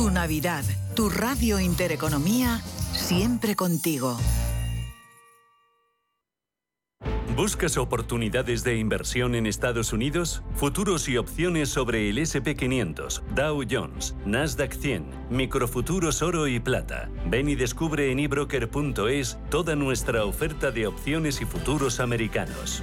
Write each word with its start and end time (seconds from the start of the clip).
Tu 0.00 0.10
Navidad, 0.10 0.64
tu 0.96 1.10
Radio 1.10 1.60
Intereconomía, 1.60 2.62
siempre 2.94 3.54
contigo. 3.54 4.16
¿Buscas 7.36 7.76
oportunidades 7.76 8.64
de 8.64 8.78
inversión 8.78 9.34
en 9.34 9.44
Estados 9.44 9.92
Unidos? 9.92 10.42
Futuros 10.54 11.06
y 11.10 11.18
opciones 11.18 11.68
sobre 11.68 12.08
el 12.08 12.16
SP500, 12.16 13.20
Dow 13.34 13.62
Jones, 13.70 14.16
Nasdaq 14.24 14.72
100, 14.72 15.04
microfuturos 15.28 16.22
oro 16.22 16.48
y 16.48 16.60
plata. 16.60 17.10
Ven 17.26 17.50
y 17.50 17.54
descubre 17.54 18.10
en 18.10 18.20
ebroker.es 18.20 19.38
toda 19.50 19.76
nuestra 19.76 20.24
oferta 20.24 20.70
de 20.70 20.86
opciones 20.86 21.42
y 21.42 21.44
futuros 21.44 22.00
americanos. 22.00 22.82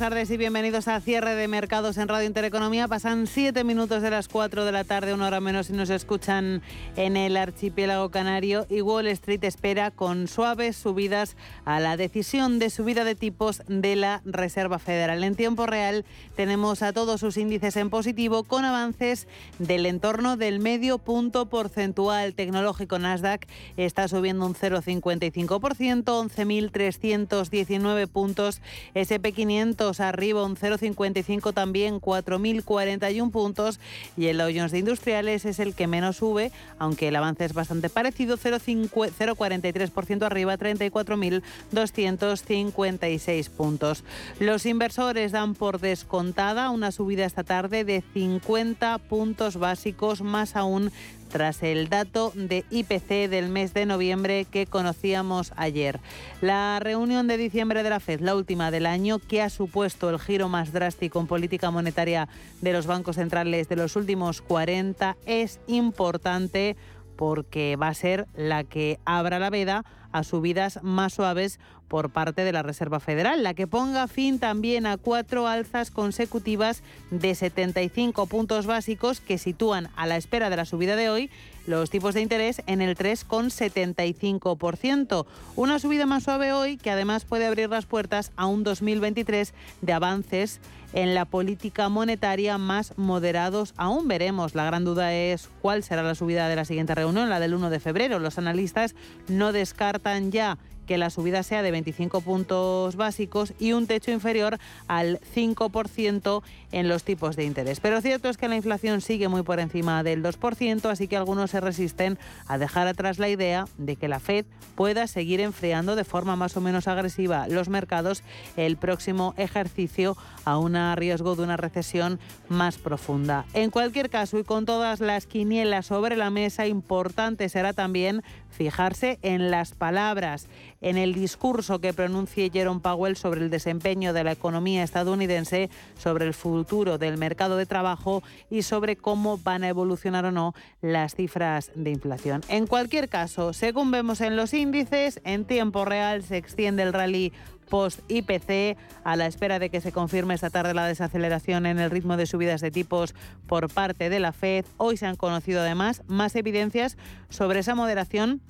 Tardes 0.00 0.30
y 0.30 0.38
bienvenidos 0.38 0.88
a 0.88 0.98
Cierre 1.02 1.34
de 1.34 1.46
Mercados 1.46 1.98
en 1.98 2.08
Radio 2.08 2.26
Intereconomía. 2.26 2.88
Pasan 2.88 3.26
siete 3.26 3.64
minutos 3.64 4.00
de 4.00 4.08
las 4.08 4.28
4 4.28 4.64
de 4.64 4.72
la 4.72 4.84
tarde, 4.84 5.12
una 5.12 5.26
hora 5.26 5.40
menos, 5.40 5.66
si 5.66 5.74
nos 5.74 5.90
escuchan 5.90 6.62
en 6.96 7.18
el 7.18 7.36
archipiélago 7.36 8.10
canario. 8.10 8.66
Y 8.70 8.80
Wall 8.80 9.08
Street 9.08 9.44
espera 9.44 9.90
con 9.90 10.26
suaves 10.26 10.76
subidas 10.76 11.36
a 11.66 11.80
la 11.80 11.98
decisión 11.98 12.58
de 12.58 12.70
subida 12.70 13.04
de 13.04 13.14
tipos 13.14 13.60
de 13.68 13.94
la 13.94 14.22
Reserva 14.24 14.78
Federal. 14.78 15.22
En 15.22 15.34
tiempo 15.34 15.66
real 15.66 16.06
tenemos 16.34 16.80
a 16.80 16.94
todos 16.94 17.20
sus 17.20 17.36
índices 17.36 17.76
en 17.76 17.90
positivo 17.90 18.44
con 18.44 18.64
avances 18.64 19.28
del 19.58 19.84
entorno 19.84 20.38
del 20.38 20.60
medio 20.60 20.96
punto 20.96 21.50
porcentual 21.50 22.32
tecnológico. 22.32 22.98
Nasdaq 22.98 23.46
está 23.76 24.08
subiendo 24.08 24.46
un 24.46 24.54
0,55%, 24.54 26.04
11.319 26.04 28.08
puntos. 28.08 28.62
SP500 28.94 29.89
arriba 29.98 30.44
un 30.44 30.56
0,55 30.56 31.52
también, 31.52 32.00
4.041 32.00 33.32
puntos. 33.32 33.80
Y 34.16 34.26
el 34.26 34.38
Dow 34.38 34.50
Jones 34.54 34.70
de 34.70 34.78
Industriales 34.78 35.44
es 35.44 35.58
el 35.58 35.74
que 35.74 35.88
menos 35.88 36.18
sube, 36.18 36.52
aunque 36.78 37.08
el 37.08 37.16
avance 37.16 37.46
es 37.46 37.54
bastante 37.54 37.88
parecido, 37.88 38.38
0,43% 38.38 40.22
arriba, 40.22 40.56
34.256 40.56 43.50
puntos. 43.50 44.04
Los 44.38 44.66
inversores 44.66 45.32
dan 45.32 45.54
por 45.54 45.80
descontada 45.80 46.68
una 46.70 46.92
subida 46.92 47.24
esta 47.24 47.42
tarde 47.42 47.84
de 47.84 48.04
50 48.12 48.98
puntos 48.98 49.56
básicos, 49.56 50.20
más 50.22 50.56
aún 50.56 50.92
tras 51.30 51.62
el 51.62 51.88
dato 51.88 52.32
de 52.34 52.64
IPC 52.70 53.30
del 53.30 53.48
mes 53.48 53.72
de 53.72 53.86
noviembre 53.86 54.44
que 54.44 54.66
conocíamos 54.66 55.52
ayer. 55.56 56.00
La 56.42 56.78
reunión 56.80 57.26
de 57.26 57.38
diciembre 57.38 57.82
de 57.82 57.88
la 57.90 58.00
FED, 58.00 58.20
la 58.20 58.34
última 58.34 58.70
del 58.70 58.84
año, 58.84 59.18
que 59.18 59.40
ha 59.40 59.48
supuesto 59.48 60.10
el 60.10 60.18
giro 60.18 60.50
más 60.50 60.72
drástico 60.72 61.20
en 61.20 61.26
política 61.26 61.70
monetaria 61.70 62.28
de 62.60 62.72
los 62.72 62.86
bancos 62.86 63.16
centrales 63.16 63.68
de 63.68 63.76
los 63.76 63.96
últimos 63.96 64.42
40, 64.42 65.16
es 65.24 65.60
importante 65.66 66.76
porque 67.16 67.76
va 67.76 67.88
a 67.88 67.94
ser 67.94 68.26
la 68.34 68.64
que 68.64 68.98
abra 69.04 69.38
la 69.38 69.50
veda 69.50 69.84
a 70.12 70.24
subidas 70.24 70.80
más 70.82 71.14
suaves 71.14 71.60
por 71.88 72.10
parte 72.10 72.44
de 72.44 72.52
la 72.52 72.62
Reserva 72.62 73.00
Federal, 73.00 73.42
la 73.42 73.54
que 73.54 73.66
ponga 73.66 74.06
fin 74.06 74.38
también 74.38 74.86
a 74.86 74.96
cuatro 74.96 75.48
alzas 75.48 75.90
consecutivas 75.90 76.82
de 77.10 77.34
75 77.34 78.26
puntos 78.26 78.66
básicos 78.66 79.20
que 79.20 79.38
sitúan 79.38 79.88
a 79.96 80.06
la 80.06 80.16
espera 80.16 80.50
de 80.50 80.56
la 80.56 80.64
subida 80.64 80.94
de 80.94 81.10
hoy 81.10 81.30
los 81.66 81.90
tipos 81.90 82.14
de 82.14 82.22
interés 82.22 82.62
en 82.66 82.80
el 82.80 82.96
3,75%. 82.96 85.26
Una 85.56 85.78
subida 85.78 86.06
más 86.06 86.22
suave 86.24 86.52
hoy 86.52 86.76
que 86.76 86.90
además 86.90 87.24
puede 87.24 87.46
abrir 87.46 87.70
las 87.70 87.86
puertas 87.86 88.32
a 88.36 88.46
un 88.46 88.64
2023 88.64 89.54
de 89.80 89.92
avances 89.92 90.60
en 90.92 91.14
la 91.14 91.24
política 91.24 91.88
monetaria 91.88 92.58
más 92.58 92.94
moderados 92.96 93.74
aún 93.76 94.08
veremos. 94.08 94.54
La 94.54 94.64
gran 94.64 94.84
duda 94.84 95.14
es 95.14 95.48
cuál 95.62 95.84
será 95.84 96.02
la 96.02 96.14
subida 96.14 96.48
de 96.48 96.56
la 96.56 96.64
siguiente 96.64 96.94
reunión, 96.94 97.30
la 97.30 97.40
del 97.40 97.54
1 97.54 97.70
de 97.70 97.80
febrero. 97.80 98.18
Los 98.18 98.38
analistas 98.38 98.94
no 99.28 99.52
descartan 99.52 100.32
ya 100.32 100.58
que 100.86 100.98
la 100.98 101.10
subida 101.10 101.42
sea 101.42 101.62
de 101.62 101.70
25 101.70 102.20
puntos 102.20 102.96
básicos 102.96 103.52
y 103.58 103.72
un 103.72 103.86
techo 103.86 104.10
inferior 104.10 104.58
al 104.88 105.20
5% 105.34 106.42
en 106.72 106.88
los 106.88 107.04
tipos 107.04 107.36
de 107.36 107.44
interés. 107.44 107.80
Pero 107.80 108.00
cierto 108.00 108.28
es 108.28 108.36
que 108.36 108.48
la 108.48 108.56
inflación 108.56 109.00
sigue 109.00 109.28
muy 109.28 109.42
por 109.42 109.60
encima 109.60 110.02
del 110.02 110.22
2%, 110.22 110.90
así 110.90 111.08
que 111.08 111.16
algunos 111.16 111.50
se 111.50 111.60
resisten 111.60 112.18
a 112.46 112.58
dejar 112.58 112.86
atrás 112.86 113.18
la 113.18 113.28
idea 113.28 113.66
de 113.78 113.96
que 113.96 114.08
la 114.08 114.20
Fed 114.20 114.44
pueda 114.74 115.06
seguir 115.06 115.40
enfriando 115.40 115.96
de 115.96 116.04
forma 116.04 116.36
más 116.36 116.56
o 116.56 116.60
menos 116.60 116.88
agresiva 116.88 117.48
los 117.48 117.68
mercados 117.68 118.22
el 118.56 118.76
próximo 118.76 119.34
ejercicio 119.36 120.16
a 120.44 120.58
un 120.58 120.70
riesgo 120.96 121.36
de 121.36 121.42
una 121.42 121.56
recesión 121.56 122.18
más 122.48 122.78
profunda. 122.78 123.44
En 123.54 123.70
cualquier 123.70 124.10
caso 124.10 124.38
y 124.38 124.44
con 124.44 124.64
todas 124.64 125.00
las 125.00 125.26
quinielas 125.26 125.86
sobre 125.86 126.16
la 126.16 126.30
mesa, 126.30 126.66
importante 126.66 127.48
será 127.48 127.72
también 127.72 128.22
fijarse 128.50 129.18
en 129.22 129.50
las 129.50 129.72
palabras, 129.72 130.48
en 130.80 130.96
el 130.96 131.14
discurso 131.14 131.80
que 131.80 131.92
pronuncie 131.92 132.50
Jerome 132.50 132.80
Powell 132.80 133.16
sobre 133.16 133.40
el 133.40 133.50
desempeño 133.50 134.12
de 134.12 134.24
la 134.24 134.32
economía 134.32 134.82
estadounidense, 134.82 135.70
sobre 135.98 136.26
el 136.26 136.34
futuro 136.34 136.98
del 136.98 137.18
mercado 137.18 137.56
de 137.56 137.66
trabajo 137.66 138.22
y 138.50 138.62
sobre 138.62 138.96
cómo 138.96 139.38
van 139.38 139.64
a 139.64 139.68
evolucionar 139.68 140.24
o 140.24 140.32
no 140.32 140.54
las 140.80 141.14
cifras 141.14 141.70
de 141.74 141.90
inflación. 141.90 142.42
En 142.48 142.66
cualquier 142.66 143.08
caso, 143.08 143.52
según 143.52 143.90
vemos 143.90 144.20
en 144.20 144.36
los 144.36 144.54
índices, 144.54 145.20
en 145.24 145.44
tiempo 145.44 145.84
real 145.84 146.22
se 146.22 146.36
extiende 146.36 146.82
el 146.82 146.92
rally 146.92 147.32
post-IPC, 147.68 148.76
a 149.04 149.16
la 149.16 149.26
espera 149.26 149.60
de 149.60 149.70
que 149.70 149.80
se 149.80 149.92
confirme 149.92 150.34
esta 150.34 150.50
tarde 150.50 150.74
la 150.74 150.86
desaceleración 150.86 151.66
en 151.66 151.78
el 151.78 151.90
ritmo 151.90 152.16
de 152.16 152.26
subidas 152.26 152.60
de 152.60 152.72
tipos 152.72 153.14
por 153.46 153.72
parte 153.72 154.10
de 154.10 154.18
la 154.18 154.32
Fed. 154.32 154.66
Hoy 154.76 154.96
se 154.96 155.06
han 155.06 155.14
conocido 155.14 155.60
además 155.60 156.02
más 156.08 156.34
evidencias 156.34 156.98
sobre 157.28 157.60
esa 157.60 157.76
moderación 157.76 158.42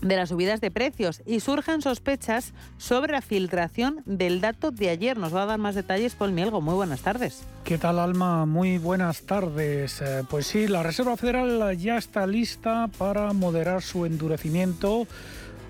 de 0.00 0.16
las 0.16 0.30
subidas 0.30 0.60
de 0.60 0.70
precios 0.70 1.22
y 1.26 1.40
surjan 1.40 1.82
sospechas 1.82 2.52
sobre 2.78 3.12
la 3.12 3.20
filtración 3.20 4.02
del 4.06 4.40
dato 4.40 4.70
de 4.70 4.88
ayer. 4.88 5.16
Nos 5.16 5.34
va 5.34 5.42
a 5.42 5.46
dar 5.46 5.58
más 5.58 5.74
detalles 5.74 6.14
Paul 6.14 6.32
Mielgo. 6.32 6.60
Muy 6.60 6.74
buenas 6.74 7.00
tardes. 7.00 7.42
¿Qué 7.64 7.78
tal, 7.78 7.98
Alma? 7.98 8.46
Muy 8.46 8.78
buenas 8.78 9.22
tardes. 9.22 10.00
Eh, 10.00 10.24
pues 10.28 10.46
sí, 10.46 10.66
la 10.66 10.82
Reserva 10.82 11.16
Federal 11.16 11.76
ya 11.76 11.98
está 11.98 12.26
lista 12.26 12.88
para 12.98 13.32
moderar 13.32 13.82
su 13.82 14.06
endurecimiento 14.06 15.06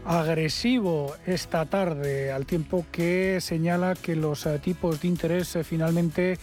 agresivo 0.07 1.15
esta 1.27 1.67
tarde, 1.67 2.33
al 2.33 2.47
tiempo 2.47 2.87
que 2.91 3.39
señala 3.41 3.95
que 3.95 4.17
los 4.17 4.47
eh, 4.47 4.59
tipos 4.59 5.03
de 5.03 5.09
interés 5.09 5.55
eh, 5.57 5.65
finalmente 5.65 6.39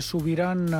subirán 0.00 0.70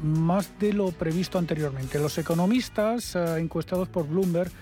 más 0.00 0.60
de 0.60 0.72
lo 0.72 0.92
previsto 0.92 1.38
anteriormente. 1.38 1.98
Los 1.98 2.18
economistas 2.18 3.16
encuestados 3.16 3.88
por 3.88 4.06
Bloomberg 4.06 4.52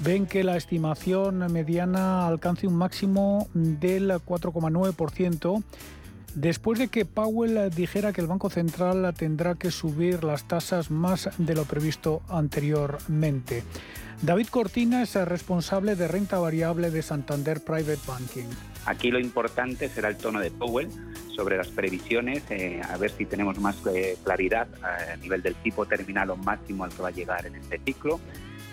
ven 0.00 0.26
que 0.26 0.44
la 0.44 0.56
estimación 0.56 1.38
mediana 1.52 2.26
alcance 2.26 2.66
un 2.66 2.76
máximo 2.76 3.48
del 3.54 4.10
4,9%. 4.10 5.62
Después 6.34 6.78
de 6.78 6.88
que 6.88 7.04
Powell 7.04 7.70
dijera 7.74 8.12
que 8.12 8.20
el 8.20 8.28
Banco 8.28 8.50
Central 8.50 9.12
tendrá 9.16 9.56
que 9.56 9.70
subir 9.70 10.22
las 10.22 10.44
tasas 10.44 10.90
más 10.90 11.28
de 11.38 11.54
lo 11.54 11.64
previsto 11.64 12.22
anteriormente. 12.28 13.64
David 14.22 14.48
Cortina 14.48 15.02
es 15.02 15.16
el 15.16 15.26
responsable 15.26 15.96
de 15.96 16.06
renta 16.06 16.38
variable 16.38 16.90
de 16.90 17.02
Santander 17.02 17.64
Private 17.64 18.00
Banking. 18.06 18.48
Aquí 18.86 19.10
lo 19.10 19.18
importante 19.18 19.88
será 19.88 20.08
el 20.08 20.16
tono 20.16 20.40
de 20.40 20.50
Powell 20.50 20.88
sobre 21.34 21.56
las 21.56 21.68
previsiones, 21.68 22.42
eh, 22.50 22.80
a 22.88 22.96
ver 22.96 23.10
si 23.10 23.24
tenemos 23.24 23.58
más 23.58 23.76
eh, 23.86 24.16
claridad 24.22 24.68
a 24.82 25.16
nivel 25.16 25.42
del 25.42 25.54
tipo 25.56 25.86
terminal 25.86 26.30
o 26.30 26.36
máximo 26.36 26.84
al 26.84 26.90
que 26.90 27.02
va 27.02 27.08
a 27.08 27.12
llegar 27.12 27.46
en 27.46 27.56
este 27.56 27.80
ciclo. 27.84 28.20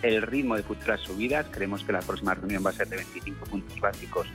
El 0.02 0.22
ritmo 0.22 0.56
de 0.56 0.64
futuras 0.64 1.02
subidas, 1.02 1.48
creemos 1.52 1.84
que 1.84 1.92
la 1.92 2.02
próxima 2.02 2.34
reunión 2.36 2.64
va 2.66 2.70
a 2.70 2.74
ser 2.74 2.88
de 2.88 2.98
25 2.98 3.46
puntos 3.46 3.80
básicos 3.80 4.28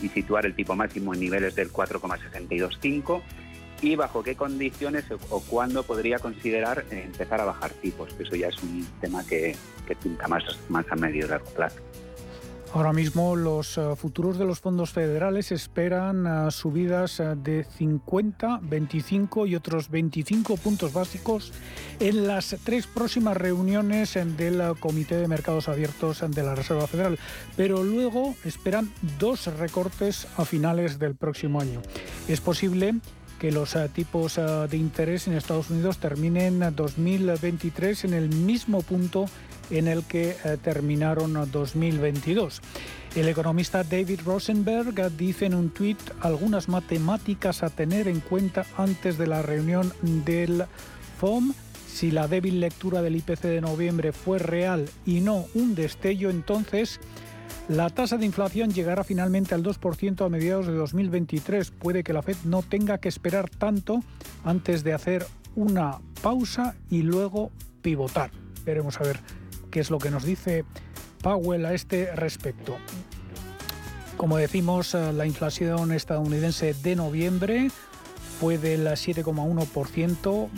y 0.00 0.08
situar 0.08 0.46
el 0.46 0.54
tipo 0.54 0.74
máximo 0.74 1.14
en 1.14 1.20
niveles 1.20 1.54
del 1.54 1.70
4,625 1.70 3.22
y 3.82 3.96
bajo 3.96 4.22
qué 4.22 4.36
condiciones 4.36 5.04
o 5.28 5.40
cuándo 5.40 5.82
podría 5.82 6.18
considerar 6.20 6.84
empezar 6.90 7.40
a 7.40 7.44
bajar 7.44 7.70
tipos, 7.70 8.14
eso 8.18 8.36
ya 8.36 8.48
es 8.48 8.62
un 8.62 8.86
tema 9.00 9.26
que, 9.26 9.56
que 9.86 9.96
pinta 9.96 10.28
más, 10.28 10.44
más 10.68 10.86
a 10.90 10.94
medio 10.94 11.26
y 11.26 11.28
largo 11.28 11.50
plazo. 11.50 11.80
Ahora 12.74 12.94
mismo 12.94 13.36
los 13.36 13.76
eh, 13.76 13.82
futuros 13.96 14.38
de 14.38 14.46
los 14.46 14.60
fondos 14.60 14.92
federales 14.92 15.52
esperan 15.52 16.26
eh, 16.26 16.50
subidas 16.50 17.20
eh, 17.20 17.34
de 17.36 17.64
50, 17.64 18.60
25 18.62 19.46
y 19.46 19.56
otros 19.56 19.90
25 19.90 20.56
puntos 20.56 20.94
básicos 20.94 21.52
en 22.00 22.26
las 22.26 22.56
tres 22.64 22.86
próximas 22.86 23.36
reuniones 23.36 24.14
del 24.14 24.74
Comité 24.80 25.16
de 25.16 25.28
Mercados 25.28 25.68
Abiertos 25.68 26.24
de 26.26 26.42
la 26.42 26.54
Reserva 26.54 26.86
Federal. 26.86 27.18
Pero 27.56 27.84
luego 27.84 28.34
esperan 28.46 28.90
dos 29.18 29.48
recortes 29.58 30.26
a 30.38 30.46
finales 30.46 30.98
del 30.98 31.14
próximo 31.14 31.60
año. 31.60 31.82
Es 32.26 32.40
posible 32.40 32.94
que 33.42 33.50
los 33.50 33.76
tipos 33.92 34.36
de 34.36 34.76
interés 34.76 35.26
en 35.26 35.32
Estados 35.32 35.68
Unidos 35.68 35.98
terminen 35.98 36.60
2023 36.76 38.04
en 38.04 38.14
el 38.14 38.28
mismo 38.28 38.82
punto 38.82 39.26
en 39.68 39.88
el 39.88 40.04
que 40.04 40.36
eh, 40.44 40.58
terminaron 40.62 41.32
2022. 41.50 42.62
El 43.16 43.26
economista 43.26 43.82
David 43.82 44.20
Rosenberg 44.24 45.10
dice 45.16 45.46
en 45.46 45.56
un 45.56 45.70
tuit 45.70 45.98
algunas 46.20 46.68
matemáticas 46.68 47.64
a 47.64 47.70
tener 47.70 48.06
en 48.06 48.20
cuenta 48.20 48.64
antes 48.76 49.18
de 49.18 49.26
la 49.26 49.42
reunión 49.42 49.92
del 50.02 50.66
FOM. 51.18 51.52
Si 51.88 52.12
la 52.12 52.28
débil 52.28 52.60
lectura 52.60 53.02
del 53.02 53.16
IPC 53.16 53.40
de 53.40 53.60
noviembre 53.60 54.12
fue 54.12 54.38
real 54.38 54.88
y 55.04 55.18
no 55.18 55.46
un 55.54 55.74
destello, 55.74 56.30
entonces 56.30 57.00
la 57.68 57.90
tasa 57.90 58.18
de 58.18 58.26
inflación 58.26 58.72
llegará 58.72 59.04
finalmente 59.04 59.54
al 59.54 59.62
2% 59.62 60.26
a 60.26 60.28
mediados 60.28 60.66
de 60.66 60.72
2023. 60.72 61.70
Puede 61.70 62.02
que 62.02 62.12
la 62.12 62.22
Fed 62.22 62.36
no 62.44 62.62
tenga 62.62 62.98
que 62.98 63.08
esperar 63.08 63.48
tanto 63.48 64.00
antes 64.44 64.82
de 64.82 64.92
hacer 64.92 65.26
una 65.54 66.00
pausa 66.22 66.74
y 66.90 67.02
luego 67.02 67.50
pivotar. 67.80 68.30
Veremos 68.64 69.00
a 69.00 69.04
ver 69.04 69.20
qué 69.70 69.80
es 69.80 69.90
lo 69.90 69.98
que 69.98 70.10
nos 70.10 70.24
dice 70.24 70.64
Powell 71.22 71.64
a 71.66 71.74
este 71.74 72.14
respecto. 72.16 72.76
Como 74.16 74.36
decimos, 74.36 74.94
eh, 74.94 75.12
la 75.12 75.26
inflación 75.26 75.92
estadounidense 75.92 76.74
de 76.74 76.96
noviembre 76.96 77.70
fue 78.40 78.58
del 78.58 78.86
7,1%, 78.86 80.48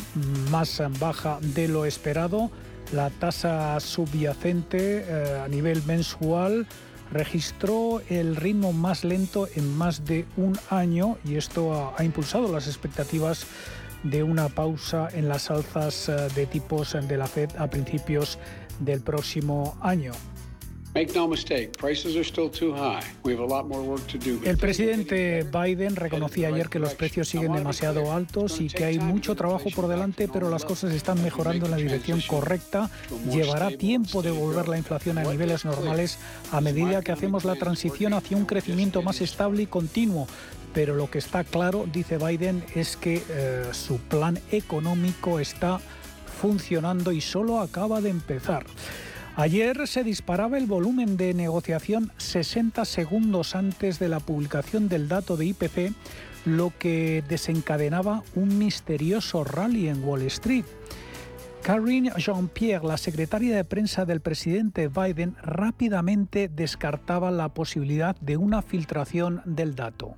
más 0.51 0.83
baja 0.99 1.39
de 1.41 1.69
lo 1.69 1.85
esperado. 1.85 2.51
La 2.93 3.11
tasa 3.11 3.79
subyacente 3.81 5.05
eh, 5.07 5.41
a 5.45 5.49
nivel 5.49 5.83
mensual 5.85 6.67
registró 7.15 8.03
el 8.09 8.37
ritmo 8.37 8.73
más 8.73 9.05
lento 9.05 9.49
en 9.55 9.75
más 9.77 10.05
de 10.05 10.27
un 10.37 10.59
año 10.69 11.17
y 11.25 11.37
esto 11.37 11.95
ha 11.97 12.05
impulsado 12.05 12.53
las 12.53 12.67
expectativas 12.67 13.47
de 14.03 14.23
una 14.23 14.49
pausa 14.49 15.09
en 15.13 15.29
las 15.29 15.51
alzas 15.51 16.09
eh, 16.09 16.29
de 16.35 16.47
tipos 16.47 16.93
de 16.93 17.17
la 17.17 17.27
Fed 17.27 17.51
a 17.57 17.69
principios 17.69 18.39
del 18.81 19.01
próximo 19.01 19.79
año. 19.81 20.13
El 24.45 24.59
presidente 24.59 25.43
Biden 25.43 25.97
reconocía 25.97 26.49
ayer 26.49 26.69
que 26.69 26.79
los 26.79 26.95
precios 26.95 27.29
siguen 27.29 27.53
demasiado 27.53 28.13
altos 28.13 28.61
y 28.61 28.69
que 28.69 28.85
hay 28.85 29.01
mucho 29.01 29.35
trabajo 29.35 29.71
por 29.75 29.89
delante, 29.89 30.29
pero 30.29 30.49
las 30.51 30.65
cosas 30.65 30.93
están 30.93 31.21
mejorando 31.21 31.65
en 31.67 31.73
la 31.73 31.79
dirección 31.79 32.21
correcta. 32.21 32.93
Llevará 33.29 33.71
tiempo 33.71 34.23
de 34.23 34.31
volver 34.31 34.69
la 34.69 34.79
inflación 34.79 35.19
a 35.19 35.25
niveles 35.25 35.65
normales 35.65 36.17
a 36.53 36.61
medida 36.61 37.03
que 37.03 37.11
hacemos 37.11 37.45
la 37.45 37.57
transición 37.57 38.13
hacia 38.15 38.37
un 38.37 38.47
crecimiento 38.47 39.03
más 39.03 39.21
estable 39.21 39.65
y 39.65 39.67
continuo. 39.67 40.29
Pero 40.75 40.95
lo 40.95 41.11
que 41.11 41.19
está 41.19 41.43
claro, 41.43 41.87
dice 41.93 42.19
Biden, 42.19 42.65
es 42.77 42.97
que 42.97 43.21
eh, 43.31 43.65
su 43.73 43.99
plan 43.99 44.39
económico 44.53 45.41
está 45.41 45.81
funcionando 46.41 47.11
y 47.11 47.21
solo 47.21 47.59
acaba 47.59 48.01
de 48.01 48.11
empezar. 48.11 48.65
Ayer 49.37 49.89
se 49.89 50.05
disparaba 50.05 50.59
el 50.59 50.67
volumen 50.67 51.17
de 51.17 51.35
negociación 51.35 52.13
60 52.19 52.85
segundos 52.85 53.57
antes 53.57 53.99
de 53.99 54.09
la 54.09 54.21
publicación 54.21 54.89
del 54.89 55.09
dato 55.09 55.37
de 55.37 55.47
IPC, 55.47 55.93
lo 56.45 56.73
que 56.79 57.25
desencadenaba 57.29 58.23
un 58.37 58.59
misterioso 58.59 59.43
rally 59.43 59.89
en 59.89 60.05
Wall 60.05 60.23
Street. 60.23 60.65
Karine 61.65 62.13
Jean-Pierre, 62.17 62.87
la 62.87 62.97
secretaria 62.97 63.57
de 63.57 63.65
prensa 63.65 64.05
del 64.05 64.21
presidente 64.21 64.87
Biden, 64.87 65.35
rápidamente 65.43 66.49
descartaba 66.49 67.33
la 67.33 67.49
posibilidad 67.49 68.15
de 68.21 68.37
una 68.37 68.63
filtración 68.63 69.43
del 69.47 69.75
dato. 69.75 70.15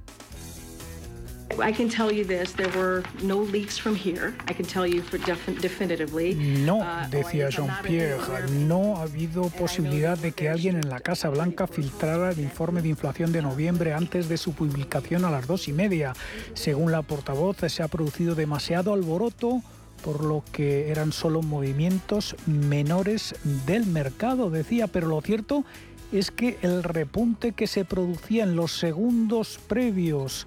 No, 6.35 6.85
decía 7.11 7.49
Jean-Pierre, 7.49 8.21
no 8.67 8.99
ha 8.99 9.03
habido 9.03 9.49
posibilidad 9.49 10.19
de 10.19 10.33
que 10.33 10.49
alguien 10.49 10.77
en 10.77 10.89
la 10.89 11.01
Casa 11.01 11.31
Blanca 11.31 11.67
filtrara 11.67 12.31
el 12.31 12.41
informe 12.41 12.83
de 12.83 12.89
inflación 12.89 13.33
de 13.33 13.43
noviembre 13.43 13.95
antes 13.95 14.29
de 14.29 14.37
su 14.37 14.53
publicación 14.53 15.25
a 15.25 15.31
las 15.31 15.47
dos 15.47 15.69
y 15.69 15.73
media. 15.73 16.13
Según 16.55 16.93
la 16.93 17.03
portavoz, 17.03 17.57
se 17.69 17.83
ha 17.83 17.89
producido 17.89 18.35
demasiado 18.35 18.93
alboroto 18.93 19.63
por 20.05 20.23
lo 20.25 20.45
que 20.53 20.91
eran 20.91 21.11
solo 21.11 21.43
movimientos 21.43 22.37
menores 22.47 23.35
del 23.67 23.87
mercado, 23.87 24.51
decía, 24.51 24.87
pero 24.89 25.09
lo 25.09 25.21
cierto 25.23 25.65
es 26.13 26.31
que 26.31 26.59
el 26.63 26.83
repunte 26.83 27.53
que 27.53 27.67
se 27.67 27.85
producía 27.85 28.45
en 28.45 28.57
los 28.57 28.79
segundos 28.79 29.59
previos 29.67 30.47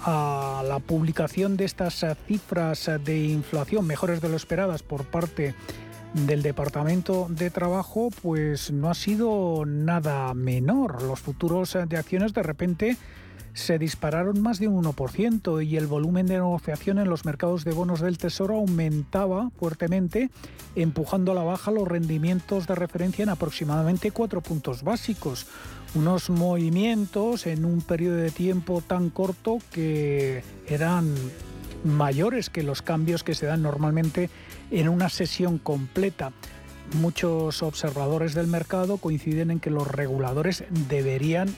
a 0.00 0.62
la 0.66 0.78
publicación 0.78 1.56
de 1.56 1.64
estas 1.64 2.02
eh, 2.02 2.14
cifras 2.26 2.90
de 3.04 3.26
inflación 3.26 3.86
mejores 3.86 4.20
de 4.20 4.28
lo 4.28 4.36
esperadas 4.36 4.82
por 4.82 5.04
parte 5.04 5.54
del 6.14 6.42
Departamento 6.42 7.26
de 7.28 7.50
Trabajo, 7.50 8.08
pues 8.22 8.70
no 8.70 8.90
ha 8.90 8.94
sido 8.94 9.64
nada 9.66 10.32
menor. 10.34 11.02
Los 11.02 11.20
futuros 11.20 11.76
de 11.86 11.96
acciones 11.96 12.32
de 12.32 12.42
repente 12.42 12.96
se 13.58 13.78
dispararon 13.78 14.40
más 14.40 14.60
de 14.60 14.68
un 14.68 14.84
1% 14.84 15.66
y 15.66 15.76
el 15.76 15.86
volumen 15.86 16.26
de 16.26 16.34
negociación 16.34 16.98
en 16.98 17.08
los 17.08 17.24
mercados 17.24 17.64
de 17.64 17.72
bonos 17.72 18.00
del 18.00 18.16
Tesoro 18.16 18.54
aumentaba 18.54 19.50
fuertemente, 19.58 20.30
empujando 20.76 21.32
a 21.32 21.34
la 21.34 21.42
baja 21.42 21.72
los 21.72 21.88
rendimientos 21.88 22.66
de 22.66 22.76
referencia 22.76 23.24
en 23.24 23.30
aproximadamente 23.30 24.12
4 24.12 24.40
puntos 24.42 24.82
básicos. 24.84 25.46
Unos 25.94 26.30
movimientos 26.30 27.46
en 27.46 27.64
un 27.64 27.80
periodo 27.80 28.16
de 28.16 28.30
tiempo 28.30 28.82
tan 28.86 29.10
corto 29.10 29.58
que 29.72 30.42
eran 30.66 31.14
mayores 31.84 32.50
que 32.50 32.62
los 32.62 32.82
cambios 32.82 33.24
que 33.24 33.34
se 33.34 33.46
dan 33.46 33.62
normalmente 33.62 34.30
en 34.70 34.88
una 34.88 35.08
sesión 35.08 35.58
completa. 35.58 36.32
Muchos 37.00 37.62
observadores 37.62 38.34
del 38.34 38.46
mercado 38.46 38.98
coinciden 38.98 39.50
en 39.50 39.60
que 39.60 39.70
los 39.70 39.86
reguladores 39.86 40.64
deberían 40.88 41.48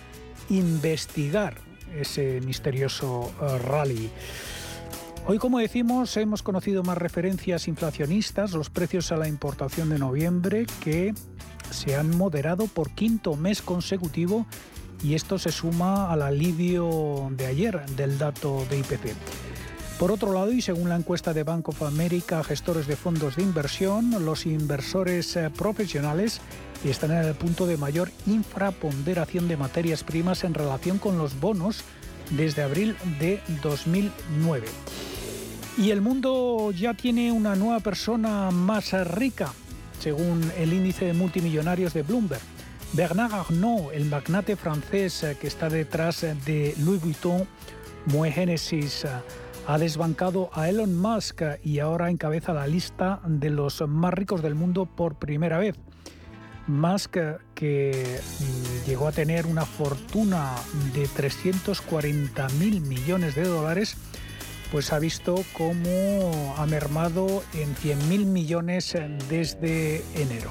investigar 0.49 1.55
ese 1.99 2.41
misterioso 2.41 3.33
eh, 3.41 3.59
rally. 3.59 4.11
Hoy, 5.27 5.39
como 5.39 5.59
decimos, 5.59 6.17
hemos 6.17 6.43
conocido 6.43 6.83
más 6.83 6.99
referencias 6.99 7.69
inflacionistas, 7.69 8.53
los 8.53 8.71
precios 8.71 9.13
a 9.13 9.17
la 9.17 9.29
importación 9.29 9.91
de 9.91 9.99
noviembre 9.99 10.67
que 10.83 11.15
se 11.71 11.97
han 11.97 12.17
moderado 12.17 12.67
por 12.67 12.91
quinto 12.91 13.37
mes 13.37 13.63
consecutivo 13.63 14.47
y 15.03 15.15
esto 15.15 15.39
se 15.39 15.53
suma 15.53 16.13
al 16.13 16.23
alivio 16.23 17.31
de 17.33 17.47
ayer 17.47 17.85
del 17.97 18.19
dato 18.19 18.65
de 18.69 18.79
IPC. 18.79 19.15
Por 19.99 20.13
otro 20.13 20.33
lado, 20.33 20.51
y 20.51 20.63
según 20.63 20.89
la 20.89 20.97
encuesta 20.97 21.35
de 21.35 21.45
Bank 21.45 21.69
of 21.69 21.83
America, 21.83 22.43
gestores 22.43 22.87
de 22.87 22.97
fondos 22.97 23.37
de 23.37 23.43
inversión, 23.43 24.25
los 24.25 24.47
inversores 24.47 25.37
eh, 25.37 25.51
profesionales 25.51 26.41
están 26.85 27.11
en 27.11 27.19
el 27.19 27.35
punto 27.35 27.67
de 27.67 27.77
mayor 27.77 28.11
infraponderación 28.27 29.47
de 29.47 29.59
materias 29.59 30.03
primas 30.03 30.45
en 30.45 30.55
relación 30.55 30.99
con 30.99 31.19
los 31.19 31.39
bonos 31.39 31.85
desde 32.31 32.63
abril 32.63 32.97
de 33.19 33.43
2009. 33.63 34.67
Y 35.77 35.91
el 35.91 36.01
mundo 36.01 36.73
ya 36.73 36.95
tiene 36.95 37.33
una 37.33 37.55
nueva 37.55 37.81
persona 37.81 38.51
más 38.51 38.93
rica, 39.07 39.53
según 40.01 40.51
el 40.57 40.73
índice 40.73 41.05
de 41.05 41.13
multimillonarios 41.13 41.95
de 41.95 42.03
Bloomberg. 42.03 42.41
Bernard 42.93 43.33
Arnault, 43.33 43.93
el 43.95 44.07
magnate 44.07 44.57
francés 44.57 45.25
que 45.41 45.47
está 45.47 45.69
detrás 45.69 46.23
de 46.45 46.75
Louis 46.79 47.01
Vuitton, 47.01 47.47
Moe 48.07 48.33
Genesis, 48.33 49.07
ha 49.67 49.79
desbancado 49.79 50.51
a 50.53 50.69
Elon 50.69 50.97
Musk 50.97 51.43
y 51.63 51.79
ahora 51.79 52.11
encabeza 52.11 52.53
la 52.53 52.67
lista 52.67 53.21
de 53.25 53.51
los 53.51 53.83
más 53.87 54.13
ricos 54.15 54.43
del 54.43 54.57
mundo 54.57 54.87
por 54.87 55.17
primera 55.17 55.59
vez. 55.59 55.77
Musk, 56.67 57.17
que 57.55 58.21
mm, 58.41 58.89
llegó 58.89 59.09
a 59.09 59.13
tener 59.13 59.47
una 59.47 59.65
fortuna 59.65 60.55
de 60.95 61.07
340 61.07 62.49
mil 62.59 62.81
millones 62.81 63.35
de 63.35 63.45
dólares, 63.45 63.97
pues 64.71 64.93
ha 64.93 64.99
visto 64.99 65.45
cómo 65.53 66.55
ha 66.57 66.67
mermado 66.67 67.43
en 67.55 67.75
100 67.75 68.09
mil 68.09 68.27
millones 68.27 68.97
desde 69.29 70.03
enero. 70.15 70.51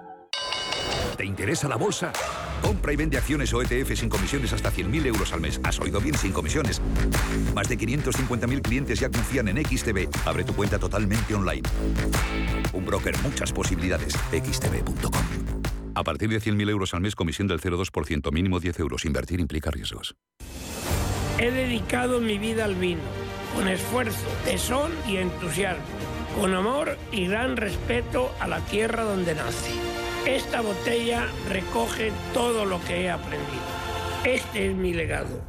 ¿Te 1.17 1.25
interesa 1.25 1.67
la 1.67 1.75
bolsa? 1.75 2.11
Compra 2.61 2.93
y 2.93 2.95
vende 2.95 3.17
acciones 3.17 3.53
o 3.53 3.61
ETF 3.61 3.95
sin 3.95 4.09
comisiones 4.09 4.53
hasta 4.53 4.71
100.000 4.71 5.07
euros 5.07 5.33
al 5.33 5.41
mes. 5.41 5.59
¿Has 5.63 5.79
oído 5.79 5.99
bien? 5.99 6.17
Sin 6.17 6.31
comisiones. 6.31 6.81
Más 7.53 7.67
de 7.67 7.77
550.000 7.77 8.61
clientes 8.61 8.99
ya 8.99 9.09
confían 9.09 9.47
en 9.47 9.65
XTB. 9.65 10.07
Abre 10.25 10.43
tu 10.43 10.53
cuenta 10.53 10.79
totalmente 10.79 11.33
online. 11.35 11.63
Un 12.73 12.85
broker, 12.85 13.17
muchas 13.19 13.51
posibilidades. 13.51 14.13
xtb.com. 14.31 15.23
A 15.93 16.03
partir 16.03 16.29
de 16.29 16.39
100.000 16.39 16.69
euros 16.69 16.93
al 16.93 17.01
mes, 17.01 17.15
comisión 17.15 17.47
del 17.47 17.59
0,2%, 17.59 18.31
mínimo 18.31 18.59
10 18.59 18.79
euros. 18.79 19.05
Invertir 19.05 19.39
implica 19.39 19.71
riesgos. 19.71 20.15
He 21.37 21.51
dedicado 21.51 22.21
mi 22.21 22.37
vida 22.37 22.65
al 22.65 22.75
vino, 22.75 23.01
con 23.55 23.67
esfuerzo, 23.67 24.27
tesón 24.45 24.91
y 25.07 25.17
entusiasmo, 25.17 25.83
con 26.39 26.53
amor 26.53 26.97
y 27.11 27.27
gran 27.27 27.57
respeto 27.57 28.31
a 28.39 28.47
la 28.47 28.59
tierra 28.59 29.03
donde 29.03 29.35
nace. 29.35 30.00
Esta 30.25 30.61
botella 30.61 31.27
recoge 31.49 32.11
todo 32.33 32.65
lo 32.65 32.79
que 32.85 33.01
he 33.01 33.09
aprendido. 33.09 33.61
Este 34.23 34.69
es 34.69 34.75
mi 34.75 34.93
legado. 34.93 35.41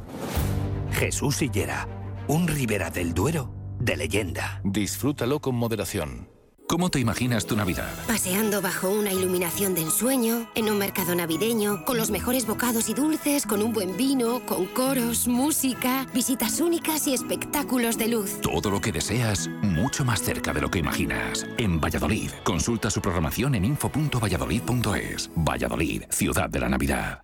Jesús 0.93 1.37
Sillera, 1.37 1.87
un 2.27 2.47
Ribera 2.47 2.89
del 2.89 3.13
Duero 3.13 3.53
de 3.79 3.97
leyenda. 3.97 4.61
Disfrútalo 4.63 5.39
con 5.41 5.55
moderación. 5.55 6.32
¿Cómo 6.73 6.89
te 6.89 6.99
imaginas 6.99 7.45
tu 7.45 7.55
Navidad? 7.55 7.87
Paseando 8.07 8.59
bajo 8.59 8.89
una 8.89 9.13
iluminación 9.13 9.75
de 9.75 9.81
ensueño, 9.81 10.49
en 10.55 10.71
un 10.71 10.79
mercado 10.79 11.13
navideño, 11.13 11.85
con 11.85 11.97
los 11.97 12.09
mejores 12.09 12.47
bocados 12.47 12.89
y 12.89 12.95
dulces, 12.95 13.45
con 13.45 13.61
un 13.61 13.73
buen 13.73 13.95
vino, 13.95 14.43
con 14.47 14.65
coros, 14.65 15.27
música, 15.27 16.07
visitas 16.15 16.59
únicas 16.59 17.05
y 17.05 17.13
espectáculos 17.13 17.99
de 17.99 18.07
luz. 18.07 18.41
Todo 18.41 18.71
lo 18.71 18.81
que 18.81 18.91
deseas, 18.91 19.47
mucho 19.61 20.03
más 20.03 20.23
cerca 20.23 20.51
de 20.51 20.61
lo 20.61 20.71
que 20.71 20.79
imaginas. 20.79 21.45
En 21.59 21.79
Valladolid, 21.79 22.31
consulta 22.43 22.89
su 22.89 23.01
programación 23.01 23.53
en 23.53 23.65
info.valladolid.es. 23.65 25.29
Valladolid, 25.35 26.05
ciudad 26.09 26.49
de 26.49 26.59
la 26.59 26.69
Navidad. 26.69 27.23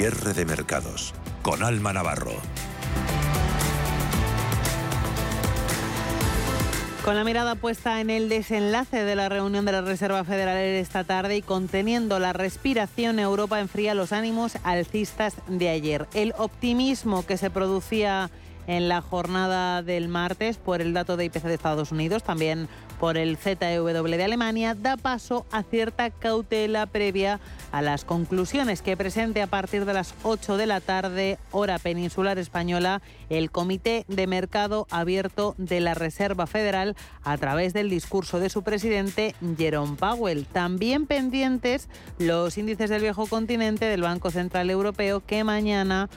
Cierre 0.00 0.32
de 0.32 0.46
mercados 0.46 1.12
con 1.42 1.62
Alma 1.62 1.92
Navarro. 1.92 2.32
Con 7.04 7.16
la 7.16 7.22
mirada 7.22 7.54
puesta 7.54 8.00
en 8.00 8.08
el 8.08 8.30
desenlace 8.30 9.04
de 9.04 9.14
la 9.14 9.28
reunión 9.28 9.66
de 9.66 9.72
la 9.72 9.82
Reserva 9.82 10.24
Federal 10.24 10.56
esta 10.56 11.04
tarde 11.04 11.36
y 11.36 11.42
conteniendo 11.42 12.18
la 12.18 12.32
respiración, 12.32 13.18
Europa 13.18 13.60
enfría 13.60 13.92
los 13.92 14.14
ánimos 14.14 14.56
alcistas 14.64 15.34
de 15.48 15.68
ayer. 15.68 16.06
El 16.14 16.32
optimismo 16.38 17.26
que 17.26 17.36
se 17.36 17.50
producía 17.50 18.30
en 18.70 18.88
la 18.88 19.02
jornada 19.02 19.82
del 19.82 20.06
martes 20.06 20.56
por 20.56 20.80
el 20.80 20.94
dato 20.94 21.16
de 21.16 21.24
IPC 21.24 21.42
de 21.42 21.54
Estados 21.54 21.90
Unidos, 21.90 22.22
también 22.22 22.68
por 23.00 23.16
el 23.16 23.36
ZEW 23.36 23.86
de 23.86 24.24
Alemania, 24.24 24.76
da 24.76 24.96
paso 24.96 25.44
a 25.50 25.64
cierta 25.64 26.10
cautela 26.10 26.86
previa 26.86 27.40
a 27.72 27.82
las 27.82 28.04
conclusiones 28.04 28.80
que 28.80 28.96
presente 28.96 29.42
a 29.42 29.48
partir 29.48 29.86
de 29.86 29.94
las 29.94 30.14
8 30.22 30.56
de 30.56 30.66
la 30.66 30.80
tarde, 30.80 31.38
hora 31.50 31.80
peninsular 31.80 32.38
española, 32.38 33.02
el 33.28 33.50
Comité 33.50 34.04
de 34.06 34.28
Mercado 34.28 34.86
Abierto 34.90 35.56
de 35.58 35.80
la 35.80 35.94
Reserva 35.94 36.46
Federal 36.46 36.94
a 37.24 37.36
través 37.38 37.72
del 37.72 37.90
discurso 37.90 38.38
de 38.38 38.50
su 38.50 38.62
presidente 38.62 39.34
Jerome 39.58 39.96
Powell. 39.96 40.46
También 40.46 41.06
pendientes 41.06 41.88
los 42.18 42.56
índices 42.56 42.88
del 42.88 43.02
viejo 43.02 43.26
continente 43.26 43.86
del 43.86 44.02
Banco 44.02 44.30
Central 44.30 44.70
Europeo 44.70 45.22
que 45.26 45.42
mañana 45.42 46.08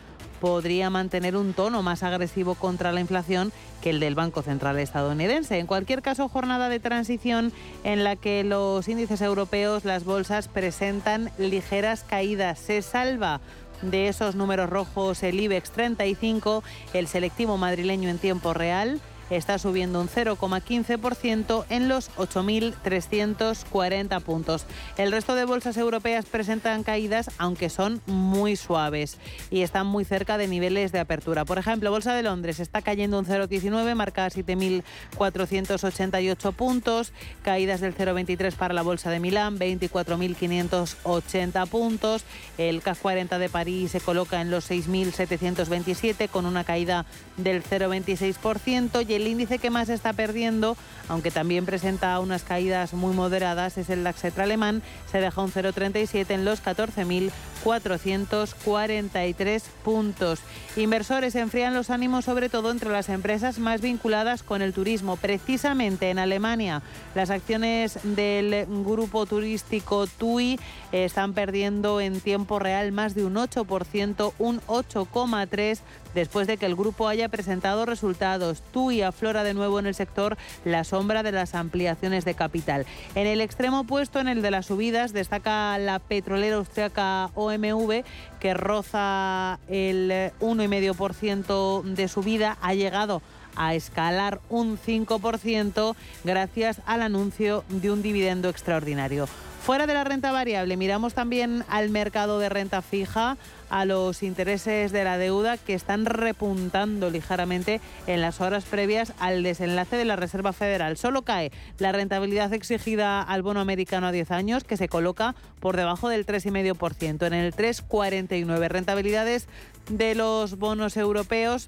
podría 0.44 0.90
mantener 0.90 1.38
un 1.38 1.54
tono 1.54 1.84
más 1.84 2.04
agresivo 2.04 2.56
contra 2.56 2.92
la 2.92 3.00
inflación 3.00 3.54
que 3.82 3.92
el 3.92 4.02
del 4.02 4.14
Banco 4.14 4.42
Central 4.42 4.78
estadounidense. 4.78 5.58
En 5.58 5.68
cualquier 5.68 6.02
caso, 6.02 6.28
jornada 6.28 6.68
de 6.68 6.82
transición 6.82 7.54
en 7.86 8.04
la 8.04 8.18
que 8.18 8.44
los 8.44 8.90
índices 8.90 9.22
europeos, 9.22 9.86
las 9.86 10.04
bolsas 10.04 10.50
presentan 10.50 11.32
ligeras 11.38 12.04
caídas. 12.04 12.60
Se 12.60 12.82
salva 12.82 13.40
de 13.84 14.10
esos 14.10 14.36
números 14.36 14.70
rojos 14.70 15.24
el 15.24 15.40
IBEX 15.40 15.72
35, 15.72 16.62
el 16.94 17.08
selectivo 17.08 17.56
madrileño 17.56 18.10
en 18.10 18.18
tiempo 18.18 18.54
real 18.54 19.00
está 19.30 19.58
subiendo 19.58 20.02
un 20.02 20.10
0,15% 20.10 21.66
en 21.70 21.88
los 21.88 22.12
8.340 22.16 24.22
puntos. 24.22 24.66
El 24.98 25.12
resto 25.12 25.36
de 25.36 25.46
bolsas 25.46 25.78
europeas 25.78 26.26
presentan 26.26 26.84
caídas, 26.84 27.30
aunque 27.38 27.70
son 27.70 28.02
muy 28.06 28.56
suaves 28.56 29.18
y 29.50 29.62
están 29.62 29.88
muy 29.88 30.06
cerca 30.06 30.38
de 30.38 30.48
niveles 30.48 30.92
de 30.92 31.00
apertura. 31.00 31.46
Por 31.46 31.58
ejemplo, 31.58 31.90
Bolsa 31.92 32.14
de 32.14 32.22
Londres 32.24 32.60
está 32.60 32.82
cayendo 32.82 33.20
un 33.20 33.26
0,19, 33.26 33.96
marca 33.96 34.28
7.488 34.28 36.54
puntos, 36.54 37.14
caídas 37.44 37.80
del 37.82 37.94
0,23 37.96 38.54
para 38.54 38.74
la 38.74 38.82
Bolsa 38.82 39.12
de 39.12 39.20
Milán, 39.20 39.60
24.580 39.60 41.68
puntos. 41.68 42.24
El 42.58 42.82
CAC 42.82 42.98
40 43.00 43.38
de 43.40 43.50
París 43.50 43.92
se 43.92 44.00
coloca 44.00 44.40
en 44.42 44.50
los 44.52 44.70
6.727 44.70 46.30
con 46.30 46.46
una 46.46 46.64
caída 46.64 47.06
del 47.38 47.64
0,26% 47.64 49.06
el 49.14 49.28
índice 49.28 49.60
que 49.60 49.70
más 49.70 49.90
está 49.90 50.14
perdiendo, 50.14 50.76
aunque 51.10 51.32
también 51.32 51.66
presenta 51.66 52.18
unas 52.20 52.44
caídas 52.44 52.94
muy 52.94 53.14
moderadas, 53.14 53.78
es 53.78 53.90
el 53.90 54.04
DAX 54.04 54.24
alemán, 54.38 54.82
se 55.12 55.20
deja 55.20 55.42
un 55.42 55.52
0,37 55.52 56.30
en 56.32 56.46
los 56.46 56.64
14.443 56.64 59.64
puntos. 59.84 60.40
Inversores 60.76 61.36
enfrían 61.36 61.74
los 61.74 61.90
ánimos 61.90 62.26
sobre 62.26 62.50
todo 62.50 62.70
entre 62.72 62.90
las 62.90 63.08
empresas 63.10 63.60
más 63.60 63.82
vinculadas 63.82 64.44
con 64.44 64.62
el 64.62 64.74
turismo. 64.74 65.18
Precisamente 65.18 66.10
en 66.10 66.20
Alemania, 66.20 66.82
las 67.16 67.30
acciones 67.30 68.00
del 68.04 68.66
grupo 68.84 69.26
turístico 69.26 70.08
TUI 70.08 70.60
están 70.92 71.34
perdiendo 71.34 72.02
en 72.02 72.20
tiempo 72.22 72.60
real 72.60 72.92
más 72.92 73.16
de 73.16 73.26
un 73.26 73.36
8%, 73.36 74.34
un 74.40 74.62
8,3% 74.62 75.80
después 76.14 76.48
de 76.48 76.58
que 76.58 76.66
el 76.66 76.76
grupo 76.76 77.08
haya 77.08 77.30
presentado 77.30 77.86
resultados. 77.86 78.62
TUI 78.72 79.03
aflora 79.04 79.44
de 79.44 79.54
nuevo 79.54 79.80
en 79.80 79.86
el 79.86 79.96
sector 79.96 80.38
la 80.66 80.84
sombra 80.84 81.24
de 81.24 81.32
las 81.32 81.56
ampliaciones 81.56 82.26
de 82.26 82.34
capital. 82.34 82.86
En 83.16 83.28
el 83.28 83.42
extremo 83.42 83.82
opuesto, 83.82 84.20
en 84.20 84.28
el 84.28 84.42
de 84.42 84.52
las 84.52 84.68
subidas, 84.68 85.14
destaca 85.14 85.78
la 85.78 86.00
petrolera 86.00 86.58
austriaca 86.58 87.30
OMV, 87.36 88.04
que 88.40 88.54
roza 88.54 89.60
el 89.68 90.32
1,5% 90.40 91.84
de 91.84 92.08
subida. 92.08 92.58
Ha 92.62 92.74
llegado 92.74 93.22
a 93.56 93.76
escalar 93.76 94.42
un 94.50 94.78
5% 94.78 95.96
gracias 96.24 96.82
al 96.86 97.02
anuncio 97.02 97.64
de 97.70 97.92
un 97.92 98.02
dividendo 98.02 98.50
extraordinario. 98.50 99.28
Fuera 99.64 99.88
de 99.88 99.94
la 99.94 100.04
renta 100.04 100.34
variable, 100.34 100.76
miramos 100.76 101.14
también 101.14 101.64
al 101.70 101.90
mercado 101.90 102.38
de 102.38 102.50
renta 102.50 102.82
fija, 102.82 103.38
a 103.74 103.86
los 103.86 104.22
intereses 104.22 104.92
de 104.92 105.04
la 105.04 105.18
deuda 105.18 105.58
que 105.58 105.74
están 105.74 106.06
repuntando 106.06 107.10
ligeramente 107.10 107.82
en 108.06 108.22
las 108.22 108.40
horas 108.40 108.66
previas 108.66 109.14
al 109.18 109.42
desenlace 109.42 109.96
de 109.96 110.06
la 110.06 110.16
Reserva 110.16 110.54
Federal. 110.54 110.96
Solo 110.96 111.24
cae 111.24 111.52
la 111.80 111.92
rentabilidad 111.92 112.54
exigida 112.54 113.24
al 113.24 113.42
bono 113.42 113.62
americano 113.62 114.06
a 114.06 114.12
10 114.12 114.30
años, 114.30 114.64
que 114.64 114.78
se 114.78 114.90
coloca 114.90 115.34
por 115.60 115.76
debajo 115.76 116.08
del 116.08 116.28
3,5%, 116.28 117.26
en 117.26 117.34
el 117.34 117.56
3,49. 117.56 118.68
Rentabilidades 118.68 119.48
de 119.90 120.14
los 120.14 120.60
bonos 120.60 120.96
europeos 120.96 121.68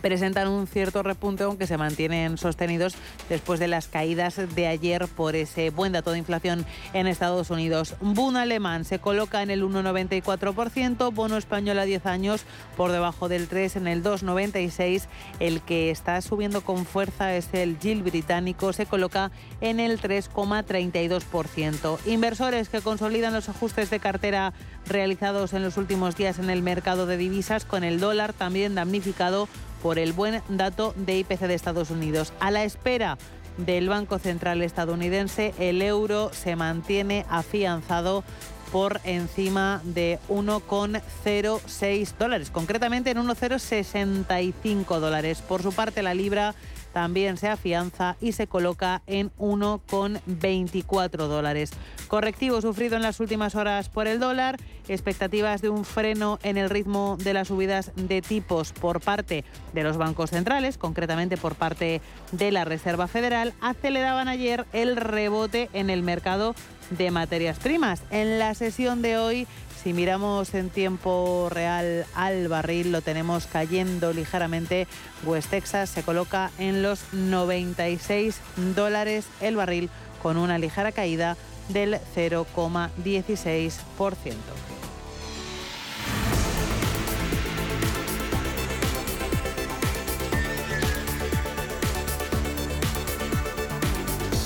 presentan 0.00 0.48
un 0.48 0.66
cierto 0.66 1.02
repunte, 1.02 1.44
aunque 1.44 1.66
se 1.66 1.78
mantienen 1.78 2.38
sostenidos 2.38 2.94
después 3.28 3.60
de 3.60 3.68
las 3.68 3.88
caídas 3.88 4.40
de 4.54 4.66
ayer 4.66 5.08
por 5.08 5.36
ese 5.36 5.70
buen 5.70 5.92
dato 5.92 6.12
de 6.12 6.18
inflación 6.18 6.66
en 6.92 7.06
Estados 7.06 7.50
Unidos. 7.50 7.94
Bund 8.00 8.36
alemán 8.36 8.84
se 8.84 8.98
coloca 8.98 9.42
en 9.42 9.50
el 9.50 9.62
1,94%, 9.62 11.12
bono 11.12 11.36
español 11.36 11.78
a 11.78 11.84
10 11.84 12.06
años 12.06 12.44
por 12.76 12.90
debajo 12.92 13.28
del 13.28 13.48
3 13.48 13.76
en 13.76 13.86
el 13.86 14.02
2,96. 14.02 15.06
El 15.40 15.60
que 15.60 15.90
está 15.90 16.20
subiendo 16.20 16.62
con 16.62 16.84
fuerza 16.84 17.34
es 17.34 17.48
el 17.52 17.78
Gill 17.78 18.02
británico, 18.02 18.72
se 18.72 18.86
coloca 18.86 19.30
en 19.60 19.80
el 19.80 20.00
3,32%. 20.00 21.98
Inversores 22.06 22.68
que 22.68 22.80
consolidan 22.80 23.32
los 23.32 23.48
ajustes 23.48 23.90
de 23.90 24.00
cartera 24.00 24.52
realizados 24.86 25.52
en 25.52 25.62
los 25.62 25.76
últimos 25.76 26.16
días 26.16 26.38
en 26.38 26.50
el 26.50 26.62
mercado 26.62 27.06
de 27.06 27.16
divisas 27.16 27.64
con 27.64 27.84
el 27.84 28.00
dólar 28.00 28.32
también 28.32 28.74
damnificado 28.74 29.48
por 29.82 29.98
el 29.98 30.12
buen 30.12 30.42
dato 30.48 30.94
de 30.96 31.18
IPC 31.18 31.40
de 31.40 31.54
Estados 31.54 31.90
Unidos. 31.90 32.32
A 32.40 32.50
la 32.50 32.64
espera 32.64 33.18
del 33.58 33.88
Banco 33.88 34.18
Central 34.18 34.62
estadounidense, 34.62 35.54
el 35.58 35.82
euro 35.82 36.30
se 36.32 36.56
mantiene 36.56 37.26
afianzado 37.28 38.24
por 38.70 39.00
encima 39.04 39.82
de 39.84 40.18
1,06 40.30 42.14
dólares, 42.18 42.50
concretamente 42.50 43.10
en 43.10 43.18
1,065 43.18 44.98
dólares. 44.98 45.42
Por 45.46 45.62
su 45.62 45.72
parte, 45.72 46.02
la 46.02 46.14
libra 46.14 46.54
también 46.92 47.36
se 47.36 47.48
afianza 47.48 48.16
y 48.20 48.32
se 48.32 48.46
coloca 48.46 49.02
en 49.06 49.30
1,24 49.36 51.26
dólares. 51.26 51.70
Correctivo 52.08 52.60
sufrido 52.60 52.96
en 52.96 53.02
las 53.02 53.20
últimas 53.20 53.54
horas 53.54 53.88
por 53.88 54.06
el 54.06 54.20
dólar, 54.20 54.58
expectativas 54.88 55.62
de 55.62 55.68
un 55.68 55.84
freno 55.84 56.38
en 56.42 56.56
el 56.56 56.70
ritmo 56.70 57.16
de 57.18 57.34
las 57.34 57.48
subidas 57.48 57.92
de 57.96 58.22
tipos 58.22 58.72
por 58.72 59.00
parte 59.00 59.44
de 59.72 59.82
los 59.82 59.96
bancos 59.96 60.30
centrales, 60.30 60.78
concretamente 60.78 61.36
por 61.36 61.54
parte 61.54 62.00
de 62.32 62.52
la 62.52 62.64
Reserva 62.64 63.08
Federal, 63.08 63.54
aceleraban 63.60 64.28
ayer 64.28 64.66
el 64.72 64.96
rebote 64.96 65.70
en 65.72 65.90
el 65.90 66.02
mercado 66.02 66.54
de 66.90 67.10
materias 67.10 67.58
primas. 67.58 68.02
En 68.10 68.38
la 68.38 68.54
sesión 68.54 69.02
de 69.02 69.18
hoy 69.18 69.46
si 69.82 69.92
miramos 69.92 70.54
en 70.54 70.70
tiempo 70.70 71.48
real 71.50 72.06
al 72.14 72.48
barril, 72.48 72.92
lo 72.92 73.02
tenemos 73.02 73.46
cayendo 73.46 74.12
ligeramente. 74.12 74.86
West 75.24 75.50
Texas 75.50 75.90
se 75.90 76.02
coloca 76.02 76.50
en 76.58 76.82
los 76.82 77.12
96 77.12 78.40
dólares 78.76 79.26
el 79.40 79.56
barril 79.56 79.90
con 80.22 80.36
una 80.36 80.58
ligera 80.58 80.92
caída 80.92 81.36
del 81.68 81.98
0,16%. 82.14 84.71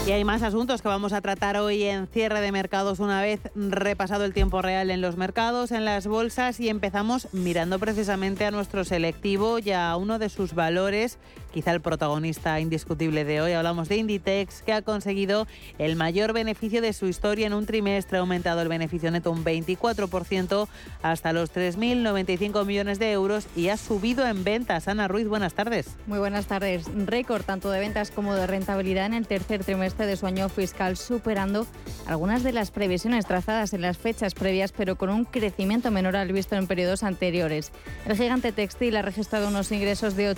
Y 0.07 0.13
hay 0.13 0.23
más 0.23 0.43
asuntos 0.43 0.83
que 0.83 0.89
vamos 0.89 1.13
a 1.13 1.21
tratar 1.21 1.57
hoy 1.57 1.83
en 1.83 2.07
cierre 2.07 2.41
de 2.41 2.53
mercados 2.53 3.01
una 3.01 3.21
vez 3.21 3.41
repasado 3.57 4.25
el 4.25 4.33
tiempo 4.33 4.63
real 4.63 4.93
en 4.93 5.01
los 5.01 5.17
mercados, 5.17 5.73
en 5.73 5.85
las 5.85 6.07
bolsas 6.07 6.61
y 6.61 6.69
empezamos 6.69 7.27
mirando 7.33 7.81
precisamente 7.81 8.45
a 8.45 8.53
nuestro 8.53 8.85
selectivo 8.85 9.59
y 9.59 9.73
a 9.73 9.97
uno 9.97 10.21
de 10.21 10.29
sus 10.29 10.55
valores, 10.55 11.19
quizá 11.57 11.73
el 11.73 11.81
protagonista 11.81 12.61
indiscutible 12.61 13.25
de 13.25 13.41
hoy. 13.41 13.53
Hablamos 13.53 13.89
de 13.89 13.97
Inditex, 13.97 14.61
que 14.61 14.75
ha 14.75 14.83
conseguido 14.83 15.47
el 15.79 15.97
mayor 15.97 16.35
beneficio 16.35 16.83
de 16.83 16.93
su 16.93 17.07
historia 17.07 17.47
en 17.47 17.55
un 17.55 17.65
trimestre, 17.65 18.19
ha 18.19 18.21
aumentado 18.21 18.61
el 18.61 18.69
beneficio 18.69 19.11
neto 19.11 19.31
un 19.31 19.43
24% 19.43 20.69
hasta 21.01 21.33
los 21.33 21.51
3.095 21.55 22.67
millones 22.67 22.99
de 22.99 23.11
euros 23.11 23.47
y 23.57 23.71
ha 23.71 23.79
subido 23.79 24.27
en 24.27 24.45
ventas. 24.45 24.87
Ana 24.87 25.09
Ruiz, 25.09 25.29
buenas 25.29 25.55
tardes. 25.55 25.97
Muy 26.07 26.19
buenas 26.19 26.45
tardes. 26.45 26.91
Récord 26.95 27.43
tanto 27.43 27.71
de 27.71 27.81
ventas 27.81 28.11
como 28.11 28.35
de 28.35 28.47
rentabilidad 28.47 29.07
en 29.07 29.15
el 29.15 29.27
tercer 29.27 29.65
trimestre 29.65 30.05
de 30.05 30.19
su 30.19 30.27
año 30.27 30.51
fiscal, 30.51 30.99
superando 30.99 31.67
algunas 32.07 32.43
de 32.43 32.53
las 32.53 32.71
previsiones 32.71 33.25
trazadas 33.25 33.73
en 33.73 33.81
las 33.81 33.97
fechas 33.97 34.35
previas, 34.35 34.73
pero 34.73 34.97
con 34.97 35.09
un 35.09 35.25
crecimiento 35.25 35.91
menor 35.91 36.17
al 36.17 36.33
visto 36.33 36.55
en 36.55 36.67
periodos 36.67 37.03
anteriores. 37.03 37.73
El 38.05 38.15
gigante 38.15 38.53
textil 38.53 38.95
ha 38.97 39.01
registrado 39.01 39.49
unos 39.49 39.73
ingresos 39.73 40.17
de 40.17 40.29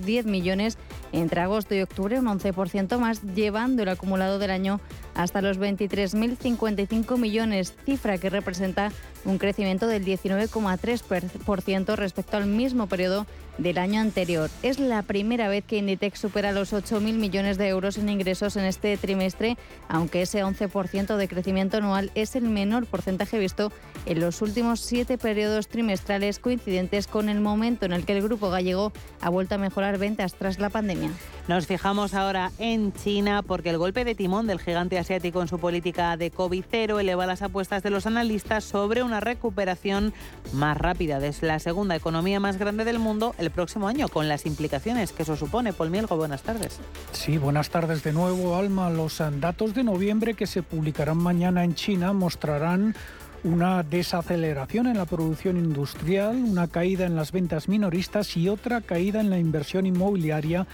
8.210 0.00 0.24
millones 0.24 0.78
entre 1.12 1.40
agosto 1.40 1.74
y 1.74 1.82
octubre, 1.82 2.18
un 2.18 2.26
11% 2.26 2.98
más, 2.98 3.22
llevando 3.34 3.82
el 3.82 3.88
acumulado 3.88 4.38
del 4.38 4.50
año 4.50 4.80
hasta 5.14 5.42
los 5.42 5.58
23.055 5.58 7.18
millones, 7.18 7.74
cifra 7.84 8.18
que 8.18 8.30
representa 8.30 8.92
un 9.24 9.38
crecimiento 9.38 9.86
del 9.86 10.04
19,3% 10.04 11.96
respecto 11.96 12.36
al 12.36 12.46
mismo 12.46 12.86
periodo 12.86 13.26
del 13.58 13.78
año 13.78 14.00
anterior. 14.00 14.50
Es 14.62 14.78
la 14.78 15.02
primera 15.02 15.48
vez 15.48 15.64
que 15.64 15.76
Inditex 15.78 16.18
supera 16.18 16.52
los 16.52 16.72
8.000 16.72 17.14
millones 17.14 17.58
de 17.58 17.68
euros 17.68 17.98
en 17.98 18.08
ingresos 18.08 18.56
en 18.56 18.64
este 18.64 18.96
trimestre, 18.96 19.56
aunque 19.88 20.22
ese 20.22 20.42
11% 20.42 21.16
de 21.16 21.28
crecimiento 21.28 21.76
anual 21.76 22.10
es 22.14 22.36
el 22.36 22.44
menor 22.44 22.86
porcentaje 22.86 23.38
visto 23.38 23.72
en 24.06 24.20
los 24.20 24.40
últimos 24.42 24.80
siete 24.80 25.18
periodos 25.18 25.68
trimestrales 25.68 26.38
coincidentes 26.38 27.06
con 27.06 27.28
el 27.28 27.40
momento 27.40 27.84
en 27.84 27.92
el 27.92 28.04
que 28.04 28.16
el 28.16 28.22
grupo 28.22 28.50
gallego 28.50 28.92
ha 29.20 29.28
vuelto 29.28 29.56
a 29.56 29.58
mejorar 29.58 29.98
ventas 29.98 30.34
tras 30.34 30.58
la 30.58 30.70
pandemia. 30.70 31.10
Nos 31.48 31.66
fijamos 31.66 32.14
ahora 32.14 32.52
en 32.58 32.92
China 32.92 33.42
porque 33.42 33.70
el 33.70 33.78
golpe 33.78 34.04
de 34.04 34.14
timón 34.14 34.46
del 34.46 34.60
gigante 34.60 34.98
asiático 34.98 35.42
en 35.42 35.48
su 35.48 35.58
política 35.58 36.16
de 36.16 36.32
COVID-0 36.32 37.00
eleva 37.00 37.26
las 37.26 37.42
apuestas 37.42 37.82
de 37.82 37.90
los 37.90 38.06
analistas 38.06 38.64
sobre 38.64 39.02
una 39.10 39.20
recuperación 39.20 40.12
más 40.52 40.76
rápida. 40.76 41.18
Es 41.24 41.42
la 41.42 41.58
segunda 41.58 41.96
economía 41.96 42.40
más 42.40 42.58
grande 42.58 42.84
del 42.84 42.98
mundo 42.98 43.34
el 43.38 43.50
próximo 43.50 43.88
año, 43.88 44.08
con 44.08 44.28
las 44.28 44.46
implicaciones 44.46 45.12
que 45.12 45.24
eso 45.24 45.36
supone. 45.36 45.72
Paul 45.72 45.90
Mielgo, 45.90 46.16
buenas 46.16 46.42
tardes. 46.42 46.78
Sí, 47.12 47.38
buenas 47.38 47.70
tardes 47.70 48.02
de 48.04 48.12
nuevo, 48.12 48.56
Alma. 48.56 48.88
Los 48.88 49.20
datos 49.40 49.74
de 49.74 49.82
noviembre 49.82 50.34
que 50.34 50.46
se 50.46 50.62
publicarán 50.62 51.18
mañana 51.18 51.64
en 51.64 51.74
China 51.74 52.12
mostrarán 52.12 52.94
una 53.42 53.82
desaceleración 53.82 54.86
en 54.86 54.98
la 54.98 55.06
producción 55.06 55.56
industrial, 55.56 56.36
una 56.36 56.68
caída 56.68 57.06
en 57.06 57.16
las 57.16 57.32
ventas 57.32 57.68
minoristas 57.68 58.36
y 58.36 58.48
otra 58.48 58.80
caída 58.80 59.20
en 59.20 59.30
la 59.30 59.38
inversión 59.38 59.86
inmobiliaria, 59.86 60.66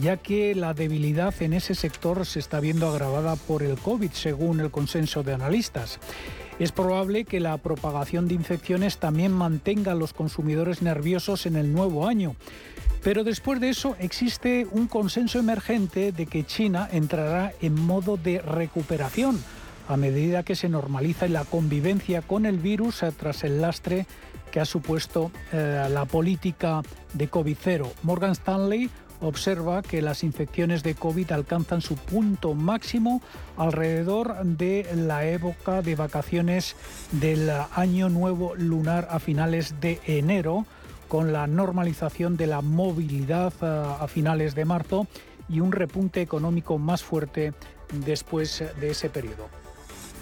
ya 0.00 0.16
que 0.16 0.54
la 0.54 0.72
debilidad 0.72 1.34
en 1.42 1.52
ese 1.52 1.74
sector 1.74 2.24
se 2.24 2.38
está 2.38 2.60
viendo 2.60 2.88
agravada 2.88 3.36
por 3.36 3.62
el 3.62 3.76
COVID, 3.76 4.12
según 4.12 4.60
el 4.60 4.70
consenso 4.70 5.22
de 5.22 5.34
analistas. 5.34 5.98
Es 6.62 6.70
probable 6.70 7.24
que 7.24 7.40
la 7.40 7.58
propagación 7.58 8.28
de 8.28 8.34
infecciones 8.34 8.98
también 8.98 9.32
mantenga 9.32 9.90
a 9.90 9.96
los 9.96 10.12
consumidores 10.12 10.80
nerviosos 10.80 11.44
en 11.46 11.56
el 11.56 11.72
nuevo 11.72 12.06
año. 12.06 12.36
Pero 13.02 13.24
después 13.24 13.58
de 13.58 13.70
eso 13.70 13.96
existe 13.98 14.68
un 14.70 14.86
consenso 14.86 15.40
emergente 15.40 16.12
de 16.12 16.26
que 16.26 16.44
China 16.44 16.88
entrará 16.92 17.52
en 17.62 17.74
modo 17.74 18.16
de 18.16 18.40
recuperación 18.40 19.42
a 19.88 19.96
medida 19.96 20.44
que 20.44 20.54
se 20.54 20.68
normaliza 20.68 21.26
la 21.26 21.44
convivencia 21.44 22.22
con 22.22 22.46
el 22.46 22.58
virus 22.58 23.02
tras 23.18 23.42
el 23.42 23.60
lastre 23.60 24.06
que 24.52 24.60
ha 24.60 24.64
supuesto 24.64 25.32
eh, 25.52 25.88
la 25.90 26.04
política 26.04 26.82
de 27.14 27.28
COVID-0. 27.28 27.90
Morgan 28.04 28.32
Stanley 28.32 28.88
observa 29.20 29.82
que 29.82 30.02
las 30.02 30.22
infecciones 30.22 30.82
de 30.82 30.94
COVID 30.94 31.32
alcanzan 31.32 31.80
su 31.80 31.96
punto 31.96 32.54
máximo 32.54 33.22
alrededor 33.56 34.44
de 34.44 34.86
la 34.94 35.24
época 35.26 35.82
de 35.82 35.96
vacaciones 35.96 36.76
del 37.12 37.50
año 37.74 38.08
nuevo 38.08 38.54
lunar 38.56 39.08
a 39.10 39.18
finales 39.18 39.80
de 39.80 40.00
enero, 40.06 40.66
con 41.08 41.32
la 41.32 41.46
normalización 41.46 42.36
de 42.36 42.46
la 42.46 42.60
movilidad 42.60 43.52
eh, 43.62 43.96
a 44.00 44.06
finales 44.06 44.54
de 44.54 44.64
marzo 44.64 45.06
y 45.48 45.60
un 45.60 45.72
repunte 45.72 46.20
económico 46.20 46.78
más 46.78 47.02
fuerte 47.02 47.52
después 48.04 48.64
de 48.80 48.90
ese 48.90 49.10
periodo. 49.10 49.61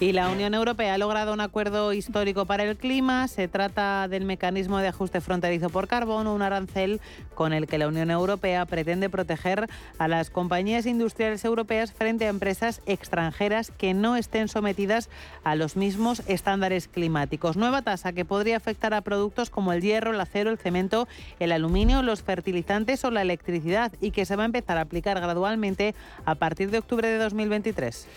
Y 0.01 0.13
la 0.13 0.29
Unión 0.29 0.55
Europea 0.55 0.95
ha 0.95 0.97
logrado 0.97 1.31
un 1.31 1.41
acuerdo 1.41 1.93
histórico 1.93 2.47
para 2.47 2.63
el 2.63 2.75
clima. 2.75 3.27
Se 3.27 3.47
trata 3.47 4.07
del 4.07 4.25
mecanismo 4.25 4.79
de 4.79 4.87
ajuste 4.87 5.21
fronterizo 5.21 5.69
por 5.69 5.87
carbono, 5.87 6.33
un 6.33 6.41
arancel 6.41 6.99
con 7.35 7.53
el 7.53 7.67
que 7.67 7.77
la 7.77 7.87
Unión 7.87 8.09
Europea 8.09 8.65
pretende 8.65 9.11
proteger 9.11 9.69
a 9.99 10.07
las 10.07 10.31
compañías 10.31 10.87
industriales 10.87 11.45
europeas 11.45 11.93
frente 11.93 12.25
a 12.25 12.29
empresas 12.29 12.81
extranjeras 12.87 13.69
que 13.69 13.93
no 13.93 14.15
estén 14.15 14.47
sometidas 14.47 15.07
a 15.43 15.53
los 15.53 15.75
mismos 15.75 16.23
estándares 16.25 16.87
climáticos. 16.87 17.55
Nueva 17.55 17.83
tasa 17.83 18.11
que 18.11 18.25
podría 18.25 18.57
afectar 18.57 18.95
a 18.95 19.01
productos 19.01 19.51
como 19.51 19.71
el 19.71 19.83
hierro, 19.83 20.15
el 20.15 20.19
acero, 20.19 20.49
el 20.49 20.57
cemento, 20.57 21.07
el 21.39 21.51
aluminio, 21.51 22.01
los 22.01 22.23
fertilizantes 22.23 23.05
o 23.05 23.11
la 23.11 23.21
electricidad 23.21 23.91
y 24.01 24.09
que 24.09 24.25
se 24.25 24.35
va 24.35 24.41
a 24.41 24.47
empezar 24.47 24.79
a 24.79 24.81
aplicar 24.81 25.21
gradualmente 25.21 25.93
a 26.25 26.33
partir 26.33 26.71
de 26.71 26.79
octubre 26.79 27.07
de 27.07 27.19
2023. 27.19 28.07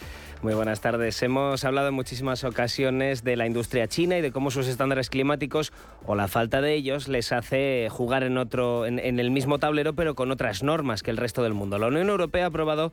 Muy 0.42 0.54
buenas 0.54 0.80
tardes. 0.80 1.22
Hemos 1.22 1.64
hablado 1.64 1.88
en 1.88 1.94
muchísimas 1.94 2.44
ocasiones 2.44 3.24
de 3.24 3.36
la 3.36 3.46
industria 3.46 3.88
china 3.88 4.18
y 4.18 4.20
de 4.20 4.30
cómo 4.30 4.50
sus 4.50 4.66
estándares 4.66 5.08
climáticos 5.08 5.72
o 6.04 6.14
la 6.14 6.28
falta 6.28 6.60
de 6.60 6.74
ellos 6.74 7.08
les 7.08 7.32
hace 7.32 7.88
jugar 7.90 8.24
en 8.24 8.36
otro 8.36 8.84
en, 8.84 8.98
el 8.98 9.30
mismo 9.30 9.58
tablero 9.58 9.94
pero 9.94 10.14
con 10.14 10.30
otras 10.30 10.62
normas 10.62 11.02
que 11.02 11.10
el 11.10 11.16
resto 11.16 11.42
del 11.42 11.54
mundo. 11.54 11.78
La 11.78 11.86
Unión 11.86 12.08
Europea 12.08 12.44
ha 12.44 12.48
aprobado 12.48 12.92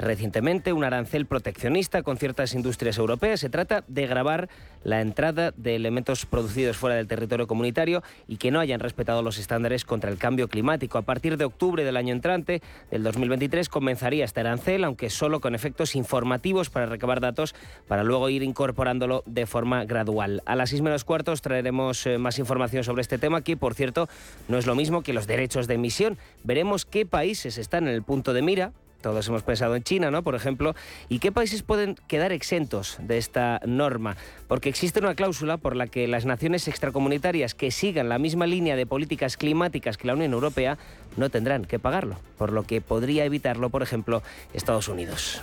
recientemente 0.00 0.72
un 0.72 0.84
arancel 0.84 1.26
proteccionista 1.26 2.02
con 2.02 2.16
ciertas 2.16 2.54
industrias 2.54 2.98
europeas. 2.98 3.40
Se 3.40 3.50
trata 3.50 3.84
de 3.86 4.06
grabar 4.06 4.48
la 4.82 5.00
entrada 5.00 5.52
de 5.56 5.76
elementos 5.76 6.24
producidos 6.24 6.76
fuera 6.76 6.96
del 6.96 7.06
territorio 7.06 7.46
comunitario 7.46 8.02
y 8.26 8.38
que 8.38 8.50
no 8.50 8.60
hayan 8.60 8.80
respetado 8.80 9.22
los 9.22 9.38
estándares 9.38 9.84
contra 9.84 10.10
el 10.10 10.18
cambio 10.18 10.48
climático. 10.48 10.98
A 10.98 11.02
partir 11.02 11.36
de 11.36 11.44
octubre 11.44 11.84
del 11.84 11.96
año 11.96 12.14
entrante, 12.14 12.62
del 12.90 13.02
2023, 13.02 13.68
comenzaría 13.68 14.24
este 14.24 14.40
arancel, 14.40 14.84
aunque 14.84 15.10
solo 15.10 15.40
con 15.40 15.54
efectos 15.54 15.94
informativos 15.94 16.70
para 16.70 16.86
recabar 16.86 17.20
datos, 17.20 17.54
para 17.86 18.02
luego 18.02 18.30
ir 18.30 18.42
incorporándolo 18.42 19.22
de 19.26 19.46
forma 19.46 19.84
gradual. 19.84 20.42
A 20.46 20.56
las 20.56 20.70
seis 20.70 20.80
menos 20.80 21.04
cuartos 21.04 21.42
traeremos 21.42 22.06
eh, 22.06 22.16
más 22.16 22.38
información 22.38 22.84
sobre 22.84 23.02
este 23.02 23.18
tema, 23.18 23.42
que 23.42 23.56
por 23.56 23.74
cierto 23.74 24.08
no 24.48 24.56
es 24.56 24.66
lo 24.66 24.74
mismo 24.74 25.02
que 25.02 25.12
los 25.12 25.26
derechos 25.26 25.66
de 25.66 25.74
emisión. 25.74 26.16
Veremos 26.42 26.86
qué 26.86 27.04
países 27.04 27.58
están 27.58 27.86
en 27.86 27.94
el 27.94 28.02
punto 28.02 28.32
de 28.32 28.42
mira 28.42 28.72
todos 29.00 29.26
hemos 29.28 29.42
pensado 29.42 29.76
en 29.76 29.82
China, 29.82 30.10
¿no? 30.10 30.22
Por 30.22 30.34
ejemplo, 30.34 30.74
¿y 31.08 31.18
qué 31.18 31.32
países 31.32 31.62
pueden 31.62 31.96
quedar 32.06 32.32
exentos 32.32 32.98
de 33.00 33.18
esta 33.18 33.60
norma? 33.66 34.16
Porque 34.48 34.68
existe 34.68 35.00
una 35.00 35.14
cláusula 35.14 35.56
por 35.56 35.76
la 35.76 35.86
que 35.86 36.06
las 36.08 36.26
naciones 36.26 36.68
extracomunitarias 36.68 37.54
que 37.54 37.70
sigan 37.70 38.08
la 38.08 38.18
misma 38.18 38.46
línea 38.46 38.76
de 38.76 38.86
políticas 38.86 39.36
climáticas 39.36 39.96
que 39.96 40.06
la 40.06 40.14
Unión 40.14 40.32
Europea 40.32 40.78
no 41.16 41.30
tendrán 41.30 41.64
que 41.64 41.78
pagarlo, 41.78 42.16
por 42.38 42.52
lo 42.52 42.62
que 42.64 42.80
podría 42.80 43.24
evitarlo, 43.24 43.70
por 43.70 43.82
ejemplo, 43.82 44.22
Estados 44.52 44.88
Unidos. 44.88 45.42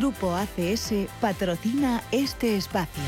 Grupo 0.00 0.34
ACS 0.34 0.94
patrocina 1.20 2.02
este 2.10 2.56
espacio. 2.56 3.02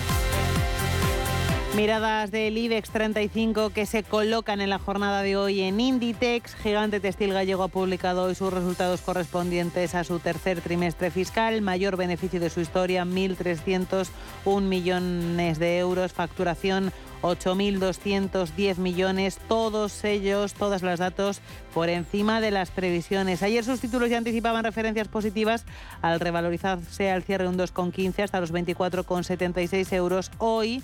Miradas 1.74 2.30
del 2.30 2.58
IBEX 2.58 2.90
35 2.90 3.70
que 3.70 3.86
se 3.86 4.02
colocan 4.02 4.60
en 4.60 4.68
la 4.68 4.78
jornada 4.78 5.22
de 5.22 5.38
hoy 5.38 5.62
en 5.62 5.80
Inditex. 5.80 6.54
Gigante 6.54 7.00
Textil 7.00 7.32
Gallego 7.32 7.62
ha 7.62 7.68
publicado 7.68 8.24
hoy 8.24 8.34
sus 8.34 8.52
resultados 8.52 9.00
correspondientes 9.00 9.94
a 9.94 10.04
su 10.04 10.18
tercer 10.18 10.60
trimestre 10.60 11.10
fiscal. 11.10 11.62
Mayor 11.62 11.96
beneficio 11.96 12.40
de 12.40 12.50
su 12.50 12.60
historia, 12.60 13.06
1.301 13.06 14.60
millones 14.60 15.58
de 15.58 15.78
euros. 15.78 16.12
Facturación 16.12 16.92
8.210 17.22 18.76
millones, 18.78 19.38
todos 19.48 20.04
ellos, 20.04 20.54
todos 20.54 20.82
los 20.82 20.98
datos 20.98 21.40
por 21.72 21.88
encima 21.88 22.40
de 22.40 22.50
las 22.50 22.70
previsiones. 22.70 23.42
Ayer 23.42 23.64
sus 23.64 23.80
títulos 23.80 24.10
ya 24.10 24.18
anticipaban 24.18 24.64
referencias 24.64 25.08
positivas 25.08 25.64
al 26.02 26.20
revalorizarse 26.20 27.10
al 27.10 27.22
cierre 27.22 27.48
un 27.48 27.56
2,15 27.56 28.24
hasta 28.24 28.40
los 28.40 28.52
24,76 28.52 29.92
euros. 29.92 30.30
Hoy 30.38 30.82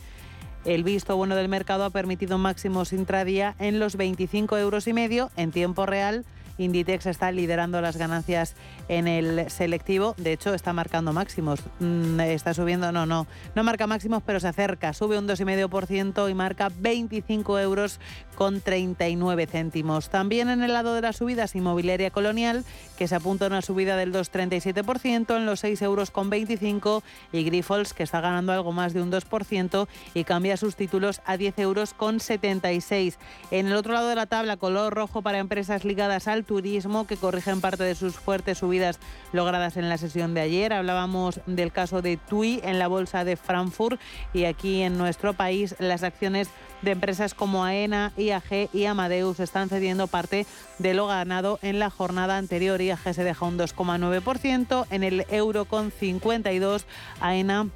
el 0.65 0.85
visto 0.85 1.17
bueno 1.17 1.37
del 1.37 1.49
mercado 1.49 1.85
ha 1.85 1.91
permitido 1.91 2.39
máximos 2.39 2.93
intradía 2.93 3.55
en 3.59 3.79
los 3.79 3.97
25 3.97 4.57
euros 4.59 4.87
y 4.87 4.93
medio 4.93 5.31
en 5.37 5.51
tiempo 5.51 5.87
real 5.87 6.25
Inditex 6.59 7.07
está 7.07 7.33
liderando 7.33 7.81
las 7.81 7.97
ganancias 7.97 8.55
en 8.89 9.09
el 9.09 9.51
selectivo. 9.51 10.15
De 10.19 10.33
hecho, 10.33 10.55
está 10.55 10.73
marcando 10.73 11.13
máximos. 11.13 11.61
Mm, 11.81 12.21
está 12.21 12.53
subiendo, 12.55 12.93
no, 12.93 13.07
no, 13.07 13.27
no 13.55 13.65
marca 13.65 13.87
máximos, 13.87 14.23
pero 14.25 14.41
se 14.41 14.49
acerca. 14.49 14.93
Sube 14.93 15.19
un 15.19 15.27
2,5% 15.27 16.31
y 16.31 16.35
marca 16.35 16.71
25 16.79 17.59
euros 17.59 18.01
con 18.35 18.61
39 18.61 19.47
céntimos. 19.47 20.11
También 20.11 20.49
en 20.49 20.63
el 20.63 20.73
lado 20.73 20.95
de 20.95 21.01
las 21.01 21.17
subidas, 21.17 21.55
Inmobiliaria 21.55 22.11
Colonial, 22.11 22.65
que 22.97 23.09
se 23.09 23.15
apunta 23.15 23.47
a 23.47 23.49
una 23.49 23.63
subida 23.63 23.97
del 23.97 24.13
2,37% 24.13 25.37
en 25.37 25.47
los 25.47 25.61
6 25.61 25.83
euros 25.83 26.11
con 26.11 26.31
25 26.31 27.03
y 27.33 27.45
Grifols, 27.45 27.95
que 27.95 28.03
está 28.03 28.21
ganando 28.21 28.53
algo 28.53 28.73
más 28.73 28.95
de 28.95 29.03
un 29.03 29.11
2% 29.11 29.89
y 30.15 30.25
cambia 30.25 30.57
sus 30.57 30.77
títulos 30.77 31.21
a 31.25 31.37
10 31.37 31.59
euros 31.59 31.95
con 31.95 32.21
76. 32.21 33.19
En 33.51 33.67
el 33.67 33.75
otro 33.75 33.93
lado 33.93 34.09
de 34.09 34.15
la 34.15 34.27
tabla, 34.27 34.57
color 34.57 34.95
rojo 34.95 35.23
para 35.23 35.39
empresas 35.39 35.85
ligadas 35.85 36.29
al 36.29 36.45
turismo 36.49 37.07
que 37.07 37.19
corrigen 37.19 37.61
parte 37.61 37.85
de 37.85 37.95
sus 37.95 38.17
fuertes 38.17 38.59
subidas 38.59 38.99
logradas 39.33 39.77
en 39.77 39.89
la 39.89 39.99
sesión 39.99 40.35
de 40.35 40.41
ayer. 40.41 40.73
Hablábamos 40.73 41.41
del 41.47 41.71
caso 41.71 42.03
de 42.03 42.17
TUI 42.17 42.61
en 42.65 42.81
la 42.81 42.89
bolsa 42.89 43.25
de 43.25 43.37
Frankfurt 43.37 44.01
y 44.33 44.47
aquí 44.47 44.83
en 44.83 44.99
nuestro 44.99 45.35
país 45.35 45.77
las 45.79 46.03
acciones 46.03 46.49
de 46.83 46.93
empresas 46.93 47.35
como 47.35 47.65
AENA, 47.65 48.13
IAG 48.17 48.71
y 48.73 48.87
Amadeus 48.87 49.41
están 49.41 49.69
cediendo 49.69 50.07
parte 50.07 50.47
de 50.79 50.95
lo 50.95 51.07
ganado 51.07 51.59
en 51.63 51.79
la 51.79 51.91
jornada 51.91 52.39
anterior. 52.39 52.81
IAG 52.81 53.15
se 53.15 53.25
deja 53.25 53.45
un 53.45 53.59
2,9%, 53.59 54.87
en 54.91 55.03
el 55.05 55.27
euro 55.29 55.67
con 55.67 55.91
52, 55.91 56.87
AENA 57.21 57.69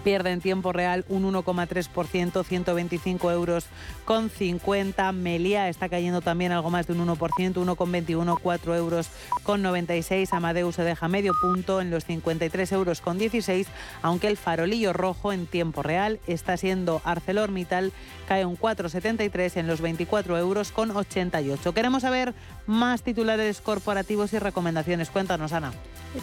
pierde 0.00 0.32
en 0.32 0.40
tiempo 0.40 0.72
real 0.72 1.04
un 1.08 1.30
1,3%, 1.30 2.44
125 2.44 3.30
euros 3.30 3.66
con 4.04 4.30
50. 4.30 5.12
Melia 5.12 5.68
está 5.68 5.88
cayendo 5.88 6.20
también 6.20 6.52
algo 6.52 6.70
más 6.70 6.86
de 6.86 6.94
un 6.94 7.06
1%, 7.06 7.16
1,21, 7.16 8.38
4 8.42 8.76
euros 8.76 9.10
con 9.42 9.62
96. 9.62 10.32
Amadeus 10.32 10.74
se 10.74 10.84
deja 10.84 11.08
medio 11.08 11.32
punto 11.40 11.80
en 11.80 11.90
los 11.90 12.04
53 12.04 12.72
euros 12.72 13.00
con 13.00 13.18
16, 13.18 13.66
aunque 14.02 14.28
el 14.28 14.36
farolillo 14.36 14.92
rojo 14.92 15.32
en 15.32 15.46
tiempo 15.46 15.82
real 15.82 16.20
está 16.26 16.56
siendo 16.56 17.00
ArcelorMittal, 17.04 17.92
cae 18.28 18.44
un 18.44 18.58
4,73 18.58 19.56
en 19.56 19.66
los 19.66 19.80
24 19.80 20.38
euros 20.38 20.72
con 20.72 20.90
88. 20.90 21.74
Queremos 21.74 22.02
saber 22.02 22.34
más 22.66 23.02
titulares 23.02 23.60
corporativos 23.60 24.32
y 24.32 24.38
recomendaciones. 24.38 25.10
Cuéntanos, 25.10 25.52
Ana. 25.52 25.72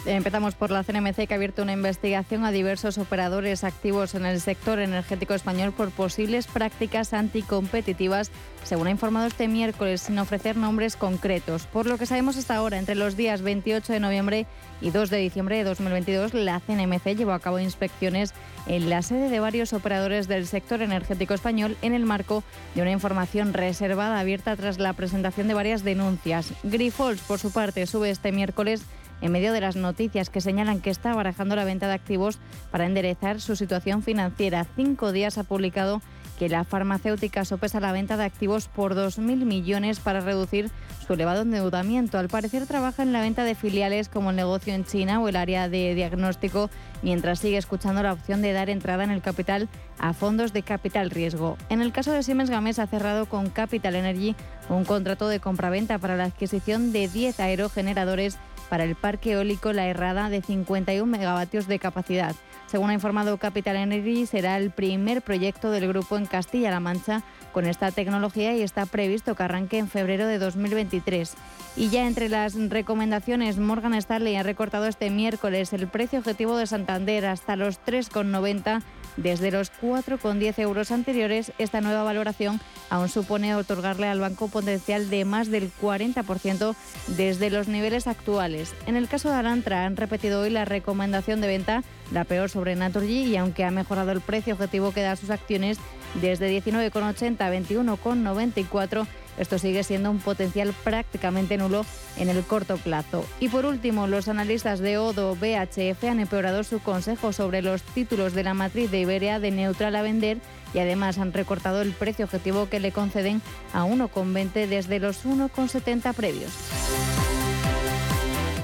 Empezamos 0.04 0.54
por 0.54 0.70
la 0.70 0.84
CNMC 0.84 1.26
que 1.26 1.34
ha 1.34 1.36
abierto 1.36 1.62
una 1.62 1.72
investigación 1.72 2.44
a 2.44 2.50
diversos 2.50 2.98
operadores 2.98 3.64
activos 3.68 4.14
en 4.14 4.26
el 4.26 4.40
sector 4.40 4.80
energético 4.80 5.34
español 5.34 5.72
por 5.72 5.90
posibles 5.90 6.46
prácticas 6.46 7.12
anticompetitivas, 7.12 8.30
según 8.64 8.88
ha 8.88 8.90
informado 8.90 9.28
este 9.28 9.46
miércoles, 9.46 10.02
sin 10.02 10.18
ofrecer 10.18 10.56
nombres 10.56 10.96
concretos. 10.96 11.66
Por 11.66 11.86
lo 11.86 11.98
que 11.98 12.06
sabemos 12.06 12.36
hasta 12.36 12.56
ahora, 12.56 12.78
entre 12.78 12.96
los 12.96 13.16
días 13.16 13.42
28 13.42 13.92
de 13.92 14.00
noviembre 14.00 14.46
y 14.80 14.90
2 14.90 15.10
de 15.10 15.18
diciembre 15.18 15.56
de 15.56 15.64
2022, 15.64 16.34
la 16.34 16.60
CNMC 16.60 17.16
llevó 17.16 17.32
a 17.32 17.40
cabo 17.40 17.58
inspecciones 17.58 18.34
en 18.66 18.90
la 18.90 19.02
sede 19.02 19.30
de 19.30 19.40
varios 19.40 19.72
operadores 19.72 20.28
del 20.28 20.46
sector 20.46 20.82
energético 20.82 21.34
español 21.34 21.76
en 21.82 21.94
el 21.94 22.04
marco 22.04 22.42
de 22.74 22.82
una 22.82 22.90
información 22.90 23.54
reservada 23.54 24.20
abierta 24.20 24.56
tras 24.56 24.78
la 24.78 24.92
presentación 24.92 25.48
de 25.48 25.54
varias 25.54 25.84
denuncias. 25.84 26.52
Grifols, 26.62 27.20
por 27.22 27.38
su 27.38 27.52
parte, 27.52 27.86
sube 27.86 28.10
este 28.10 28.32
miércoles 28.32 28.82
en 29.20 29.32
medio 29.32 29.52
de 29.52 29.60
las 29.60 29.76
noticias 29.76 30.30
que 30.30 30.40
señalan 30.40 30.80
que 30.80 30.90
está 30.90 31.14
barajando 31.14 31.56
la 31.56 31.64
venta 31.64 31.88
de 31.88 31.94
activos 31.94 32.38
para 32.70 32.86
enderezar 32.86 33.40
su 33.40 33.56
situación 33.56 34.02
financiera. 34.02 34.66
Cinco 34.76 35.12
días 35.12 35.38
ha 35.38 35.44
publicado 35.44 36.00
que 36.38 36.48
la 36.48 36.64
farmacéutica 36.64 37.44
sopesa 37.44 37.80
la 37.80 37.92
venta 37.92 38.16
de 38.16 38.24
activos 38.24 38.68
por 38.68 38.94
2.000 38.94 39.44
millones 39.44 39.98
para 39.98 40.20
reducir 40.20 40.70
su 41.04 41.14
elevado 41.14 41.42
endeudamiento. 41.42 42.18
Al 42.18 42.28
parecer 42.28 42.66
trabaja 42.66 43.02
en 43.02 43.12
la 43.12 43.20
venta 43.20 43.42
de 43.42 43.56
filiales 43.56 44.08
como 44.08 44.30
el 44.30 44.36
negocio 44.36 44.72
en 44.72 44.84
China 44.84 45.20
o 45.20 45.28
el 45.28 45.36
área 45.36 45.68
de 45.68 45.94
diagnóstico, 45.94 46.70
mientras 47.02 47.40
sigue 47.40 47.56
escuchando 47.56 48.02
la 48.02 48.12
opción 48.12 48.40
de 48.40 48.52
dar 48.52 48.70
entrada 48.70 49.02
en 49.02 49.10
el 49.10 49.20
capital 49.20 49.68
a 49.98 50.12
fondos 50.12 50.52
de 50.52 50.62
capital 50.62 51.10
riesgo. 51.10 51.56
En 51.70 51.82
el 51.82 51.92
caso 51.92 52.12
de 52.12 52.22
Siemens 52.22 52.50
Gamesa 52.50 52.84
ha 52.84 52.86
cerrado 52.86 53.26
con 53.26 53.50
Capital 53.50 53.96
Energy 53.96 54.36
un 54.68 54.84
contrato 54.84 55.28
de 55.28 55.40
compraventa 55.40 55.98
para 55.98 56.16
la 56.16 56.24
adquisición 56.24 56.92
de 56.92 57.08
10 57.08 57.40
aerogeneradores 57.40 58.38
para 58.68 58.84
el 58.84 58.94
parque 58.94 59.32
eólico 59.32 59.72
La 59.72 59.86
Herrada 59.86 60.28
de 60.28 60.42
51 60.42 61.06
megavatios 61.06 61.66
de 61.66 61.78
capacidad. 61.78 62.34
Según 62.66 62.90
ha 62.90 62.94
informado 62.94 63.38
Capital 63.38 63.76
Energy, 63.76 64.26
será 64.26 64.56
el 64.58 64.70
primer 64.70 65.22
proyecto 65.22 65.70
del 65.70 65.88
grupo 65.88 66.16
en 66.16 66.26
Castilla-La 66.26 66.80
Mancha 66.80 67.22
con 67.52 67.66
esta 67.66 67.90
tecnología 67.90 68.54
y 68.54 68.62
está 68.62 68.84
previsto 68.84 69.34
que 69.34 69.42
arranque 69.42 69.78
en 69.78 69.88
febrero 69.88 70.26
de 70.26 70.38
2023. 70.38 71.34
Y 71.76 71.88
ya 71.88 72.06
entre 72.06 72.28
las 72.28 72.54
recomendaciones, 72.54 73.58
Morgan 73.58 73.94
Stanley 73.94 74.36
ha 74.36 74.42
recortado 74.42 74.86
este 74.86 75.10
miércoles 75.10 75.72
el 75.72 75.88
precio 75.88 76.18
objetivo 76.18 76.56
de 76.56 76.66
Santander 76.66 77.24
hasta 77.26 77.56
los 77.56 77.80
3,90 77.80 78.82
desde 79.18 79.50
los 79.50 79.70
4,10 79.72 80.58
euros 80.60 80.90
anteriores, 80.90 81.52
esta 81.58 81.80
nueva 81.80 82.04
valoración 82.04 82.60
aún 82.88 83.08
supone 83.08 83.54
otorgarle 83.54 84.06
al 84.06 84.20
banco 84.20 84.48
potencial 84.48 85.10
de 85.10 85.24
más 85.24 85.50
del 85.50 85.70
40% 85.82 86.74
desde 87.08 87.50
los 87.50 87.68
niveles 87.68 88.06
actuales. 88.06 88.74
En 88.86 88.96
el 88.96 89.08
caso 89.08 89.28
de 89.28 89.36
Alantra 89.36 89.84
han 89.84 89.96
repetido 89.96 90.40
hoy 90.40 90.50
la 90.50 90.64
recomendación 90.64 91.40
de 91.40 91.48
venta, 91.48 91.82
la 92.12 92.24
peor 92.24 92.48
sobre 92.48 92.76
Naturgy, 92.76 93.24
y 93.24 93.36
aunque 93.36 93.64
ha 93.64 93.70
mejorado 93.70 94.12
el 94.12 94.20
precio 94.20 94.54
objetivo 94.54 94.92
que 94.92 95.02
da 95.02 95.16
sus 95.16 95.30
acciones 95.30 95.78
desde 96.22 96.50
19,80 96.50 97.40
a 97.40 97.52
21,94, 97.52 99.06
esto 99.38 99.58
sigue 99.58 99.84
siendo 99.84 100.10
un 100.10 100.18
potencial 100.18 100.74
prácticamente 100.84 101.56
nulo 101.56 101.84
en 102.16 102.28
el 102.28 102.42
corto 102.44 102.76
plazo. 102.76 103.24
Y 103.40 103.48
por 103.48 103.66
último, 103.66 104.06
los 104.06 104.28
analistas 104.28 104.80
de 104.80 104.98
Odo 104.98 105.36
BHF 105.36 106.04
han 106.04 106.20
empeorado 106.20 106.64
su 106.64 106.80
consejo 106.80 107.32
sobre 107.32 107.62
los 107.62 107.82
títulos 107.82 108.34
de 108.34 108.44
la 108.44 108.54
matriz 108.54 108.90
de 108.90 109.00
Iberia 109.00 109.40
de 109.40 109.50
neutral 109.50 109.96
a 109.96 110.02
vender 110.02 110.38
y 110.74 110.78
además 110.80 111.18
han 111.18 111.32
recortado 111.32 111.82
el 111.82 111.92
precio 111.92 112.24
objetivo 112.24 112.68
que 112.68 112.80
le 112.80 112.92
conceden 112.92 113.40
a 113.72 113.84
1,20 113.84 114.66
desde 114.66 114.98
los 114.98 115.24
1,70 115.24 116.14
previos. 116.14 116.52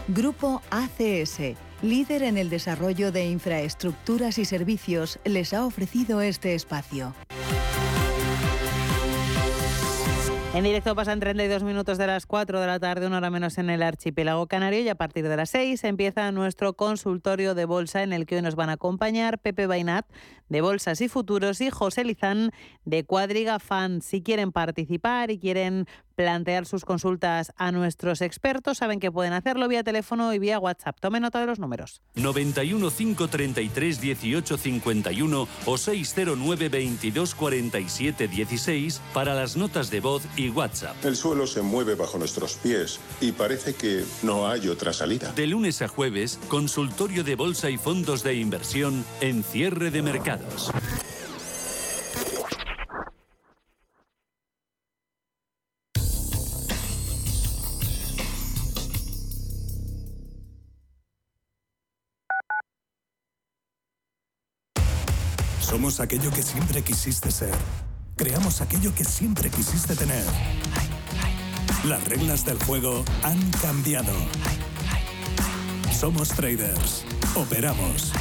Grupo 0.09 0.63
ACS, 0.71 1.57
líder 1.83 2.25
en 2.25 2.37
el 2.37 2.51
desarrollo 2.51 3.11
de 3.11 3.27
infraestructuras 3.27 4.39
y 4.39 4.45
servicios, 4.45 5.19
les 5.25 5.55
ha 5.55 5.65
ofrecido 5.65 6.21
este 6.21 6.55
espacio. 6.55 7.15
En 10.55 10.63
directo 10.63 10.95
pasan 10.95 11.19
32 11.19 11.65
minutos 11.65 11.99
de 11.99 12.07
las 12.07 12.27
4 12.27 12.61
de 12.61 12.67
la 12.69 12.79
tarde, 12.79 13.09
una 13.09 13.17
hora 13.17 13.29
menos 13.29 13.59
en 13.59 13.71
el 13.71 13.83
archipiélago 13.83 14.47
canario 14.47 14.79
y 14.83 14.89
a 14.89 14.95
partir 14.95 15.29
de 15.29 15.37
las 15.37 15.51
6 15.51 15.83
empieza 15.83 16.31
nuestro 16.31 16.75
consultorio 16.75 17.57
de 17.57 17.65
bolsa 17.65 18.05
en 18.05 18.13
el 18.13 18.25
que 18.25 18.37
hoy 18.37 18.43
nos 18.43 18.55
van 18.55 18.71
a 18.71 18.75
acompañar 18.75 19.41
Pepe 19.41 19.67
Bainat 19.67 20.07
de 20.49 20.61
Bolsas 20.61 21.01
y 21.01 21.09
Futuros 21.09 21.61
y 21.61 21.71
José 21.71 22.05
Lizán 22.05 22.53
de 22.85 23.03
Cuadriga 23.03 23.59
Fan. 23.59 24.01
Si 24.01 24.23
quieren 24.23 24.53
participar 24.53 25.33
y 25.33 25.41
quieren 25.41 25.87
plantear 26.15 26.67
sus 26.67 26.85
consultas 26.85 27.53
a 27.57 27.73
nuestros 27.73 28.21
expertos, 28.21 28.79
saben 28.79 29.01
que 29.01 29.11
pueden 29.11 29.33
hacerlo 29.33 29.69
vía 29.69 29.83
teléfono 29.83 30.33
y 30.33 30.39
vía 30.39 30.59
WhatsApp. 30.59 30.99
Tome 31.01 31.21
nota 31.21 31.41
de 31.41 31.47
los 31.47 31.59
números. 31.59 32.03
91 32.15 32.91
533 32.91 34.01
18 34.01 34.57
51 34.57 35.49
o 35.67 35.79
609 35.79 36.69
22 36.69 37.35
47 37.35 38.29
16 38.29 39.01
para 39.13 39.35
las 39.35 39.57
notas 39.57 39.91
de 39.91 40.01
voz 40.01 40.23
y 40.37 40.51
WhatsApp. 40.51 40.97
El 41.05 41.17
suelo 41.17 41.47
se 41.47 41.63
mueve 41.63 41.95
bajo 41.95 42.19
nuestros 42.19 42.57
pies 42.57 43.01
y 43.21 43.33
parece 43.33 43.75
que 43.75 44.05
no 44.23 44.49
hay 44.49 44.69
otra 44.69 44.93
salida. 44.93 45.33
De 45.33 45.47
lunes 45.47 45.83
a 45.83 45.89
jueves, 45.89 46.39
consultorio 46.49 47.25
de 47.25 47.37
bolsa 47.37 47.71
y 47.71 47.79
fondos 47.79 48.23
de 48.23 48.35
inversión 48.35 49.05
en 49.21 49.43
cierre 49.43 49.91
de 49.91 50.03
mercados. 50.03 50.71
Aquello 66.01 66.31
que 66.33 66.43
siempre 66.43 66.83
quisiste 66.83 67.31
ser. 67.31 67.55
Creamos 68.17 68.61
aquello 68.61 68.93
que 68.95 69.05
siempre 69.05 69.49
quisiste 69.49 69.95
tener. 69.95 70.25
Las 71.85 72.03
reglas 72.05 72.45
del 72.45 72.59
juego 72.65 73.05
han 73.23 73.39
cambiado. 73.63 74.13
Somos 75.93 76.31
traders. 76.31 77.05
Operamos. 77.37 78.13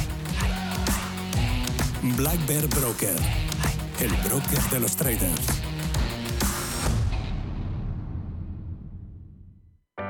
Black 2.16 2.46
Bear 2.46 2.66
Broker. 2.68 3.16
El 4.00 4.12
broker 4.28 4.62
de 4.70 4.80
los 4.80 4.94
traders. 4.96 5.46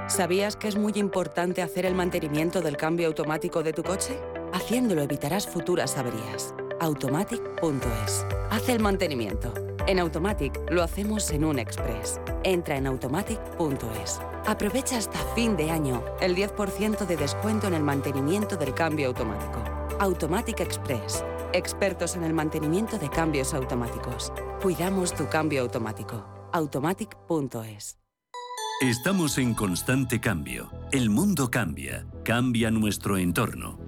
¿Sabías 0.06 0.56
que 0.56 0.68
es 0.68 0.76
muy 0.76 0.92
importante 0.96 1.62
hacer 1.62 1.86
el 1.86 1.94
mantenimiento 1.94 2.60
del 2.60 2.76
cambio 2.76 3.06
automático 3.06 3.62
de 3.62 3.72
tu 3.72 3.82
coche? 3.82 4.20
Haciéndolo 4.52 5.02
evitarás 5.02 5.46
futuras 5.46 5.96
averías. 5.96 6.54
Automatic.es. 6.80 8.26
Haz 8.50 8.68
el 8.68 8.80
mantenimiento. 8.80 9.52
En 9.86 9.98
Automatic 9.98 10.58
lo 10.70 10.82
hacemos 10.82 11.30
en 11.30 11.44
un 11.44 11.58
express. 11.58 12.20
Entra 12.42 12.76
en 12.76 12.86
automatic.es. 12.86 14.20
Aprovecha 14.46 14.98
hasta 14.98 15.18
fin 15.34 15.56
de 15.56 15.70
año 15.70 16.02
el 16.20 16.34
10% 16.34 17.06
de 17.06 17.16
descuento 17.16 17.66
en 17.66 17.74
el 17.74 17.82
mantenimiento 17.82 18.56
del 18.56 18.74
cambio 18.74 19.08
automático. 19.08 19.62
Automatic 20.00 20.60
Express. 20.60 21.24
Expertos 21.52 22.16
en 22.16 22.24
el 22.24 22.34
mantenimiento 22.34 22.98
de 22.98 23.08
cambios 23.08 23.54
automáticos. 23.54 24.32
Cuidamos 24.62 25.14
tu 25.14 25.28
cambio 25.28 25.62
automático. 25.62 26.24
Automatic.es. 26.52 27.98
Estamos 28.80 29.38
en 29.38 29.54
constante 29.54 30.20
cambio. 30.20 30.70
El 30.90 31.08
mundo 31.08 31.50
cambia. 31.50 32.06
Cambia 32.24 32.70
nuestro 32.70 33.16
entorno. 33.16 33.83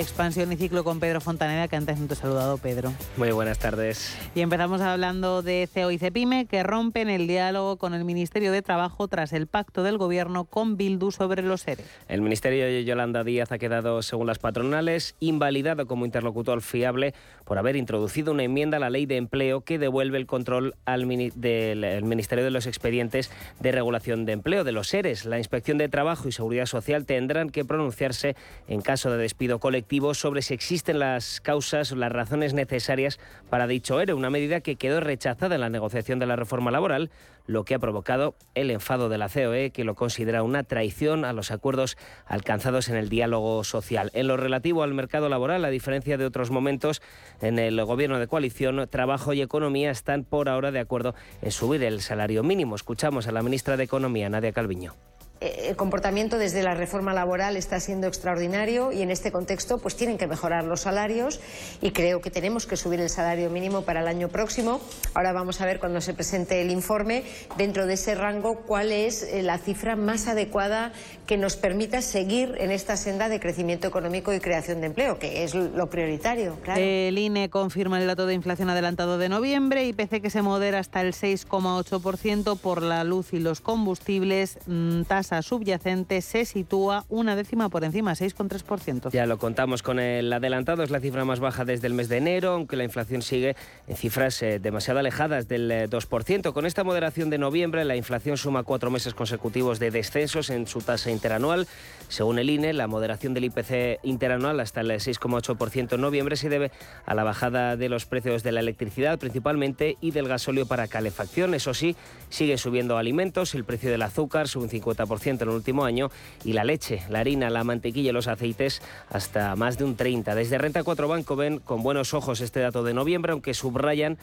Expansión 0.00 0.52
y 0.52 0.56
ciclo 0.56 0.84
con 0.84 1.00
Pedro 1.00 1.20
Fontaneda, 1.20 1.68
que 1.68 1.76
antes 1.76 1.98
no 1.98 2.06
te 2.06 2.14
he 2.14 2.16
saludado, 2.16 2.56
Pedro. 2.58 2.92
Muy 3.16 3.30
buenas 3.32 3.58
tardes. 3.58 4.16
Y 4.34 4.40
empezamos 4.40 4.80
hablando 4.80 5.42
de 5.42 5.68
CEO 5.72 5.90
y 5.90 5.98
Cepime, 5.98 6.46
que 6.46 6.62
rompen 6.62 7.10
el 7.10 7.26
diálogo 7.26 7.76
con 7.76 7.92
el 7.92 8.04
Ministerio 8.04 8.52
de 8.52 8.62
Trabajo 8.62 9.08
tras 9.08 9.32
el 9.32 9.46
pacto 9.46 9.82
del 9.82 9.98
Gobierno 9.98 10.44
con 10.44 10.76
Bildu 10.76 11.10
sobre 11.10 11.42
los 11.42 11.66
ERE. 11.68 11.84
El 12.08 12.22
Ministerio 12.22 12.64
de 12.64 12.84
Yolanda 12.84 13.24
Díaz 13.24 13.52
ha 13.52 13.58
quedado, 13.58 14.00
según 14.02 14.26
las 14.26 14.38
patronales, 14.38 15.14
invalidado 15.20 15.86
como 15.86 16.06
interlocutor 16.06 16.62
fiable 16.62 17.12
por 17.44 17.58
haber 17.58 17.76
introducido 17.76 18.32
una 18.32 18.44
enmienda 18.44 18.78
a 18.78 18.80
la 18.80 18.90
ley 18.90 19.06
de 19.06 19.16
empleo 19.16 19.62
que 19.62 19.78
devuelve 19.78 20.16
el 20.16 20.26
control 20.26 20.74
al 20.84 21.02
del 21.02 22.04
Ministerio 22.04 22.44
de 22.44 22.50
los 22.50 22.66
Expedientes 22.66 23.30
de 23.60 23.72
Regulación 23.72 24.24
de 24.24 24.32
Empleo, 24.32 24.64
de 24.64 24.72
los 24.72 24.94
ERES. 24.94 25.24
La 25.26 25.38
Inspección 25.38 25.76
de 25.76 25.88
Trabajo 25.88 26.28
y 26.28 26.32
Seguridad 26.32 26.66
Social 26.66 27.04
tendrán 27.04 27.50
que 27.50 27.64
pronunciarse 27.64 28.36
en 28.68 28.80
caso 28.80 29.10
de 29.10 29.18
despido 29.18 29.58
colectivo 29.58 29.81
sobre 30.14 30.42
si 30.42 30.54
existen 30.54 30.98
las 30.98 31.40
causas 31.40 31.92
o 31.92 31.96
las 31.96 32.10
razones 32.10 32.54
necesarias 32.54 33.18
para 33.50 33.66
dicho 33.66 34.00
ERE, 34.00 34.14
una 34.14 34.30
medida 34.30 34.60
que 34.60 34.76
quedó 34.76 35.00
rechazada 35.00 35.54
en 35.54 35.60
la 35.60 35.68
negociación 35.68 36.18
de 36.18 36.26
la 36.26 36.36
reforma 36.36 36.70
laboral, 36.70 37.10
lo 37.46 37.64
que 37.64 37.74
ha 37.74 37.78
provocado 37.78 38.34
el 38.54 38.70
enfado 38.70 39.08
de 39.08 39.18
la 39.18 39.28
COE, 39.28 39.70
que 39.70 39.84
lo 39.84 39.94
considera 39.94 40.42
una 40.42 40.62
traición 40.62 41.24
a 41.24 41.32
los 41.32 41.50
acuerdos 41.50 41.96
alcanzados 42.26 42.88
en 42.88 42.96
el 42.96 43.08
diálogo 43.08 43.64
social. 43.64 44.10
En 44.14 44.28
lo 44.28 44.36
relativo 44.36 44.82
al 44.82 44.94
mercado 44.94 45.28
laboral, 45.28 45.64
a 45.64 45.70
diferencia 45.70 46.16
de 46.16 46.24
otros 46.24 46.50
momentos, 46.50 47.02
en 47.40 47.58
el 47.58 47.84
gobierno 47.84 48.18
de 48.18 48.28
coalición, 48.28 48.86
Trabajo 48.88 49.32
y 49.32 49.42
Economía 49.42 49.90
están 49.90 50.24
por 50.24 50.48
ahora 50.48 50.70
de 50.70 50.80
acuerdo 50.80 51.14
en 51.42 51.50
subir 51.50 51.82
el 51.82 52.00
salario 52.00 52.42
mínimo. 52.42 52.76
Escuchamos 52.76 53.26
a 53.26 53.32
la 53.32 53.42
ministra 53.42 53.76
de 53.76 53.84
Economía, 53.84 54.28
Nadia 54.28 54.52
Calviño. 54.52 54.94
Eh, 55.42 55.70
el 55.70 55.76
comportamiento 55.76 56.38
desde 56.38 56.62
la 56.62 56.74
reforma 56.74 57.12
laboral 57.12 57.56
está 57.56 57.80
siendo 57.80 58.06
extraordinario 58.06 58.92
y 58.92 59.02
en 59.02 59.10
este 59.10 59.32
contexto 59.32 59.78
pues 59.78 59.96
tienen 59.96 60.16
que 60.16 60.28
mejorar 60.28 60.64
los 60.64 60.82
salarios 60.82 61.40
y 61.80 61.90
creo 61.90 62.20
que 62.20 62.30
tenemos 62.30 62.66
que 62.66 62.76
subir 62.76 63.00
el 63.00 63.10
salario 63.10 63.50
mínimo 63.50 63.82
para 63.82 64.00
el 64.00 64.06
año 64.06 64.28
próximo. 64.28 64.80
Ahora 65.14 65.32
vamos 65.32 65.60
a 65.60 65.66
ver 65.66 65.80
cuando 65.80 66.00
se 66.00 66.14
presente 66.14 66.62
el 66.62 66.70
informe 66.70 67.24
dentro 67.56 67.86
de 67.86 67.94
ese 67.94 68.14
rango 68.14 68.60
cuál 68.60 68.92
es 68.92 69.24
eh, 69.24 69.42
la 69.42 69.58
cifra 69.58 69.96
más 69.96 70.28
adecuada 70.28 70.92
que 71.26 71.36
nos 71.36 71.56
permita 71.56 72.02
seguir 72.02 72.54
en 72.58 72.70
esta 72.70 72.96
senda 72.96 73.28
de 73.28 73.40
crecimiento 73.40 73.88
económico 73.88 74.32
y 74.32 74.40
creación 74.40 74.80
de 74.80 74.88
empleo, 74.88 75.18
que 75.18 75.44
es 75.44 75.54
lo 75.54 75.88
prioritario. 75.88 76.56
El 76.76 77.18
INE 77.18 77.48
confirma 77.48 78.00
el 78.00 78.06
dato 78.06 78.26
de 78.26 78.34
inflación 78.34 78.70
adelantado 78.70 79.18
de 79.18 79.28
noviembre, 79.28 79.84
y 79.84 79.88
IPC 79.88 80.20
que 80.20 80.30
se 80.30 80.42
modera 80.42 80.78
hasta 80.78 81.00
el 81.00 81.14
6,8% 81.14 82.58
por 82.58 82.82
la 82.82 83.04
luz 83.04 83.32
y 83.32 83.38
los 83.38 83.60
combustibles, 83.60 84.58
mm, 84.66 85.02
tasa 85.32 85.48
subyacente 85.48 86.20
se 86.20 86.44
sitúa 86.44 87.06
una 87.08 87.34
décima 87.36 87.70
por 87.70 87.84
encima, 87.84 88.12
6,3%. 88.12 89.10
Ya 89.12 89.24
lo 89.24 89.38
contamos 89.38 89.82
con 89.82 89.98
el 89.98 90.30
adelantado, 90.30 90.82
es 90.82 90.90
la 90.90 91.00
cifra 91.00 91.24
más 91.24 91.40
baja 91.40 91.64
desde 91.64 91.86
el 91.86 91.94
mes 91.94 92.10
de 92.10 92.18
enero, 92.18 92.50
aunque 92.50 92.76
la 92.76 92.84
inflación 92.84 93.22
sigue 93.22 93.56
en 93.88 93.96
cifras 93.96 94.42
eh, 94.42 94.58
demasiado 94.58 95.00
alejadas 95.00 95.48
del 95.48 95.70
2%. 95.88 96.48
Eh, 96.48 96.52
con 96.52 96.66
esta 96.66 96.84
moderación 96.84 97.30
de 97.30 97.38
noviembre, 97.38 97.86
la 97.86 97.96
inflación 97.96 98.36
suma 98.36 98.62
cuatro 98.62 98.90
meses 98.90 99.14
consecutivos 99.14 99.78
de 99.78 99.90
descensos 99.90 100.50
en 100.50 100.66
su 100.66 100.80
tasa 100.80 101.10
interanual. 101.10 101.66
Según 102.08 102.38
el 102.38 102.50
INE, 102.50 102.74
la 102.74 102.86
moderación 102.86 103.32
del 103.32 103.44
IPC 103.44 104.00
interanual 104.02 104.60
hasta 104.60 104.82
el 104.82 104.90
6,8% 104.90 105.94
en 105.94 106.00
noviembre 106.02 106.36
se 106.36 106.50
debe 106.50 106.72
a 107.06 107.14
la 107.14 107.24
bajada 107.24 107.78
de 107.78 107.88
los 107.88 108.04
precios 108.04 108.42
de 108.42 108.52
la 108.52 108.60
electricidad 108.60 109.18
principalmente 109.18 109.96
y 110.02 110.10
del 110.10 110.28
gasóleo 110.28 110.66
para 110.66 110.88
calefacción. 110.88 111.54
Eso 111.54 111.72
sí, 111.72 111.96
sigue 112.28 112.58
subiendo 112.58 112.98
alimentos, 112.98 113.54
el 113.54 113.64
precio 113.64 113.90
del 113.90 114.02
azúcar 114.02 114.46
sube 114.46 114.64
un 114.64 114.70
50% 114.70 115.21
en 115.30 115.40
el 115.40 115.48
último 115.50 115.84
año 115.84 116.10
y 116.44 116.52
la 116.52 116.64
leche, 116.64 117.02
la 117.08 117.20
harina, 117.20 117.50
la 117.50 117.64
mantequilla 117.64 118.10
y 118.10 118.12
los 118.12 118.28
aceites 118.28 118.82
hasta 119.08 119.54
más 119.56 119.78
de 119.78 119.84
un 119.84 119.96
30%. 119.96 120.34
Desde 120.34 120.58
Renta 120.58 120.82
4 120.82 121.08
Banco 121.08 121.36
ven 121.36 121.58
con 121.58 121.82
buenos 121.82 122.14
ojos 122.14 122.40
este 122.40 122.60
dato 122.60 122.82
de 122.82 122.94
noviembre, 122.94 123.32
aunque 123.32 123.54
subrayan 123.54 124.18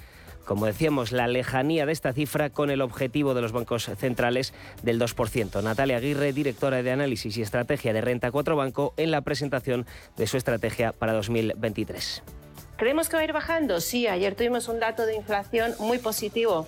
como 0.46 0.66
decíamos, 0.66 1.12
la 1.12 1.28
lejanía 1.28 1.86
de 1.86 1.92
esta 1.92 2.12
cifra 2.12 2.50
con 2.50 2.72
el 2.72 2.82
objetivo 2.82 3.36
de 3.36 3.42
los 3.42 3.52
bancos 3.52 3.84
centrales 3.98 4.52
del 4.82 5.00
2%. 5.00 5.62
Natalia 5.62 5.98
Aguirre, 5.98 6.34
directora 6.34 6.82
de 6.82 6.90
análisis 6.90 7.38
y 7.38 7.44
estrategia 7.44 7.94
de 7.94 8.02
Renta 8.02 8.32
4 8.32 8.56
Banco, 8.56 8.96
en 8.98 9.12
la 9.12 9.22
presentación 9.22 9.86
de 10.18 10.26
su 10.26 10.38
estrategia 10.38 10.92
para 10.92 11.14
2023. 11.14 12.24
¿Creemos 12.78 13.10
que 13.10 13.18
va 13.18 13.22
a 13.22 13.26
ir 13.26 13.34
bajando? 13.34 13.80
Sí, 13.80 14.08
ayer 14.08 14.34
tuvimos 14.34 14.70
un 14.70 14.80
dato 14.80 15.06
de 15.06 15.14
inflación 15.14 15.74
muy 15.78 16.00
positivo 16.00 16.66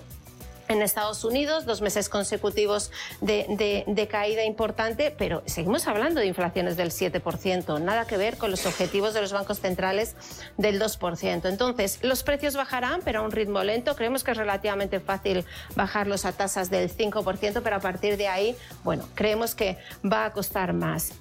en 0.72 0.82
Estados 0.82 1.24
Unidos, 1.24 1.66
dos 1.66 1.80
meses 1.80 2.08
consecutivos 2.08 2.90
de, 3.20 4.08
caída 4.10 4.44
importante, 4.44 5.14
pero 5.16 5.42
seguimos 5.46 5.86
hablando 5.86 6.20
de 6.20 6.26
inflaciones 6.26 6.76
del 6.76 6.90
7%, 6.90 7.80
nada 7.80 8.06
que 8.06 8.16
ver 8.16 8.36
con 8.36 8.50
los 8.50 8.66
objetivos 8.66 9.14
de 9.14 9.20
los 9.20 9.32
bancos 9.32 9.60
centrales 9.60 10.16
del 10.56 10.80
2%. 10.80 11.48
Entonces, 11.48 11.98
los 12.02 12.22
precios 12.22 12.56
bajarán, 12.56 13.00
pero 13.04 13.20
a 13.20 13.22
un 13.22 13.30
ritmo 13.30 13.62
lento. 13.62 13.94
Creemos 13.96 14.24
que 14.24 14.32
es 14.32 14.36
relativamente 14.36 15.00
fácil 15.00 15.44
bajarlos 15.76 16.24
a 16.24 16.32
tasas 16.32 16.70
del 16.70 16.90
5%, 16.90 17.60
pero 17.62 17.76
a 17.76 17.80
partir 17.80 18.16
de 18.16 18.28
ahí, 18.28 18.56
bueno, 18.84 19.08
creemos 19.14 19.54
que 19.54 19.78
va 20.04 20.26
a 20.26 20.32
costar 20.32 20.72
más. 20.72 21.12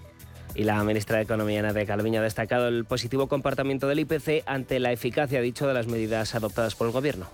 Y 0.53 0.63
la 0.63 0.83
ministra 0.83 1.17
de 1.17 1.23
Economía, 1.23 1.61
Nadia 1.61 1.85
Calviño, 1.85 2.19
ha 2.19 2.23
destacado 2.23 2.67
el 2.67 2.83
positivo 2.83 3.27
comportamiento 3.27 3.87
del 3.87 3.99
IPC 3.99 4.43
ante 4.45 4.79
la 4.79 4.91
eficacia, 4.91 5.39
dicho, 5.39 5.67
de 5.67 5.73
las 5.73 5.87
medidas 5.87 6.35
adoptadas 6.35 6.75
por 6.75 6.87
el 6.87 6.93
Gobierno. 6.93 7.27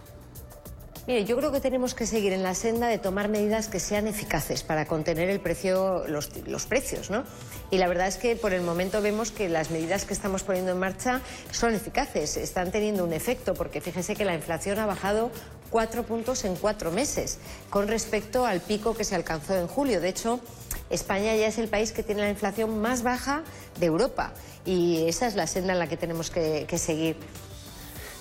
Mire, 1.07 1.23
yo 1.23 1.37
creo 1.37 1.53
que 1.53 1.61
tenemos 1.61 1.95
que 1.95 2.05
seguir 2.05 2.33
en 2.33 2.43
la 2.43 2.53
senda 2.53 2.89
de 2.89 2.97
tomar 2.97 3.29
medidas 3.29 3.69
que 3.69 3.79
sean 3.79 4.07
eficaces 4.07 4.61
para 4.63 4.85
contener 4.85 5.29
el 5.29 5.39
precio, 5.39 6.05
los, 6.05 6.65
precios, 6.65 7.09
¿no? 7.09 7.23
Y 7.71 7.77
la 7.77 7.87
verdad 7.87 8.07
es 8.07 8.17
que 8.17 8.35
por 8.35 8.51
el 8.53 8.61
momento 8.61 9.01
vemos 9.01 9.31
que 9.31 9.47
las 9.47 9.71
medidas 9.71 10.03
que 10.03 10.13
estamos 10.13 10.43
poniendo 10.43 10.71
en 10.71 10.79
marcha 10.79 11.21
son 11.49 11.73
eficaces, 11.73 12.35
están 12.35 12.71
teniendo 12.71 13.05
un 13.05 13.13
efecto, 13.13 13.53
porque 13.53 13.79
fíjese 13.79 14.17
que 14.17 14.25
la 14.25 14.35
inflación 14.35 14.79
ha 14.79 14.85
bajado 14.85 15.31
cuatro 15.69 16.03
puntos 16.03 16.43
en 16.43 16.57
cuatro 16.57 16.91
meses 16.91 17.39
con 17.69 17.87
respecto 17.87 18.45
al 18.45 18.59
pico 18.59 18.93
que 18.93 19.05
se 19.05 19.15
alcanzó 19.15 19.55
en 19.55 19.67
julio. 19.67 20.01
De 20.01 20.09
hecho, 20.09 20.41
España 20.89 21.33
ya 21.37 21.47
es 21.47 21.57
el 21.57 21.69
país 21.69 21.93
que 21.93 22.03
tiene 22.03 22.23
la 22.23 22.29
inflación 22.31 22.81
más 22.81 23.01
baja 23.01 23.43
de 23.79 23.85
Europa 23.85 24.33
y 24.65 25.07
esa 25.07 25.27
es 25.27 25.35
la 25.35 25.47
senda 25.47 25.71
en 25.71 25.79
la 25.79 25.87
que 25.87 25.95
tenemos 25.95 26.29
que 26.29 26.77
seguir. 26.77 27.15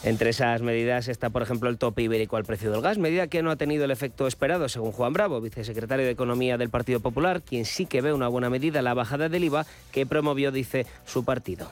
Entre 0.07 0.31
esas 0.31 0.63
medidas 0.63 1.09
está, 1.09 1.31
por 1.31 1.43
ejemplo, 1.43 1.69
el 1.69 1.79
tope 1.79 2.01
ibérico 2.01 2.37
al 2.37 2.45
precio 2.45 2.71
del 2.71 2.81
gas, 2.81 2.97
medida 2.97 3.27
que 3.27 3.43
no 3.43 3.51
ha 3.51 3.57
tenido 3.57 3.85
el 3.85 3.91
efecto 3.91 4.29
esperado, 4.29 4.69
según 4.69 4.93
Juan 4.93 5.13
Bravo, 5.13 5.41
vicesecretario 5.41 6.05
de 6.07 6.13
Economía 6.13 6.57
del 6.57 6.71
Partido 6.71 7.01
Popular, 7.01 7.43
quien 7.43 7.65
sí 7.65 7.87
que 7.87 8.03
ve 8.03 8.13
una 8.13 8.29
buena 8.29 8.49
medida 8.49 8.83
la 8.83 8.95
bajada 8.95 9.29
del 9.29 9.43
IVA 9.43 9.67
que 9.91 10.07
promovió, 10.07 10.53
dice, 10.53 10.87
su 11.07 11.25
partido. 11.25 11.69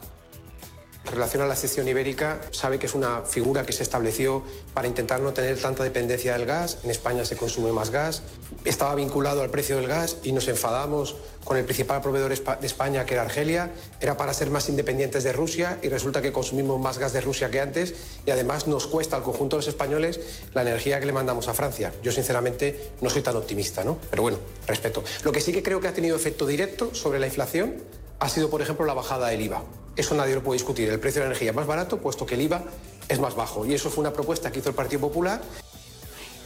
En 1.05 1.12
relación 1.12 1.43
a 1.43 1.47
la 1.47 1.55
sección 1.55 1.87
ibérica, 1.87 2.40
sabe 2.51 2.79
que 2.79 2.87
es 2.87 2.95
una 2.95 3.23
figura 3.23 3.67
que 3.67 3.73
se 3.73 3.83
estableció 3.83 4.43
para 4.73 4.88
intentar 4.88 5.21
no 5.21 5.33
tener 5.35 5.59
tanta 5.61 5.85
dependencia 5.85 6.33
del 6.33 6.47
gas. 6.47 6.79
En 6.83 6.90
España 6.90 7.25
se 7.27 7.37
consume 7.37 7.73
más 7.73 7.90
gas. 7.90 8.23
Estaba 8.64 8.95
vinculado 8.95 9.43
al 9.43 9.51
precio 9.51 9.77
del 9.77 9.87
gas 9.87 10.17
y 10.23 10.33
nos 10.33 10.49
enfadamos 10.49 11.17
con 11.45 11.59
el 11.59 11.64
principal 11.64 12.01
proveedor 12.01 12.31
de 12.31 12.67
España, 12.67 13.05
que 13.05 13.14
era 13.14 13.23
Argelia. 13.23 13.71
Era 14.01 14.17
para 14.17 14.33
ser 14.33 14.49
más 14.51 14.71
independientes 14.71 15.25
de 15.25 15.33
Rusia 15.35 15.79
y 15.83 15.88
resulta 15.88 16.23
que 16.23 16.33
consumimos 16.33 16.81
más 16.81 16.99
gas 16.99 17.12
de 17.12 17.21
Rusia 17.21 17.51
que 17.51 17.61
antes 17.61 17.95
y 18.25 18.31
además 18.31 18.67
nos 18.67 18.87
cuesta 18.87 19.17
al 19.17 19.23
conjunto 19.23 19.57
de 19.57 19.59
los 19.59 19.69
españoles 19.69 20.21
la 20.55 20.62
energía 20.62 21.01
que 21.01 21.07
le 21.07 21.12
mandamos 21.12 21.49
a 21.49 21.55
Francia. 21.55 21.93
Yo 22.03 22.12
sinceramente 22.12 22.93
no 23.03 23.11
soy 23.11 23.21
tan 23.21 23.37
optimista, 23.37 23.85
¿no? 23.85 23.99
Pero 24.09 24.23
bueno, 24.23 24.38
respeto. 24.67 25.05
Lo 25.23 25.33
que 25.33 25.43
sí 25.43 25.53
que 25.53 25.62
creo 25.62 25.81
que 25.81 25.88
ha 25.88 25.93
tenido 25.93 26.17
efecto 26.17 26.47
directo 26.47 26.95
sobre 26.95 27.19
la 27.19 27.27
inflación 27.27 27.75
ha 28.18 28.29
sido, 28.29 28.50
por 28.50 28.62
ejemplo, 28.62 28.85
la 28.87 28.94
bajada 28.94 29.29
del 29.29 29.42
IVA. 29.42 29.62
Eso 29.96 30.14
nadie 30.14 30.35
lo 30.35 30.42
puede 30.42 30.59
discutir. 30.59 30.88
El 30.88 31.00
precio 31.00 31.20
de 31.20 31.27
la 31.27 31.33
energía 31.33 31.50
es 31.50 31.57
más 31.57 31.66
barato, 31.66 31.98
puesto 31.98 32.27
que 32.27 32.35
el 32.35 32.42
IVA 32.42 32.64
es 33.09 33.20
más 33.20 33.35
bajo. 33.35 33.64
Y 33.64 33.74
eso 33.74 33.90
fue 33.90 34.03
una 34.03 34.12
propuesta 34.12 34.50
que 34.50 34.59
hizo 34.59 34.70
el 34.70 34.74
Partido 34.74 35.00
Popular 35.00 35.40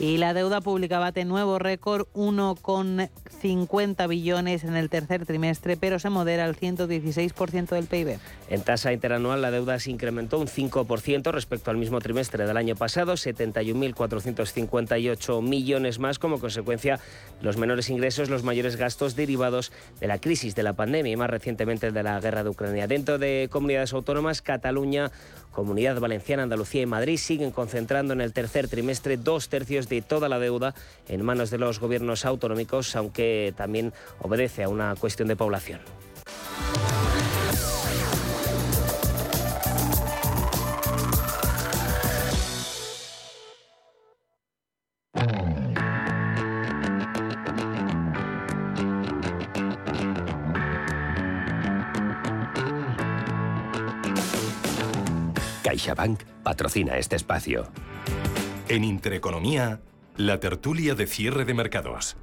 y 0.00 0.18
la 0.18 0.34
deuda 0.34 0.60
pública 0.60 0.98
bate 0.98 1.24
nuevo 1.24 1.58
récord, 1.58 2.06
1,50 2.14 4.08
billones 4.08 4.64
en 4.64 4.76
el 4.76 4.90
tercer 4.90 5.24
trimestre, 5.26 5.76
pero 5.76 5.98
se 5.98 6.10
modera 6.10 6.44
al 6.44 6.54
116% 6.56 7.70
del 7.70 7.86
PIB. 7.86 8.20
En 8.48 8.62
tasa 8.62 8.92
interanual, 8.92 9.42
la 9.42 9.50
deuda 9.50 9.80
se 9.80 9.90
incrementó 9.90 10.38
un 10.38 10.46
5% 10.46 11.32
respecto 11.32 11.70
al 11.70 11.78
mismo 11.78 12.00
trimestre 12.00 12.46
del 12.46 12.56
año 12.56 12.76
pasado, 12.76 13.14
71.458 13.14 15.42
millones 15.42 15.98
más 15.98 16.20
como 16.20 16.38
consecuencia 16.38 17.00
los 17.40 17.56
menores 17.56 17.90
ingresos, 17.90 18.30
los 18.30 18.44
mayores 18.44 18.76
gastos 18.76 19.16
derivados 19.16 19.72
de 20.00 20.06
la 20.06 20.18
crisis 20.18 20.54
de 20.54 20.62
la 20.62 20.74
pandemia 20.74 21.12
y 21.12 21.16
más 21.16 21.30
recientemente 21.30 21.90
de 21.90 22.02
la 22.02 22.20
guerra 22.20 22.44
de 22.44 22.50
Ucrania. 22.50 22.86
Dentro 22.86 23.18
de 23.18 23.48
comunidades 23.50 23.92
autónomas, 23.92 24.42
Cataluña 24.42 25.10
Comunidad 25.58 25.98
Valenciana, 25.98 26.44
Andalucía 26.44 26.82
y 26.82 26.86
Madrid 26.86 27.16
siguen 27.16 27.50
concentrando 27.50 28.12
en 28.12 28.20
el 28.20 28.32
tercer 28.32 28.68
trimestre 28.68 29.16
dos 29.16 29.48
tercios 29.48 29.88
de 29.88 30.02
toda 30.02 30.28
la 30.28 30.38
deuda 30.38 30.72
en 31.08 31.24
manos 31.24 31.50
de 31.50 31.58
los 31.58 31.80
gobiernos 31.80 32.24
autonómicos, 32.24 32.94
aunque 32.94 33.52
también 33.56 33.92
obedece 34.20 34.62
a 34.62 34.68
una 34.68 34.94
cuestión 34.94 35.26
de 35.26 35.34
población. 35.34 35.80
CaixaBank 55.78 56.24
patrocina 56.42 56.98
este 56.98 57.14
espacio. 57.14 57.68
En 58.68 58.82
Intereconomía, 58.82 59.80
la 60.16 60.40
tertulia 60.40 60.96
de 60.96 61.06
cierre 61.06 61.44
de 61.44 61.54
mercados. 61.54 62.16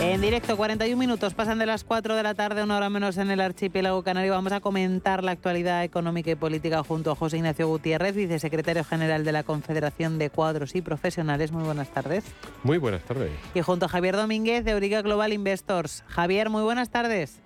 En 0.00 0.20
directo, 0.20 0.56
41 0.56 0.96
minutos, 0.98 1.34
pasan 1.34 1.58
de 1.58 1.66
las 1.66 1.84
4 1.84 2.16
de 2.16 2.22
la 2.22 2.34
tarde, 2.34 2.62
una 2.62 2.76
hora 2.76 2.90
menos 2.90 3.16
en 3.16 3.30
el 3.30 3.40
archipiélago 3.40 4.02
canario. 4.02 4.32
Vamos 4.32 4.52
a 4.52 4.60
comentar 4.60 5.22
la 5.22 5.32
actualidad 5.32 5.84
económica 5.84 6.30
y 6.30 6.34
política 6.34 6.82
junto 6.82 7.12
a 7.12 7.14
José 7.14 7.36
Ignacio 7.36 7.68
Gutiérrez, 7.68 8.14
vicesecretario 8.16 8.82
general 8.82 9.24
de 9.24 9.32
la 9.32 9.42
Confederación 9.42 10.18
de 10.18 10.30
Cuadros 10.30 10.74
y 10.74 10.82
Profesionales. 10.82 11.52
Muy 11.52 11.64
buenas 11.64 11.88
tardes. 11.90 12.24
Muy 12.62 12.78
buenas 12.78 13.02
tardes. 13.04 13.30
Y 13.54 13.62
junto 13.62 13.86
a 13.86 13.88
Javier 13.88 14.16
Domínguez 14.16 14.64
de 14.64 14.72
Euriga 14.72 15.02
Global 15.02 15.32
Investors. 15.32 16.02
Javier, 16.08 16.50
muy 16.50 16.62
buenas 16.62 16.90
tardes. 16.90 17.42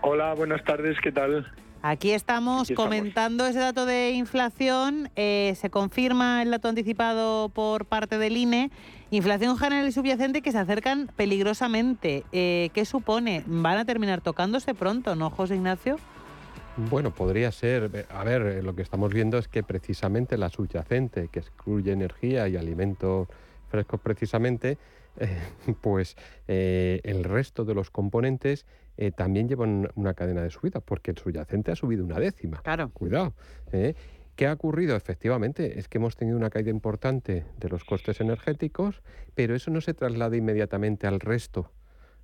Hola, 0.00 0.34
buenas 0.34 0.62
tardes, 0.64 0.96
¿qué 1.02 1.10
tal? 1.10 1.50
Aquí 1.82 2.10
estamos, 2.10 2.70
comentando 2.74 3.46
ese 3.46 3.58
dato 3.58 3.86
de 3.86 4.10
inflación. 4.10 5.10
Eh, 5.16 5.54
se 5.56 5.70
confirma 5.70 6.42
el 6.42 6.50
dato 6.50 6.68
anticipado 6.68 7.48
por 7.48 7.84
parte 7.84 8.18
del 8.18 8.36
INE. 8.36 8.70
Inflación 9.10 9.56
general 9.56 9.86
y 9.86 9.92
subyacente 9.92 10.42
que 10.42 10.52
se 10.52 10.58
acercan 10.58 11.08
peligrosamente. 11.16 12.24
Eh, 12.32 12.70
¿Qué 12.74 12.84
supone? 12.84 13.44
¿Van 13.46 13.78
a 13.78 13.84
terminar 13.84 14.20
tocándose 14.20 14.74
pronto, 14.74 15.14
no, 15.14 15.30
José 15.30 15.54
Ignacio? 15.54 15.96
Bueno, 16.76 17.12
podría 17.12 17.50
ser. 17.52 18.06
A 18.10 18.24
ver, 18.24 18.42
eh, 18.42 18.62
lo 18.62 18.74
que 18.74 18.82
estamos 18.82 19.12
viendo 19.12 19.38
es 19.38 19.48
que 19.48 19.62
precisamente 19.62 20.36
la 20.36 20.48
subyacente, 20.48 21.28
que 21.28 21.40
excluye 21.40 21.92
energía 21.92 22.48
y 22.48 22.56
alimentos 22.56 23.28
frescos 23.68 24.00
precisamente, 24.00 24.78
pues 25.80 26.16
el 26.46 27.24
resto 27.24 27.64
de 27.64 27.74
los 27.74 27.90
componentes 27.90 28.66
eh, 29.00 29.12
también 29.12 29.48
llevan 29.48 29.88
una 29.94 30.12
cadena 30.14 30.42
de 30.42 30.50
subida, 30.50 30.80
porque 30.80 31.12
el 31.12 31.18
subyacente 31.18 31.70
ha 31.70 31.76
subido 31.76 32.04
una 32.04 32.18
décima. 32.18 32.60
Claro. 32.62 32.90
Cuidado. 32.90 33.32
¿eh? 33.70 33.94
¿Qué 34.34 34.48
ha 34.48 34.52
ocurrido? 34.52 34.96
Efectivamente, 34.96 35.78
es 35.78 35.88
que 35.88 35.98
hemos 35.98 36.16
tenido 36.16 36.36
una 36.36 36.50
caída 36.50 36.70
importante 36.70 37.44
de 37.58 37.68
los 37.68 37.84
costes 37.84 38.20
energéticos, 38.20 39.02
pero 39.36 39.54
eso 39.54 39.70
no 39.70 39.80
se 39.80 39.94
traslada 39.94 40.36
inmediatamente 40.36 41.06
al 41.06 41.20
resto 41.20 41.70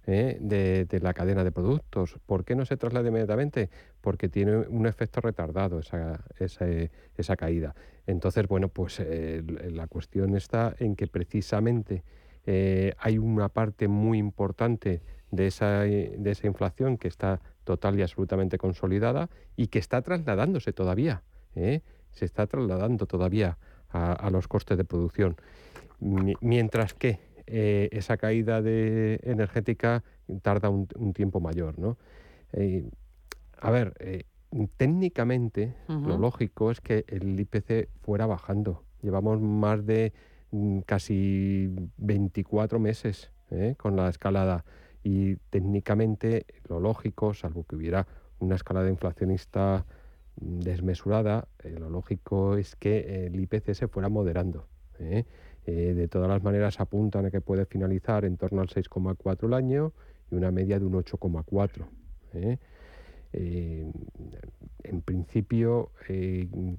¿eh? 0.09 0.37
de, 0.41 1.01
la 1.01 1.15
cadena 1.15 1.45
de 1.45 1.53
productos. 1.53 2.19
¿Por 2.27 2.45
qué 2.45 2.57
no 2.57 2.67
se 2.67 2.77
traslada 2.77 3.07
inmediatamente? 3.07 3.71
Porque 4.01 4.29
tiene 4.29 4.57
un 4.57 4.87
efecto 4.89 5.21
retardado 5.21 5.79
esa, 5.79 6.25
esa, 6.39 7.37
caída. 7.37 7.77
Entonces, 8.09 8.49
bueno, 8.49 8.69
pues 8.69 9.01
la 9.01 9.87
cuestión 9.87 10.37
está 10.37 10.75
en 10.79 10.97
que 10.97 11.07
precisamente 11.07 12.03
hay 12.47 13.19
una 13.19 13.49
parte 13.49 13.89
muy 13.89 14.19
importante 14.19 15.01
de 15.31 15.47
esa, 15.47 15.81
de 15.81 16.31
esa 16.31 16.47
inflación 16.47 16.97
que 16.97 17.09
está 17.09 17.41
total 17.65 17.99
y 17.99 18.03
absolutamente 18.03 18.59
consolidada 18.59 19.29
y 19.57 19.69
que 19.69 19.79
está 19.79 20.03
trasladándose 20.03 20.73
todavía, 20.73 21.23
¿eh? 21.55 21.81
se 22.13 22.25
está 22.25 22.47
trasladando 22.47 23.07
todavía 23.07 23.59
a, 23.91 24.29
los 24.31 24.49
costes 24.49 24.77
de 24.77 24.85
producción. 24.85 25.37
Mientras 26.01 26.95
que 26.95 27.21
eh, 27.47 27.89
esa 27.93 28.17
caída 28.17 28.61
de 28.61 29.21
energética 29.23 30.03
tarda 30.43 30.69
un, 30.69 31.13
tiempo 31.13 31.39
mayor. 31.41 31.79
¿no? 31.79 31.97
Eh, 32.53 32.89
a 33.61 33.71
ver, 33.71 33.95
técnicamente 34.77 35.75
lo 35.89 36.19
lógico 36.19 36.71
es 36.73 36.81
que 36.81 37.05
el 37.07 37.39
IPC 37.39 37.89
fuera 38.03 38.27
bajando. 38.27 38.83
Llevamos 39.01 39.41
más 39.41 39.87
de 39.87 40.13
casi 40.87 41.75
24 41.97 42.79
meses 42.79 43.31
con 43.77 43.95
la 43.95 44.09
escalada 44.09 44.65
y 45.05 45.37
técnicamente 45.51 46.47
lo 46.69 46.81
lógico, 46.81 47.35
salvo 47.35 47.65
que 47.65 47.77
hubiera 47.77 48.07
una 48.41 48.57
escalada 48.57 48.89
inflacionista 48.89 49.85
desmesurada, 50.37 51.47
eh, 51.63 51.77
lo 51.79 51.91
lógico 51.91 52.57
es 52.57 52.75
que 52.75 53.27
el 53.27 53.39
IPC 53.39 53.75
se 53.75 53.87
fuera 53.87 54.09
moderando. 54.09 54.67
¿eh? 54.99 55.25
Eh, 55.67 55.95
de 55.95 56.09
todas 56.09 56.29
las 56.29 56.43
maneras 56.43 56.81
apuntan 56.81 57.27
a 57.27 57.31
que 57.31 57.41
puede 57.41 57.67
finalizar 57.67 58.25
en 58.25 58.37
torno 58.37 58.61
al 58.61 58.69
6,4 58.69 59.47
el 59.47 59.55
año 59.55 59.93
y 60.31 60.35
una 60.35 60.51
media 60.51 60.79
de 60.79 60.87
un 60.87 60.95
8,4. 60.95 61.87
En 63.37 65.01
principio, 65.05 65.91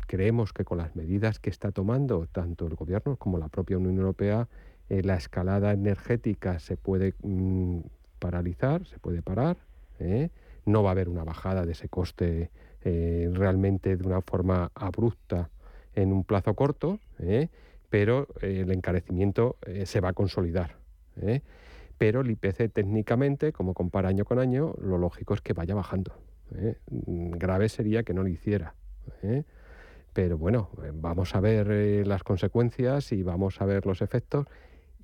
creemos 0.07 0.53
que 0.53 0.63
con 0.63 0.77
las 0.77 0.95
medidas 0.95 1.39
que 1.39 1.49
está 1.49 1.71
tomando 1.71 2.27
tanto 2.27 2.67
el 2.67 2.75
Gobierno 2.75 3.17
como 3.17 3.37
la 3.37 3.49
propia 3.49 3.77
Unión 3.77 3.97
Europea, 3.97 4.47
la 4.89 5.15
escalada 5.15 5.73
energética 5.73 6.59
se 6.59 6.77
puede 6.77 7.13
mm, 7.23 7.79
paralizar, 8.19 8.85
se 8.85 8.99
puede 8.99 9.21
parar, 9.21 9.57
¿eh? 9.99 10.29
no 10.65 10.83
va 10.83 10.89
a 10.89 10.91
haber 10.91 11.09
una 11.09 11.23
bajada 11.23 11.65
de 11.65 11.73
ese 11.73 11.89
coste 11.89 12.49
eh, 12.83 13.29
realmente 13.33 13.97
de 13.97 14.07
una 14.07 14.21
forma 14.21 14.71
abrupta 14.75 15.49
en 15.95 16.11
un 16.11 16.23
plazo 16.23 16.53
corto, 16.53 16.99
¿eh? 17.19 17.49
pero 17.89 18.27
el 18.41 18.71
encarecimiento 18.71 19.57
se 19.85 20.01
va 20.01 20.09
a 20.09 20.13
consolidar. 20.13 20.75
Pero 21.97 22.21
el 22.21 22.31
IPC 22.31 22.73
técnicamente, 22.73 23.53
como 23.53 23.73
compara 23.73 24.09
año 24.09 24.25
con 24.25 24.39
año, 24.39 24.73
lo 24.81 24.97
lógico 24.97 25.33
es 25.33 25.41
que 25.41 25.53
vaya 25.53 25.75
bajando. 25.75 26.13
Grave 26.51 27.69
sería 27.69 28.03
que 28.03 28.13
no 28.13 28.23
lo 28.23 28.29
hiciera. 28.29 28.75
Pero 30.13 30.37
bueno, 30.37 30.69
vamos 30.93 31.35
a 31.35 31.39
ver 31.39 32.07
las 32.07 32.23
consecuencias 32.23 33.11
y 33.11 33.23
vamos 33.23 33.61
a 33.61 33.65
ver 33.65 33.85
los 33.85 34.01
efectos 34.01 34.47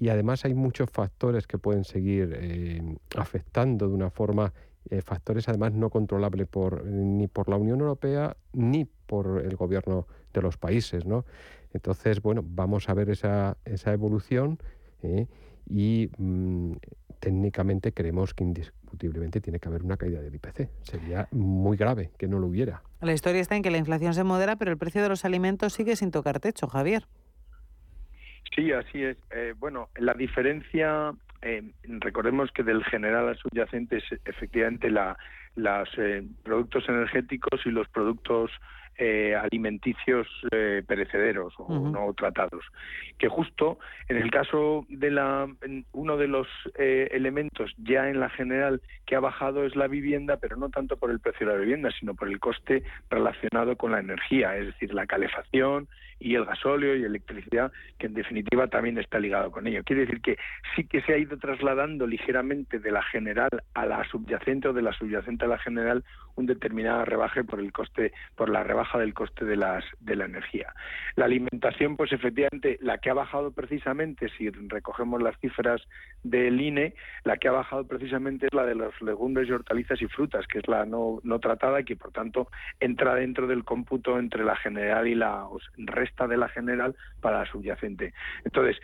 y 0.01 0.09
además 0.09 0.45
hay 0.45 0.55
muchos 0.55 0.89
factores 0.89 1.45
que 1.45 1.59
pueden 1.59 1.83
seguir 1.83 2.33
eh, 2.35 2.81
afectando 3.15 3.87
de 3.87 3.93
una 3.93 4.09
forma, 4.09 4.51
eh, 4.89 5.03
factores 5.03 5.47
además 5.47 5.73
no 5.73 5.91
controlables 5.91 6.47
por, 6.47 6.83
ni 6.83 7.27
por 7.27 7.47
la 7.49 7.55
Unión 7.55 7.81
Europea 7.81 8.35
ni 8.51 8.85
por 8.85 9.43
el 9.45 9.55
gobierno 9.55 10.07
de 10.33 10.41
los 10.41 10.57
países. 10.57 11.05
¿no? 11.05 11.23
Entonces, 11.71 12.19
bueno, 12.23 12.43
vamos 12.43 12.89
a 12.89 12.95
ver 12.95 13.11
esa, 13.11 13.57
esa 13.63 13.93
evolución 13.93 14.57
¿eh? 15.03 15.27
y 15.69 16.09
mm, 16.17 16.71
técnicamente 17.22 17.93
creemos 17.93 18.34
que 18.34 18.43
indiscutiblemente 18.43 19.39
tiene 19.39 19.59
que 19.59 19.69
haber 19.69 19.84
una 19.84 19.95
caída 19.95 20.22
del 20.22 20.36
IPC. 20.36 20.69
Sería 20.82 21.28
muy 21.32 21.78
grave 21.78 22.09
que 22.17 22.28
no 22.28 22.39
lo 22.39 22.47
hubiera. 22.47 22.82
La 22.99 23.13
historia 23.13 23.39
está 23.39 23.55
en 23.55 23.61
que 23.61 23.72
la 23.72 23.78
inflación 23.78 24.13
se 24.13 24.24
modera, 24.26 24.57
pero 24.57 24.72
el 24.72 24.78
precio 24.78 25.01
de 25.01 25.07
los 25.07 25.24
alimentos 25.24 25.74
sigue 25.74 25.95
sin 25.95 26.11
tocar 26.11 26.39
techo, 26.39 26.67
Javier. 26.67 27.03
Sí, 28.53 28.72
así 28.74 29.03
es. 29.03 29.17
Eh, 29.30 29.53
bueno, 29.57 29.89
la 29.95 30.13
diferencia, 30.13 31.13
eh, 31.41 31.72
recordemos 31.84 32.51
que 32.51 32.63
del 32.63 32.84
general 32.84 33.30
al 33.30 33.38
subyacente 33.38 33.97
es 33.97 34.03
efectivamente 34.26 34.89
la, 34.89 35.15
los 35.55 35.89
eh, 35.97 36.24
productos 36.43 36.89
energéticos 36.89 37.65
y 37.65 37.69
los 37.69 37.88
productos 37.89 38.51
eh, 38.97 39.35
alimenticios 39.35 40.27
eh, 40.51 40.83
perecederos 40.85 41.53
o 41.57 41.67
no 41.79 42.13
tratados. 42.13 42.63
Que 43.17 43.27
justo 43.27 43.79
en 44.09 44.17
el 44.17 44.29
caso 44.29 44.85
de 44.89 45.11
la 45.11 45.47
uno 45.93 46.17
de 46.17 46.27
los 46.27 46.47
eh, 46.77 47.09
elementos 47.11 47.73
ya 47.77 48.09
en 48.09 48.19
la 48.19 48.29
general 48.29 48.81
que 49.05 49.15
ha 49.15 49.19
bajado 49.19 49.65
es 49.65 49.75
la 49.75 49.87
vivienda, 49.87 50.37
pero 50.37 50.55
no 50.55 50.69
tanto 50.69 50.97
por 50.97 51.11
el 51.11 51.19
precio 51.19 51.47
de 51.47 51.53
la 51.53 51.59
vivienda, 51.59 51.89
sino 51.99 52.15
por 52.15 52.27
el 52.27 52.39
coste 52.39 52.83
relacionado 53.09 53.75
con 53.75 53.91
la 53.91 53.99
energía, 53.99 54.57
es 54.57 54.67
decir, 54.67 54.93
la 54.93 55.07
calefacción 55.07 55.87
y 56.19 56.35
el 56.35 56.45
gasóleo 56.45 56.95
y 56.95 57.03
electricidad, 57.03 57.71
que 57.97 58.05
en 58.05 58.13
definitiva 58.13 58.67
también 58.67 58.97
está 58.99 59.19
ligado 59.19 59.51
con 59.51 59.65
ello. 59.65 59.83
Quiere 59.83 60.05
decir 60.05 60.21
que 60.21 60.37
sí 60.75 60.85
que 60.85 61.01
se 61.01 61.13
ha 61.13 61.17
ido 61.17 61.37
trasladando 61.37 62.05
ligeramente 62.05 62.79
de 62.79 62.91
la 62.91 63.01
general 63.01 63.49
a 63.73 63.85
la 63.87 64.03
subyacente 64.09 64.67
o 64.67 64.73
de 64.73 64.83
la 64.83 64.93
subyacente 64.93 65.45
a 65.45 65.47
la 65.47 65.57
general 65.57 66.03
un 66.35 66.45
determinado 66.45 67.05
rebaje 67.05 67.43
por 67.43 67.59
el 67.59 67.71
coste, 67.71 68.13
por 68.35 68.49
la 68.49 68.63
rebaja 68.63 68.80
del 68.97 69.13
coste 69.13 69.45
de 69.45 69.55
las 69.55 69.84
de 69.99 70.15
la 70.15 70.25
energía. 70.25 70.73
La 71.15 71.25
alimentación, 71.25 71.97
pues 71.97 72.11
efectivamente, 72.11 72.77
la 72.82 72.97
que 72.97 73.09
ha 73.09 73.13
bajado 73.13 73.51
precisamente, 73.51 74.29
si 74.38 74.49
recogemos 74.49 75.21
las 75.21 75.38
cifras 75.39 75.82
del 76.23 76.59
INE, 76.59 76.93
la 77.23 77.38
que 77.38 77.47
ha 77.47 77.51
bajado 77.51 77.88
precisamente 77.88 78.47
es 78.47 78.53
la 78.53 78.65
de 78.65 78.75
los 78.75 78.99
legumbres 79.01 79.47
y 79.47 79.51
hortalizas 79.51 80.01
y 80.01 80.07
frutas, 80.07 80.47
que 80.47 80.59
es 80.59 80.67
la 80.67 80.86
no, 80.86 81.19
no 81.23 81.39
tratada 81.39 81.82
y 81.82 81.86
que 81.86 81.95
por 81.95 82.11
tanto 82.11 82.49
entra 82.79 83.15
dentro 83.15 83.47
del 83.47 83.63
cómputo 83.63 84.19
entre 84.19 84.43
la 84.43 84.55
general 84.55 85.07
y 85.07 85.15
la 85.15 85.47
resta 85.77 86.27
de 86.27 86.38
la 86.38 86.49
general 86.49 86.95
para 87.19 87.39
la 87.39 87.45
subyacente. 87.45 88.13
Entonces, 88.43 88.77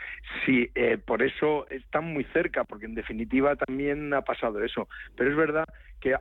si 0.46 0.70
eh, 0.76 0.98
por 0.98 1.24
eso 1.24 1.68
están 1.70 2.06
muy 2.06 2.24
cerca, 2.26 2.64
porque 2.64 2.86
en 2.86 2.96
definitiva 2.96 3.56
también 3.56 4.14
ha 4.14 4.22
pasado 4.22 4.64
eso. 4.64 4.88
Pero 5.16 5.32
es 5.32 5.36
verdad 5.36 5.66
que 6.00 6.16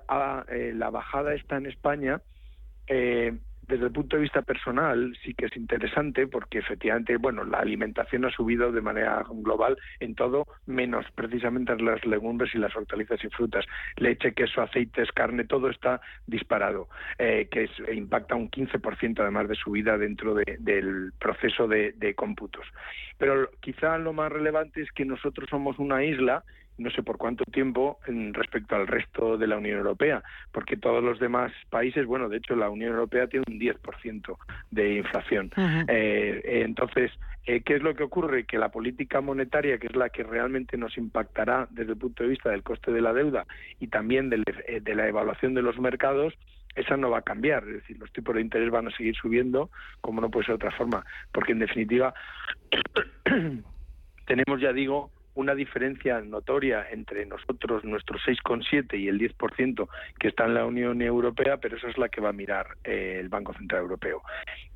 eh, 0.49 0.72
la 0.74 0.91
bajada 0.91 1.35
está 1.35 1.57
en 1.57 1.66
España. 1.66 2.20
Eh, 2.87 3.37
desde 3.69 3.87
el 3.87 3.93
punto 3.93 4.17
de 4.17 4.23
vista 4.23 4.43
personal 4.43 5.17
sí 5.25 5.35
que 5.35 5.47
es 5.47 5.57
interesante 5.57 6.27
porque 6.27 6.59
efectivamente, 6.59 7.17
bueno, 7.17 7.45
la 7.45 7.59
alimentación 7.59 8.25
ha 8.25 8.31
subido 8.31 8.71
de 8.73 8.81
manera 8.81 9.25
global 9.29 9.77
en 10.01 10.14
todo, 10.14 10.47
menos 10.67 11.07
precisamente 11.14 11.77
las 11.77 12.05
legumbres 12.07 12.55
y 12.55 12.59
las 12.59 12.75
hortalizas 12.77 13.23
y 13.25 13.29
frutas. 13.29 13.64
Leche, 13.97 14.33
queso, 14.33 14.62
aceites, 14.62 15.11
carne, 15.12 15.45
todo 15.45 15.71
está 15.71 16.01
disparado, 16.27 16.89
eh, 17.19 17.49
que 17.51 17.69
impacta 17.93 18.35
un 18.35 18.51
15% 18.51 19.21
además 19.21 19.49
de 19.49 19.55
subida 19.55 19.99
dentro 19.99 20.35
del 20.35 21.12
proceso 21.19 21.67
de, 21.67 21.93
de 21.93 22.14
cómputos. 22.14 22.67
Pero 23.19 23.51
quizá 23.61 23.99
lo 23.99 24.12
más 24.12 24.31
relevante 24.31 24.83
es 24.83 24.93
que 24.93 25.05
nosotros 25.05 25.49
somos 25.51 25.79
una 25.79 26.05
isla 26.05 26.45
no 26.79 26.91
sé 26.91 27.03
por 27.03 27.16
cuánto 27.16 27.45
tiempo 27.45 27.99
en 28.07 28.35
respecto 28.35 28.77
al 28.77 28.87
resto 28.87 29.39
de 29.39 29.47
la 29.47 29.57
Unión 29.57 29.79
Europea, 29.79 30.22
porque 30.53 30.77
todos 30.77 31.03
los 31.03 31.18
demás 31.18 31.53
países, 31.70 32.07
bueno, 32.07 32.29
de 32.29 32.39
hecho 32.39 32.55
la 32.55 32.70
Unión 32.70 32.93
Europea 32.93 33.27
tiene 33.27 33.45
un 33.49 33.59
10% 33.59 34.37
de 34.70 34.95
inflación. 34.97 35.51
Eh, 35.89 36.62
entonces, 36.64 37.11
eh, 37.47 37.62
¿qué 37.62 37.77
es 37.77 37.83
lo 37.83 37.95
que 37.95 38.03
ocurre? 38.03 38.45
Que 38.45 38.59
la 38.59 38.70
política 38.70 39.20
monetaria, 39.20 39.79
que 39.79 39.87
es 39.87 39.97
la 39.97 40.11
que 40.11 40.22
realmente 40.22 40.77
nos 40.77 40.99
impactará 40.99 41.66
desde 41.70 41.93
el 41.93 41.99
punto 41.99 42.22
de 42.22 42.31
vista 42.31 42.51
del 42.51 42.62
coste 42.62 42.93
de 42.93 43.01
la 43.01 43.12
deuda 43.12 43.47
y 43.81 43.89
también 43.89 44.33
eh, 44.33 44.81
de 44.81 44.95
la 44.95 45.09
evaluación 45.09 45.55
de 45.55 45.62
los 45.62 45.79
mercados, 45.79 46.35
esa 46.74 46.97
no 46.97 47.11
va 47.11 47.18
a 47.18 47.22
cambiar, 47.22 47.66
es 47.66 47.74
decir, 47.74 47.99
los 47.99 48.12
tipos 48.12 48.35
de 48.35 48.43
interés 48.43 48.70
van 48.70 48.89
a 48.89 48.91
seguir 48.91 49.16
subiendo, 49.16 49.70
como 50.03 50.20
no 50.20 50.31
puede 50.31 50.45
ser 50.47 50.59
de 50.59 50.66
otra 50.66 50.77
forma, 50.77 51.05
porque 51.33 51.53
en 51.53 51.61
definitiva 51.61 52.12
tenemos, 54.27 54.61
ya 54.61 54.74
digo, 54.74 55.11
una 55.37 55.55
diferencia 55.55 56.20
notoria 56.20 56.87
entre 56.91 57.24
nosotros, 57.26 57.84
nuestro 57.84 58.18
6,7 58.18 58.99
y 58.99 59.09
el 59.09 59.20
10% 59.20 59.89
que 60.18 60.28
está 60.28 60.47
en 60.47 60.55
la 60.55 60.64
Unión 60.64 61.01
Europea, 61.03 61.59
pero 61.59 61.76
esa 61.76 61.89
es 61.89 61.99
la 61.99 62.09
que 62.09 62.20
va 62.20 62.30
a 62.30 62.32
mirar 62.32 62.76
eh, 62.84 63.18
el 63.20 63.28
Banco 63.28 63.53
Central 63.55 63.82
Europeo. 63.82 64.22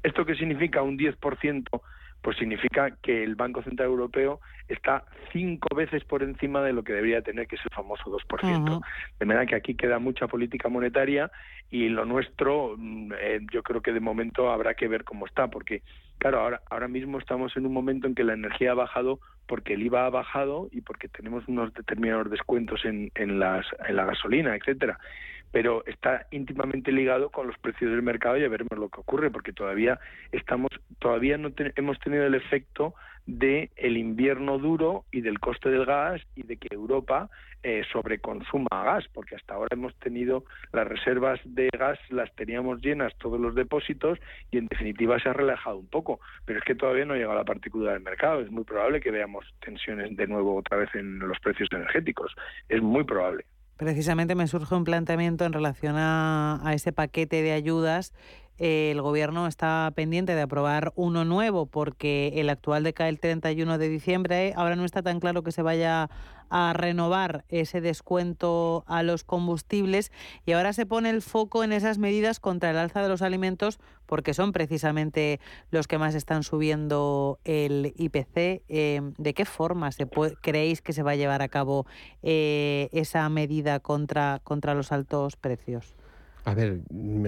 ¿Esto 0.03 0.25
qué 0.25 0.35
significa 0.35 0.83
un 0.83 0.99
10%? 0.99 1.81
Pues 2.23 2.37
significa 2.37 2.91
que 3.03 3.25
el 3.25 3.35
Banco 3.35 3.63
Central 3.63 3.89
Europeo 3.89 4.41
está 4.69 5.05
cinco 5.33 5.75
veces 5.75 6.05
por 6.05 6.23
encima 6.23 6.63
de 6.63 6.75
lo 6.75 6.85
que 6.85 6.93
debería 6.93 7.23
tener, 7.23 7.47
que 7.47 7.57
es 7.57 7.63
el 7.65 7.75
famoso 7.75 8.05
2%. 8.11 8.81
De 9.19 9.27
manera 9.27 9.47
que 9.47 9.57
aquí 9.57 9.75
queda 9.75 9.99
mucha 9.99 10.29
política 10.29 10.69
monetaria 10.69 11.31
y 11.71 11.89
lo 11.89 12.05
nuestro, 12.05 12.75
mm, 12.77 13.13
eh, 13.19 13.41
yo 13.51 13.63
creo 13.63 13.81
que 13.81 13.93
de 13.93 14.01
momento 14.01 14.51
habrá 14.51 14.75
que 14.75 14.89
ver 14.89 15.05
cómo 15.05 15.25
está, 15.27 15.49
porque, 15.49 15.83
claro, 16.21 16.41
ahora, 16.41 16.61
ahora 16.71 16.87
mismo 16.87 17.19
estamos 17.19 17.57
en 17.57 17.67
un 17.67 17.73
momento 17.73 18.07
en 18.07 18.15
que 18.15 18.23
la 18.23 18.35
energía 18.35 18.73
ha 18.73 18.75
bajado 18.75 19.19
porque 19.49 19.75
el 19.75 19.83
IVA 19.83 20.07
ha 20.07 20.11
bajado 20.11 20.69
y 20.71 20.83
porque 20.83 21.09
tenemos 21.09 21.49
unos 21.49 21.75
determinados 21.75 22.31
descuentos 22.31 22.85
en, 22.85 23.11
en, 23.17 23.41
las, 23.41 23.67
en 23.89 23.97
la 23.97 24.05
gasolina, 24.05 24.55
etcétera. 24.55 25.01
Pero 25.51 25.85
está 25.87 26.27
íntimamente 26.31 26.93
ligado 26.93 27.31
con 27.31 27.49
los 27.49 27.59
precios 27.59 27.91
del 27.91 28.03
mercado 28.03 28.37
y 28.37 28.45
a 28.45 28.49
veremos 28.49 28.79
lo 28.79 28.89
que 28.89 29.01
ocurre, 29.01 29.31
porque 29.31 29.53
todavía 29.53 29.99
estamos, 30.31 30.71
todavía 31.01 31.37
no 31.37 31.51
hemos 31.75 31.99
tenido 31.99 32.25
el 32.25 32.37
efecto 32.37 32.95
de 33.31 33.71
el 33.77 33.97
invierno 33.97 34.59
duro 34.59 35.05
y 35.13 35.21
del 35.21 35.39
coste 35.39 35.71
del 35.71 35.87
gas 35.87 36.21
y 36.35 36.43
de 36.43 36.57
que 36.57 36.69
Europa 36.75 37.31
eh, 37.63 37.83
sobreconsuma 37.93 38.69
gas, 38.71 39.05
porque 39.13 39.37
hasta 39.37 39.55
ahora 39.55 39.69
hemos 39.73 39.95
tenido 39.97 40.45
las 40.73 40.89
reservas 40.89 41.41
de 41.45 41.69
gas, 41.79 41.99
las 42.09 42.35
teníamos 42.35 42.81
llenas 42.81 43.13
todos 43.19 43.39
los 43.39 43.55
depósitos 43.55 44.19
y 44.51 44.59
en 44.59 44.67
definitiva 44.67 45.19
se 45.21 45.29
ha 45.29 45.33
relajado 45.33 45.77
un 45.77 45.87
poco, 45.87 46.21
pero 46.47 46.59
es 46.59 46.65
que 46.65 46.75
todavía 46.75 47.05
no 47.05 47.15
ha 47.15 47.17
llegado 47.17 47.37
la 47.37 47.45
partícula 47.45 47.93
del 47.93 48.03
mercado. 48.03 48.41
Es 48.41 48.51
muy 48.51 48.65
probable 48.65 49.01
que 49.01 49.11
veamos 49.11 49.45
tensiones 49.65 50.17
de 50.17 50.27
nuevo 50.27 50.57
otra 50.57 50.79
vez 50.79 50.89
en 50.95 51.19
los 51.19 51.39
precios 51.41 51.69
energéticos. 51.73 52.35
Es 52.69 52.81
muy 52.81 53.05
probable. 53.05 53.45
Precisamente 53.77 54.35
me 54.35 54.47
surge 54.47 54.75
un 54.75 54.85
planteamiento 54.85 55.45
en 55.45 55.55
relación 55.55 55.95
a 55.97 56.61
ese 56.75 56.93
paquete 56.93 57.43
de 57.43 57.53
ayudas 57.53 58.13
el 58.61 59.01
gobierno 59.01 59.47
está 59.47 59.91
pendiente 59.97 60.35
de 60.35 60.43
aprobar 60.43 60.93
uno 60.95 61.25
nuevo 61.25 61.65
porque 61.65 62.33
el 62.37 62.51
actual 62.51 62.85
decae 62.85 63.09
el 63.09 63.19
31 63.19 63.79
de 63.79 63.89
diciembre. 63.89 64.53
Ahora 64.55 64.77
no 64.77 64.85
está 64.85 65.03
tan 65.03 65.19
claro 65.19 65.43
que 65.43 65.51
se 65.51 65.63
vaya 65.63 66.11
a 66.51 66.73
renovar 66.75 67.45
ese 67.49 67.81
descuento 67.81 68.85
a 68.87 69.03
los 69.03 69.25
combustibles 69.25 70.13
y 70.45 70.53
ahora 70.53 70.75
se 70.75 70.85
pone 70.85 71.09
el 71.09 71.23
foco 71.23 71.65
en 71.65 71.73
esas 71.73 71.97
medidas 71.97 72.39
contra 72.39 72.71
el 72.71 72.77
alza 72.77 73.03
de 73.03 73.09
los 73.09 73.23
alimentos 73.23 73.79
porque 74.05 74.35
son 74.35 74.53
precisamente 74.53 75.41
los 75.71 75.87
que 75.87 75.97
más 75.97 76.15
están 76.15 76.43
subiendo 76.43 77.39
el 77.45 77.95
IPC. 77.97 78.63
Em, 78.69 79.15
¿De 79.17 79.33
qué 79.33 79.47
forma 79.47 79.91
se 79.91 80.07
creéis 80.43 80.83
que 80.83 80.93
se 80.93 81.03
va 81.03 81.13
a 81.13 81.17
llevar 81.17 81.41
a 81.41 81.49
cabo 81.49 81.87
eh, 82.23 82.91
esa 82.93 83.27
medida 83.31 83.81
contra, 83.81 84.41
contra 84.45 84.75
los 84.75 84.93
altos 84.93 85.37
precios? 85.37 85.95
A 86.45 86.55
ver, 86.55 86.81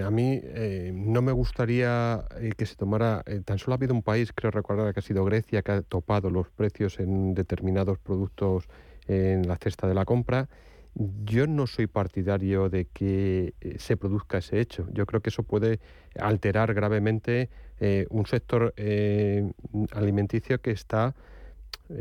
a 0.03 0.09
mí 0.09 0.41
eh, 0.43 0.91
no 0.93 1.21
me 1.21 1.31
gustaría 1.31 2.25
eh, 2.39 2.51
que 2.57 2.65
se 2.65 2.75
tomara, 2.75 3.23
eh, 3.27 3.41
tan 3.45 3.59
solo 3.59 3.73
ha 3.73 3.77
habido 3.77 3.93
un 3.93 4.01
país, 4.01 4.33
creo 4.33 4.49
recordar 4.49 4.91
que 4.93 4.99
ha 4.99 5.03
sido 5.03 5.23
Grecia, 5.23 5.61
que 5.61 5.71
ha 5.71 5.81
topado 5.83 6.31
los 6.31 6.49
precios 6.49 6.99
en 6.99 7.35
determinados 7.35 7.99
productos 7.99 8.67
en 9.07 9.47
la 9.47 9.57
cesta 9.57 9.87
de 9.87 9.93
la 9.93 10.05
compra. 10.05 10.49
Yo 11.25 11.45
no 11.45 11.67
soy 11.67 11.87
partidario 11.87 12.69
de 12.69 12.85
que 12.85 13.53
se 13.77 13.97
produzca 13.97 14.39
ese 14.39 14.59
hecho. 14.59 14.87
Yo 14.91 15.05
creo 15.05 15.21
que 15.21 15.29
eso 15.29 15.43
puede 15.43 15.79
alterar 16.19 16.73
gravemente 16.73 17.49
un 18.09 18.27
sector 18.27 18.73
alimenticio 19.91 20.61
que 20.61 20.71
está 20.71 21.15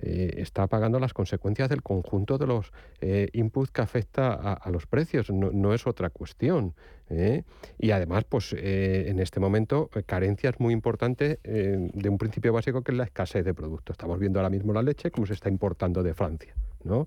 eh, 0.00 0.34
está 0.38 0.66
pagando 0.68 0.98
las 0.98 1.12
consecuencias 1.12 1.68
del 1.68 1.82
conjunto 1.82 2.38
de 2.38 2.46
los 2.46 2.72
eh, 3.00 3.28
inputs 3.32 3.70
que 3.70 3.82
afecta 3.82 4.32
a, 4.32 4.70
los 4.70 4.86
precios, 4.86 5.30
no, 5.30 5.74
es 5.74 5.86
otra 5.86 6.08
cuestión. 6.10 6.74
¿eh? 7.10 7.42
Y 7.78 7.90
además, 7.90 8.24
pues 8.24 8.54
en 8.54 9.18
este 9.20 9.40
momento, 9.40 9.90
carencias 10.06 10.58
muy 10.60 10.72
importantes 10.72 11.38
de 11.42 12.08
un 12.08 12.16
principio 12.16 12.52
básico 12.52 12.82
que 12.82 12.92
es 12.92 12.98
la 12.98 13.04
escasez 13.04 13.44
de 13.44 13.52
productos. 13.52 13.94
Estamos 13.94 14.18
viendo 14.18 14.38
ahora 14.38 14.50
mismo 14.50 14.72
la 14.72 14.82
leche 14.82 15.10
como 15.10 15.26
se 15.26 15.34
está 15.34 15.48
importando 15.48 16.02
de 16.02 16.14
Francia. 16.14 16.54
¿no? 16.84 17.06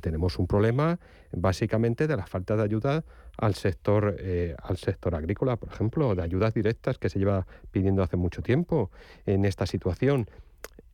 tenemos 0.00 0.36
un 0.40 0.48
problema 0.48 0.98
básicamente 1.30 2.08
de 2.08 2.16
la 2.16 2.26
falta 2.26 2.56
de 2.56 2.64
ayuda 2.64 3.04
al 3.36 3.54
sector, 3.54 4.16
al 4.60 4.76
sector 4.78 5.14
agrícola, 5.14 5.56
por 5.56 5.68
ejemplo, 5.68 6.14
de 6.16 6.22
ayudas 6.22 6.54
directas 6.54 6.98
que 6.98 7.08
se 7.08 7.20
lleva 7.20 7.46
pidiendo 7.70 8.02
hace 8.02 8.16
mucho 8.16 8.42
tiempo 8.42 8.90
en 9.26 9.44
esta 9.44 9.66
situación. 9.66 10.28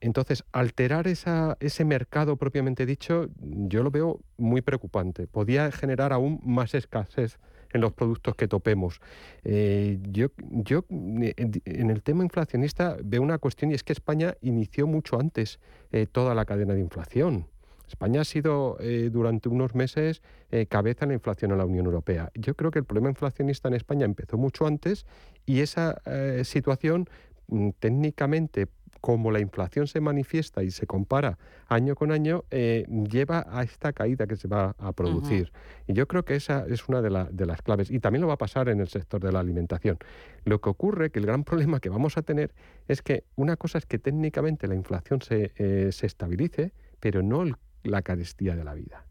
Entonces, 0.01 0.45
alterar 0.53 1.09
ese 1.09 1.85
mercado 1.85 2.37
propiamente 2.37 2.87
dicho, 2.87 3.29
yo 3.41 3.83
lo 3.83 3.91
veo 3.91 4.21
muy 4.37 4.63
preocupante. 4.63 5.27
Podía 5.27 5.73
generar 5.73 6.13
aún 6.13 6.41
más 6.45 6.75
escasez 6.75 7.39
en 7.73 7.81
los 7.81 7.93
productos 7.93 8.35
que 8.35 8.49
topemos. 8.49 9.01
Eh, 9.45 9.99
yo, 10.11 10.29
yo 10.39 10.85
en 10.89 11.91
el 11.91 12.03
tema 12.03 12.25
inflacionista 12.25 12.97
veo 13.03 13.23
una 13.23 13.39
cuestión 13.39 13.71
y 13.71 13.75
es 13.75 13.83
que 13.83 13.93
España 13.93 14.35
inició 14.41 14.87
mucho 14.87 15.19
antes 15.19 15.59
eh, 15.93 16.07
toda 16.11 16.35
la 16.35 16.45
cadena 16.45 16.75
de 16.75 16.81
inflación. 16.81 17.47
España 17.89 18.21
ha 18.21 18.25
sido 18.25 18.77
eh, 18.81 19.09
durante 19.11 19.49
unos 19.49 19.75
meses 19.75 20.23
cabeza 20.69 21.05
en 21.05 21.11
la 21.11 21.15
inflación 21.15 21.53
en 21.53 21.59
la 21.59 21.65
Unión 21.65 21.87
Europea. 21.87 22.31
Yo 22.35 22.55
creo 22.55 22.71
que 22.71 22.79
el 22.79 22.85
problema 22.85 23.09
inflacionista 23.09 23.69
en 23.69 23.75
España 23.75 24.05
empezó 24.05 24.37
mucho 24.37 24.67
antes 24.67 25.07
y 25.47 25.61
esa 25.61 26.01
situación 26.43 27.09
mm, 27.49 27.71
técnicamente 27.79 28.67
como 29.01 29.31
la 29.31 29.41
inflación 29.41 29.87
se 29.87 30.01
manifiesta 30.01 30.63
y 30.63 30.71
se 30.71 30.87
compara 30.87 31.39
año 31.69 31.95
con 31.95 32.13
año, 32.13 32.45
eh, 32.51 32.85
lleva 32.89 33.47
a 33.49 33.63
esta 33.63 33.93
caída 33.93 34.27
que 34.27 34.37
se 34.37 34.49
va 34.49 34.75
a 34.79 34.93
producir. 34.93 35.53
Y 35.87 35.93
yo 35.93 36.07
creo 36.09 36.25
que 36.25 36.35
esa 36.35 36.65
es 36.69 36.89
una 36.89 37.03
de, 37.03 37.27
de, 37.31 37.47
las 37.47 37.63
claves. 37.63 37.91
Y 37.91 38.01
también 38.01 38.23
lo 38.23 38.29
va 38.29 38.35
a 38.35 38.39
pasar 38.39 38.69
en 38.69 38.81
el 38.81 38.89
sector 38.89 39.21
de 39.21 39.33
la 39.33 39.41
alimentación. 39.41 39.99
Lo 40.45 40.61
que 40.61 40.71
ocurre, 40.71 41.11
que 41.11 41.19
el 41.19 41.27
gran 41.27 41.45
problema 41.49 41.81
que 41.81 41.89
vamos 41.89 42.17
a 42.17 42.23
tener 42.23 42.53
es 42.87 43.03
que 43.03 43.25
una 43.37 43.57
cosa 43.57 43.79
es 43.79 43.87
que 43.87 43.99
técnicamente 43.99 44.67
la 44.67 44.75
inflación 44.75 45.21
se, 45.23 45.53
eh, 45.57 45.91
se 45.93 46.07
estabilice, 46.07 46.73
pero 47.01 47.23
no 47.23 47.45
la 47.83 48.03
carestía 48.03 48.57
de 48.57 48.65
la 48.65 48.75
vida. 48.75 49.05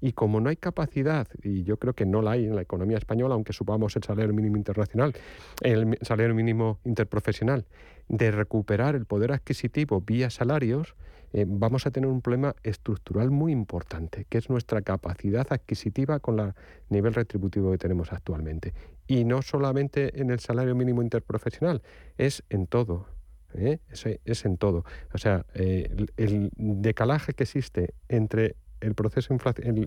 Y 0.00 0.12
como 0.12 0.38
no 0.38 0.50
hay 0.50 0.56
capacidad, 0.56 1.26
y 1.42 1.62
yo 1.62 1.78
creo 1.78 1.94
que 1.94 2.04
no 2.04 2.20
la 2.20 2.32
hay 2.32 2.44
en 2.44 2.54
la 2.54 2.60
economía 2.60 2.98
española, 2.98 3.36
aunque 3.36 3.54
supamos 3.54 3.96
el 3.96 4.02
salario 4.02 4.34
mínimo 4.34 4.58
internacional, 4.58 5.14
el 5.62 5.96
salario 6.02 6.34
mínimo 6.34 6.78
interprofesional, 6.84 7.64
de 8.08 8.30
recuperar 8.30 8.94
el 8.94 9.06
poder 9.06 9.32
adquisitivo 9.32 10.00
vía 10.00 10.30
salarios, 10.30 10.94
eh, 11.32 11.46
vamos 11.48 11.84
a 11.86 11.90
tener 11.90 12.08
un 12.08 12.20
problema 12.20 12.54
estructural 12.62 13.30
muy 13.30 13.50
importante, 13.50 14.24
que 14.28 14.38
es 14.38 14.48
nuestra 14.50 14.82
capacidad 14.82 15.46
adquisitiva 15.50 16.20
con 16.20 16.38
el 16.38 16.54
nivel 16.90 17.12
retributivo 17.12 17.72
que 17.72 17.78
tenemos 17.78 18.12
actualmente. 18.12 18.72
Y 19.08 19.24
no 19.24 19.42
solamente 19.42 20.20
en 20.20 20.30
el 20.30 20.38
salario 20.38 20.76
mínimo 20.76 21.02
interprofesional, 21.02 21.82
es 22.18 22.44
en 22.50 22.68
todo. 22.68 23.08
¿eh? 23.54 23.80
Es, 24.24 24.44
en 24.44 24.56
todo. 24.58 24.84
O 25.12 25.18
sea, 25.18 25.44
eh, 25.54 26.06
el 26.16 26.50
decalaje 26.56 27.32
que 27.32 27.42
existe 27.42 27.94
entre 28.08 28.54
el 28.80 28.94
proceso 28.94 29.36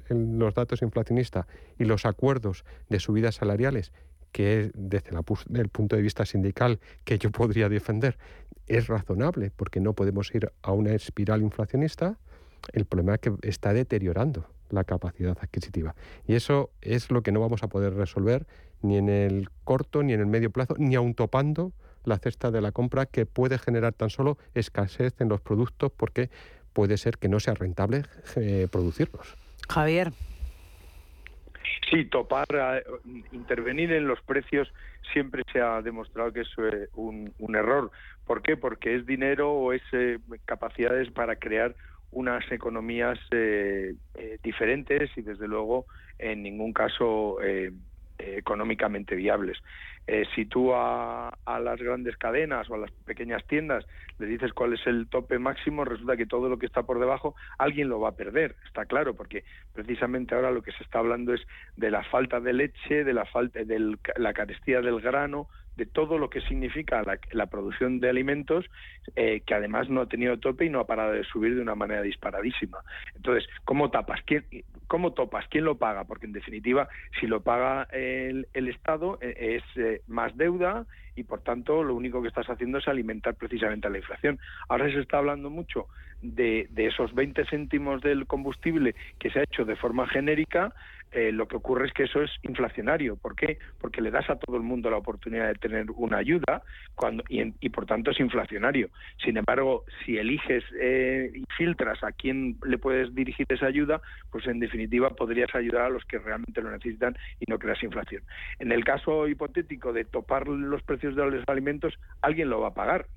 los 0.09 0.53
datos 0.53 0.81
inflacionistas 0.81 1.45
y 1.77 1.85
los 1.85 2.05
acuerdos 2.05 2.65
de 2.89 2.99
subidas 2.99 3.35
salariales, 3.35 3.93
que 4.31 4.61
es 4.61 4.71
desde 4.73 5.11
el 5.53 5.69
punto 5.69 5.95
de 5.95 6.01
vista 6.01 6.25
sindical 6.25 6.79
que 7.03 7.17
yo 7.17 7.31
podría 7.31 7.69
defender, 7.69 8.17
es 8.67 8.87
razonable 8.87 9.51
porque 9.55 9.79
no 9.79 9.93
podemos 9.93 10.33
ir 10.35 10.51
a 10.61 10.71
una 10.71 10.93
espiral 10.93 11.41
inflacionista, 11.41 12.17
el 12.73 12.85
problema 12.85 13.15
es 13.15 13.21
que 13.21 13.33
está 13.43 13.73
deteriorando 13.73 14.47
la 14.69 14.83
capacidad 14.83 15.37
adquisitiva. 15.39 15.95
Y 16.27 16.35
eso 16.35 16.71
es 16.81 17.09
lo 17.11 17.21
que 17.21 17.31
no 17.31 17.39
vamos 17.39 17.63
a 17.63 17.67
poder 17.67 17.93
resolver 17.93 18.45
ni 18.81 18.97
en 18.97 19.09
el 19.09 19.49
corto, 19.63 20.03
ni 20.03 20.13
en 20.13 20.19
el 20.19 20.27
medio 20.27 20.51
plazo, 20.51 20.75
ni 20.77 20.95
aun 20.95 21.13
topando 21.13 21.71
la 22.03 22.17
cesta 22.17 22.51
de 22.51 22.61
la 22.61 22.71
compra 22.71 23.05
que 23.05 23.25
puede 23.25 23.57
generar 23.57 23.93
tan 23.93 24.09
solo 24.09 24.37
escasez 24.53 25.19
en 25.19 25.29
los 25.29 25.41
productos 25.41 25.91
porque 25.95 26.29
puede 26.73 26.97
ser 26.97 27.17
que 27.17 27.27
no 27.27 27.39
sea 27.39 27.53
rentable 27.53 28.03
eh, 28.35 28.67
producirlos. 28.71 29.35
Javier. 29.67 30.13
Sí, 31.89 32.05
topar, 32.05 32.45
eh, 32.51 32.83
intervenir 33.31 33.91
en 33.93 34.07
los 34.07 34.21
precios 34.21 34.71
siempre 35.13 35.43
se 35.51 35.61
ha 35.61 35.81
demostrado 35.81 36.33
que 36.33 36.41
es 36.41 36.49
eh, 36.57 36.87
un, 36.93 37.55
error. 37.55 37.91
¿Por 38.25 38.41
qué? 38.41 38.57
Porque 38.57 38.95
es 38.95 39.05
dinero 39.05 39.51
o 39.51 39.73
es 39.73 39.81
capacidades 40.45 41.11
para 41.11 41.37
crear 41.37 41.75
unas 42.11 42.49
economías 42.51 43.19
diferentes 44.43 45.09
y 45.17 45.21
desde 45.21 45.47
luego 45.47 45.85
en 46.19 46.43
ningún 46.43 46.73
caso 46.73 47.37
económicamente 48.17 49.15
viables. 49.15 49.57
Eh, 50.07 50.25
si 50.33 50.45
tú 50.45 50.73
a, 50.73 51.37
las 51.45 51.79
grandes 51.81 52.15
cadenas 52.15 52.69
o 52.69 52.75
a 52.75 52.77
las 52.77 52.91
pequeñas 53.05 53.45
tiendas 53.45 53.85
le 54.19 54.25
dices 54.25 54.53
cuál 54.53 54.73
es 54.73 54.87
el 54.87 55.07
tope 55.09 55.37
máximo, 55.37 55.83
resulta 55.83 56.15
que 56.15 56.25
todo 56.25 56.47
lo 56.47 56.57
que 56.57 56.65
está 56.65 56.83
por 56.83 56.99
debajo 56.99 57.35
alguien 57.57 57.89
lo 57.89 57.99
va 57.99 58.09
a 58.09 58.15
perder, 58.15 58.55
está 58.65 58.85
claro, 58.85 59.15
porque 59.15 59.43
precisamente 59.73 60.33
ahora 60.33 60.51
lo 60.51 60.61
que 60.61 60.71
se 60.71 60.83
está 60.83 60.99
hablando 60.99 61.33
es 61.33 61.41
de 61.75 61.91
la 61.91 62.03
falta 62.03 62.39
de 62.39 62.53
leche, 62.53 63.03
de 63.03 63.13
la 63.13 63.25
falta 63.25 63.63
de 63.63 63.97
la 64.15 64.33
carestía 64.33 64.81
del 64.81 65.01
grano, 65.01 65.49
de 65.77 65.85
todo 65.85 66.17
lo 66.17 66.29
que 66.29 66.41
significa 66.41 67.03
la, 67.31 67.45
producción 67.45 67.99
de 67.99 68.09
alimentos, 68.09 68.65
eh, 69.15 69.41
que 69.45 69.53
además 69.53 69.89
no 69.89 70.01
ha 70.01 70.07
tenido 70.07 70.37
tope 70.37 70.65
y 70.65 70.69
no 70.69 70.79
ha 70.79 70.87
parado 70.87 71.13
de 71.13 71.23
subir 71.23 71.55
de 71.55 71.61
una 71.61 71.75
manera 71.75 72.01
disparadísima. 72.01 72.79
Entonces, 73.15 73.47
¿cómo 73.63 73.91
tapas? 73.91 74.19
¿Quién, 74.25 74.43
¿Cómo 74.87 75.13
topas? 75.13 75.47
¿Quién 75.49 75.65
lo 75.65 75.77
paga? 75.77 76.05
Porque 76.05 76.25
en 76.25 76.33
definitiva, 76.33 76.89
si 77.19 77.27
lo 77.27 77.41
paga 77.41 77.83
el, 77.91 78.47
Estado, 78.53 79.19
eh, 79.21 79.61
es 79.61 79.63
eh, 79.77 80.01
más 80.07 80.35
deuda 80.35 80.85
y 81.17 81.23
por 81.23 81.41
tanto 81.41 81.83
lo 81.83 81.95
único 81.95 82.21
que 82.21 82.29
estás 82.29 82.49
haciendo 82.49 82.77
es 82.77 82.87
alimentar 82.87 83.35
precisamente 83.35 83.89
la 83.89 83.97
inflación. 83.97 84.39
Ahora 84.69 84.89
se 84.89 84.99
está 84.99 85.17
hablando 85.17 85.49
mucho 85.49 85.87
de, 86.21 86.67
de 86.71 86.87
esos 86.87 87.13
20 87.13 87.45
céntimos 87.45 88.01
del 88.01 88.27
combustible 88.27 88.95
que 89.19 89.29
se 89.31 89.39
ha 89.39 89.43
hecho 89.43 89.65
de 89.65 89.75
forma 89.75 90.07
genérica, 90.07 90.73
eh, 91.11 91.31
lo 91.31 91.47
que 91.47 91.55
ocurre 91.55 91.87
es 91.87 91.93
que 91.93 92.03
eso 92.03 92.21
es 92.21 92.31
inflacionario. 92.43 93.15
¿Por 93.15 93.35
qué? 93.35 93.59
Porque 93.79 94.01
le 94.01 94.11
das 94.11 94.29
a 94.29 94.35
todo 94.35 94.57
el 94.57 94.63
mundo 94.63 94.89
la 94.89 94.97
oportunidad 94.97 95.47
de 95.47 95.55
tener 95.55 95.89
una 95.91 96.17
ayuda 96.17 96.63
cuando, 96.95 97.23
y, 97.29 97.69
por 97.69 97.85
tanto 97.85 98.11
es 98.11 98.19
inflacionario. 98.19 98.89
Sin 99.23 99.37
embargo, 99.37 99.85
si 100.05 100.17
eliges 100.17 100.63
eh, 100.79 101.31
y 101.33 101.43
filtras 101.55 102.03
a 102.03 102.11
quién 102.11 102.57
le 102.65 102.77
puedes 102.77 103.15
dirigir 103.15 103.45
esa 103.49 103.67
ayuda, 103.67 104.01
pues 104.31 104.47
en 104.47 104.59
definitiva 104.59 105.09
podrías 105.11 105.53
ayudar 105.55 105.83
a 105.83 105.89
los 105.89 106.03
que 106.05 106.19
realmente 106.19 106.61
lo 106.61 106.71
necesitan 106.71 107.17
y 107.39 107.49
no 107.49 107.57
creas 107.57 107.81
inflación. 107.83 108.23
En 108.59 108.71
el 108.71 108.83
caso 108.83 109.27
hipotético 109.27 109.93
de 109.93 110.03
topar 110.03 110.47
los 110.47 110.83
precios 110.83 111.06
de 111.15 111.25
los 111.25 111.43
alimentos, 111.47 111.99
alguien 112.21 112.49
lo 112.49 112.61
va 112.61 112.69
a 112.69 112.73
pagar. 112.73 113.07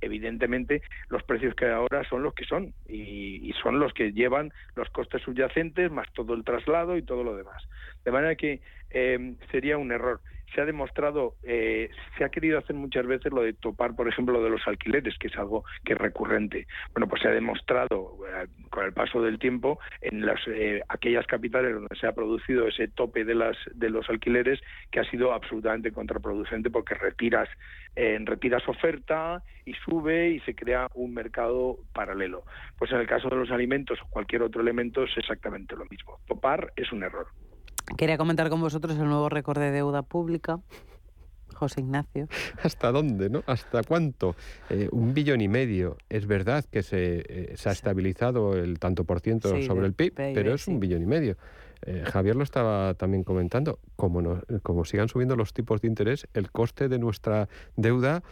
Evidentemente, 0.00 0.82
los 1.08 1.22
precios 1.22 1.54
que 1.54 1.66
hay 1.66 1.72
ahora 1.72 2.02
son 2.08 2.22
los 2.22 2.34
que 2.34 2.44
son 2.44 2.74
y, 2.88 3.48
y 3.48 3.52
son 3.62 3.78
los 3.78 3.92
que 3.92 4.12
llevan 4.12 4.52
los 4.74 4.90
costes 4.90 5.22
subyacentes 5.22 5.90
más 5.92 6.08
todo 6.12 6.34
el 6.34 6.44
traslado 6.44 6.96
y 6.96 7.02
todo 7.02 7.22
lo 7.22 7.36
demás. 7.36 7.62
De 8.04 8.10
manera 8.10 8.34
que 8.34 8.60
eh, 8.90 9.34
sería 9.50 9.78
un 9.78 9.92
error 9.92 10.20
se 10.54 10.60
ha 10.60 10.64
demostrado, 10.64 11.34
eh, 11.42 11.90
se 12.16 12.24
ha 12.24 12.28
querido 12.28 12.58
hacer 12.58 12.76
muchas 12.76 13.06
veces 13.06 13.32
lo 13.32 13.42
de 13.42 13.52
topar, 13.52 13.94
por 13.94 14.08
ejemplo, 14.08 14.34
lo 14.34 14.44
de 14.44 14.50
los 14.50 14.66
alquileres, 14.66 15.16
que 15.18 15.28
es 15.28 15.36
algo 15.36 15.64
que 15.84 15.92
es 15.92 15.98
recurrente. 15.98 16.66
Bueno, 16.92 17.08
pues 17.08 17.22
se 17.22 17.28
ha 17.28 17.32
demostrado 17.32 18.18
eh, 18.26 18.46
con 18.70 18.84
el 18.84 18.92
paso 18.92 19.22
del 19.22 19.38
tiempo 19.38 19.78
en 20.00 20.24
las 20.26 20.40
eh, 20.48 20.82
aquellas 20.88 21.26
capitales 21.26 21.74
donde 21.74 21.96
se 22.00 22.06
ha 22.06 22.12
producido 22.12 22.66
ese 22.68 22.88
tope 22.88 23.24
de 23.24 23.34
las 23.34 23.56
de 23.74 23.90
los 23.90 24.08
alquileres 24.08 24.60
que 24.90 25.00
ha 25.00 25.04
sido 25.04 25.32
absolutamente 25.32 25.92
contraproducente 25.92 26.70
porque 26.70 26.94
retiras 26.94 27.48
retiras 27.96 28.66
oferta 28.68 29.42
y 29.64 29.74
sube 29.74 30.30
y 30.30 30.40
se 30.40 30.54
crea 30.54 30.86
un 30.94 31.12
mercado 31.12 31.78
paralelo. 31.92 32.44
Pues 32.78 32.92
en 32.92 32.98
el 32.98 33.06
caso 33.06 33.28
de 33.28 33.36
los 33.36 33.50
alimentos 33.50 33.98
o 34.00 34.08
cualquier 34.08 34.42
otro 34.42 34.62
elemento 34.62 35.02
es 35.02 35.10
exactamente 35.16 35.74
lo 35.76 35.84
mismo. 35.86 36.20
Topar 36.26 36.72
es 36.76 36.92
un 36.92 37.02
error. 37.02 37.26
Quería 37.96 38.18
comentar 38.18 38.48
con 38.50 38.60
vosotros 38.60 38.96
el 38.96 39.06
nuevo 39.06 39.28
récord 39.28 39.58
de 39.58 39.70
deuda 39.70 40.02
pública. 40.02 40.60
José 41.60 41.80
Ignacio. 41.80 42.26
¿Hasta 42.62 42.90
dónde, 42.90 43.28
no? 43.28 43.42
¿Hasta 43.46 43.82
cuánto? 43.82 44.34
Eh, 44.70 44.88
un 44.92 45.12
billón 45.12 45.42
y 45.42 45.48
medio. 45.48 45.98
Es 46.08 46.26
verdad 46.26 46.64
que 46.64 46.82
se, 46.82 47.24
eh, 47.28 47.52
se 47.56 47.68
ha 47.68 47.72
estabilizado 47.72 48.56
el 48.56 48.78
tanto 48.78 49.04
por 49.04 49.20
ciento 49.20 49.60
sobre 49.62 49.86
el 49.86 49.92
PIB, 49.92 50.14
pero 50.14 50.54
es 50.54 50.66
un 50.68 50.80
billón 50.80 51.02
y 51.02 51.06
medio. 51.06 51.36
Eh, 51.82 52.04
Javier 52.06 52.36
lo 52.36 52.44
estaba 52.44 52.94
también 52.94 53.24
comentando. 53.24 53.78
Como, 53.96 54.22
no, 54.22 54.42
como 54.62 54.84
sigan 54.84 55.08
subiendo 55.08 55.36
los 55.36 55.52
tipos 55.52 55.82
de 55.82 55.88
interés, 55.88 56.28
el 56.32 56.50
coste 56.50 56.88
de 56.88 56.98
nuestra 56.98 57.48
deuda, 57.76 58.22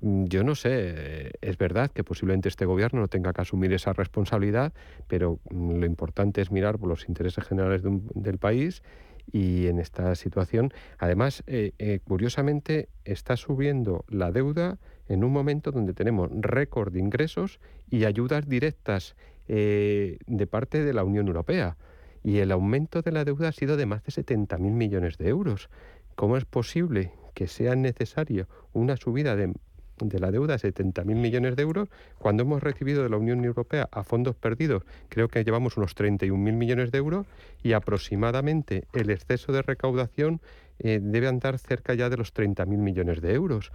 mm, 0.00 0.24
yo 0.24 0.44
no 0.44 0.54
sé, 0.54 1.32
es 1.40 1.58
verdad 1.58 1.90
que 1.90 2.04
posiblemente 2.04 2.48
este 2.48 2.64
gobierno 2.66 3.00
no 3.00 3.08
tenga 3.08 3.32
que 3.32 3.40
asumir 3.42 3.72
esa 3.72 3.92
responsabilidad, 3.92 4.72
pero 5.08 5.40
mm, 5.50 5.78
lo 5.78 5.86
importante 5.86 6.40
es 6.40 6.50
mirar 6.50 6.78
por 6.78 6.88
los 6.88 7.08
intereses 7.08 7.44
generales 7.44 7.82
del 7.82 8.38
país 8.38 8.82
y 9.30 9.66
en 9.66 9.78
esta 9.78 10.14
situación, 10.14 10.72
además, 10.98 11.42
eh, 11.46 11.72
eh, 11.78 12.00
curiosamente, 12.04 12.88
está 13.04 13.36
subiendo 13.36 14.04
la 14.08 14.32
deuda 14.32 14.78
en 15.08 15.24
un 15.24 15.32
momento 15.32 15.72
donde 15.72 15.94
tenemos 15.94 16.30
récord 16.32 16.92
de 16.92 17.00
ingresos 17.00 17.60
y 17.90 18.04
ayudas 18.04 18.48
directas 18.48 19.16
eh, 19.46 20.18
de 20.26 20.46
parte 20.46 20.84
de 20.84 20.92
la 20.92 21.04
Unión 21.04 21.26
Europea. 21.26 21.76
Y 22.22 22.38
el 22.38 22.52
aumento 22.52 23.02
de 23.02 23.12
la 23.12 23.24
deuda 23.24 23.48
ha 23.48 23.52
sido 23.52 23.76
de 23.76 23.86
más 23.86 24.02
de 24.04 24.12
70.000 24.12 24.58
millones 24.58 25.18
de 25.18 25.28
euros. 25.28 25.70
¿Cómo 26.14 26.36
es 26.36 26.44
posible 26.44 27.12
que 27.34 27.46
sea 27.46 27.76
necesario 27.76 28.48
una 28.72 28.96
subida 28.96 29.36
de 29.36 29.54
de 30.00 30.18
la 30.18 30.30
deuda, 30.30 30.56
70.000 30.56 31.04
millones 31.04 31.56
de 31.56 31.62
euros, 31.62 31.88
cuando 32.18 32.42
hemos 32.42 32.62
recibido 32.62 33.02
de 33.02 33.08
la 33.08 33.16
Unión 33.16 33.44
Europea 33.44 33.88
a 33.90 34.04
fondos 34.04 34.36
perdidos, 34.36 34.84
creo 35.08 35.28
que 35.28 35.44
llevamos 35.44 35.76
unos 35.76 35.96
31.000 35.96 36.36
millones 36.36 36.90
de 36.92 36.98
euros 36.98 37.26
y 37.62 37.72
aproximadamente 37.72 38.84
el 38.92 39.10
exceso 39.10 39.52
de 39.52 39.62
recaudación 39.62 40.40
eh, 40.78 41.00
debe 41.02 41.28
andar 41.28 41.58
cerca 41.58 41.94
ya 41.94 42.08
de 42.08 42.16
los 42.16 42.32
30.000 42.32 42.66
millones 42.66 43.20
de 43.20 43.34
euros. 43.34 43.72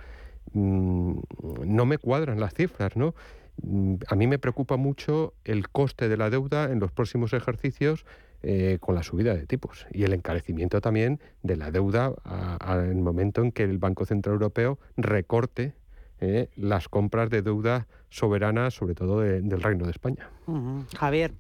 Mm, 0.54 1.18
no 1.66 1.86
me 1.86 1.98
cuadran 1.98 2.40
las 2.40 2.54
cifras, 2.54 2.96
¿no? 2.96 3.14
Mm, 3.62 3.96
a 4.08 4.16
mí 4.16 4.28
me 4.28 4.40
preocupa 4.40 4.78
mucho 4.78 5.34
el 5.44 5.70
coste 5.70 6.10
de 6.10 6.18
la 6.18 6.30
deuda 6.30 6.72
en 6.72 6.80
los 6.80 6.92
próximos 6.92 7.34
ejercicios 7.34 8.06
eh, 8.42 8.78
con 8.82 8.96
la 8.96 9.04
subida 9.04 9.36
de 9.36 9.46
tipos 9.46 9.88
y 9.92 10.04
el 10.04 10.14
encarecimiento 10.14 10.82
también 10.82 11.22
de 11.44 11.56
la 11.56 11.72
deuda 11.72 12.14
el 12.70 12.96
momento 12.96 13.42
en 13.42 13.54
que 13.54 13.64
el 13.64 13.78
Banco 13.78 14.06
Central 14.06 14.34
Europeo 14.34 14.80
recorte 14.98 15.74
eh, 16.22 16.50
las 16.56 16.88
compras 16.88 17.30
de 17.30 17.42
deuda 17.42 17.88
soberana, 18.10 18.72
sobre 18.72 18.96
todo 18.96 19.22
del 19.22 19.62
Reino 19.62 19.86
de 19.86 19.92
España. 19.92 20.30
Javier. 20.98 21.32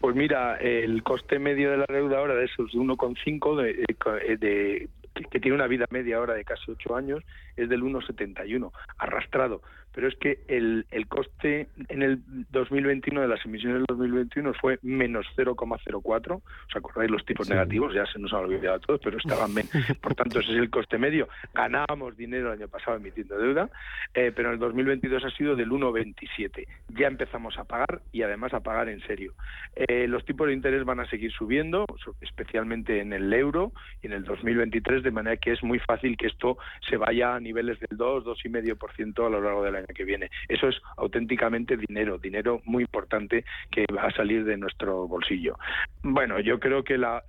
Pues 0.00 0.14
mira, 0.14 0.56
el 0.56 1.02
coste 1.02 1.38
medio 1.38 1.72
de 1.72 1.78
la 1.78 1.86
deuda 1.88 2.18
ahora 2.18 2.34
de 2.34 2.44
esos 2.44 2.72
1,5 2.72 3.56
de, 3.56 3.84
eh, 4.28 4.36
de, 4.36 4.88
que 5.30 5.40
tiene 5.40 5.56
una 5.56 5.66
vida 5.66 5.86
media 5.90 6.18
ahora 6.18 6.34
de 6.34 6.44
casi 6.44 6.70
8 6.70 6.94
años, 6.94 7.24
es 7.56 7.68
del 7.68 7.82
1,71, 7.82 8.70
arrastrado 8.98 9.60
pero 9.98 10.06
es 10.06 10.14
que 10.14 10.38
el, 10.46 10.86
el 10.92 11.08
coste 11.08 11.66
en 11.88 12.02
el 12.04 12.22
2021 12.52 13.20
de 13.20 13.26
las 13.26 13.44
emisiones 13.44 13.78
del 13.78 13.86
2021 13.88 14.54
fue 14.54 14.78
menos 14.82 15.26
0,04. 15.36 16.34
¿Os 16.36 16.76
acordáis 16.76 17.10
los 17.10 17.26
tipos 17.26 17.50
negativos? 17.50 17.92
Ya 17.92 18.06
se 18.06 18.20
nos 18.20 18.32
han 18.32 18.44
olvidado 18.44 18.76
a 18.76 18.78
todos, 18.78 19.00
pero 19.02 19.18
estaban 19.18 19.52
menos. 19.52 19.72
Por 20.00 20.14
tanto, 20.14 20.38
ese 20.38 20.52
es 20.52 20.58
el 20.58 20.70
coste 20.70 20.98
medio. 20.98 21.28
Ganábamos 21.52 22.16
dinero 22.16 22.52
el 22.52 22.60
año 22.60 22.68
pasado 22.68 22.96
emitiendo 22.96 23.36
deuda, 23.38 23.70
eh, 24.14 24.30
pero 24.32 24.50
en 24.50 24.54
el 24.54 24.60
2022 24.60 25.24
ha 25.24 25.30
sido 25.30 25.56
del 25.56 25.68
1,27. 25.68 26.68
Ya 26.90 27.08
empezamos 27.08 27.58
a 27.58 27.64
pagar 27.64 28.00
y 28.12 28.22
además 28.22 28.54
a 28.54 28.60
pagar 28.60 28.88
en 28.88 29.00
serio. 29.00 29.34
Eh, 29.74 30.06
los 30.06 30.24
tipos 30.24 30.46
de 30.46 30.52
interés 30.52 30.84
van 30.84 31.00
a 31.00 31.10
seguir 31.10 31.32
subiendo, 31.32 31.84
especialmente 32.20 33.00
en 33.00 33.12
el 33.12 33.32
euro 33.32 33.72
y 34.00 34.06
en 34.06 34.12
el 34.12 34.22
2023, 34.22 35.02
de 35.02 35.10
manera 35.10 35.36
que 35.38 35.50
es 35.50 35.64
muy 35.64 35.80
fácil 35.80 36.16
que 36.16 36.28
esto 36.28 36.56
se 36.88 36.96
vaya 36.96 37.34
a 37.34 37.40
niveles 37.40 37.80
del 37.80 37.98
2, 37.98 38.24
2,5% 38.26 39.26
a 39.26 39.30
lo 39.30 39.40
largo 39.40 39.64
del 39.64 39.74
año 39.74 39.87
que 39.94 40.04
viene. 40.04 40.30
Eso 40.48 40.68
es 40.68 40.76
auténticamente 40.96 41.76
dinero, 41.76 42.18
dinero 42.18 42.60
muy 42.64 42.84
importante 42.84 43.44
que 43.70 43.84
va 43.94 44.04
a 44.04 44.12
salir 44.12 44.44
de 44.44 44.56
nuestro 44.56 45.06
bolsillo. 45.08 45.58
Bueno, 46.02 46.40
yo 46.40 46.58
creo 46.58 46.84
que 46.84 46.98
la, 46.98 47.22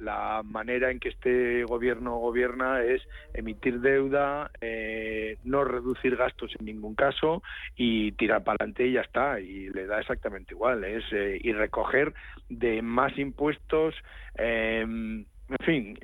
manera 0.43 0.91
en 0.91 0.99
que 0.99 1.09
este 1.09 1.63
gobierno 1.63 2.17
gobierna 2.17 2.81
es 2.81 3.01
emitir 3.33 3.79
deuda, 3.81 4.51
eh, 4.61 5.37
no 5.43 5.63
reducir 5.63 6.15
gastos 6.15 6.51
en 6.59 6.65
ningún 6.65 6.95
caso 6.95 7.43
y 7.75 8.11
tirar 8.13 8.43
para 8.43 8.57
adelante 8.59 8.87
y 8.87 8.93
ya 8.93 9.01
está. 9.01 9.39
Y 9.39 9.69
le 9.69 9.85
da 9.85 9.99
exactamente 9.99 10.53
igual. 10.53 10.83
Es 10.83 11.03
eh, 11.11 11.39
y 11.41 11.51
recoger 11.53 12.13
de 12.49 12.81
más 12.81 13.17
impuestos. 13.17 13.95
Eh, 14.37 15.25
en 15.49 15.65
fin, 15.65 15.97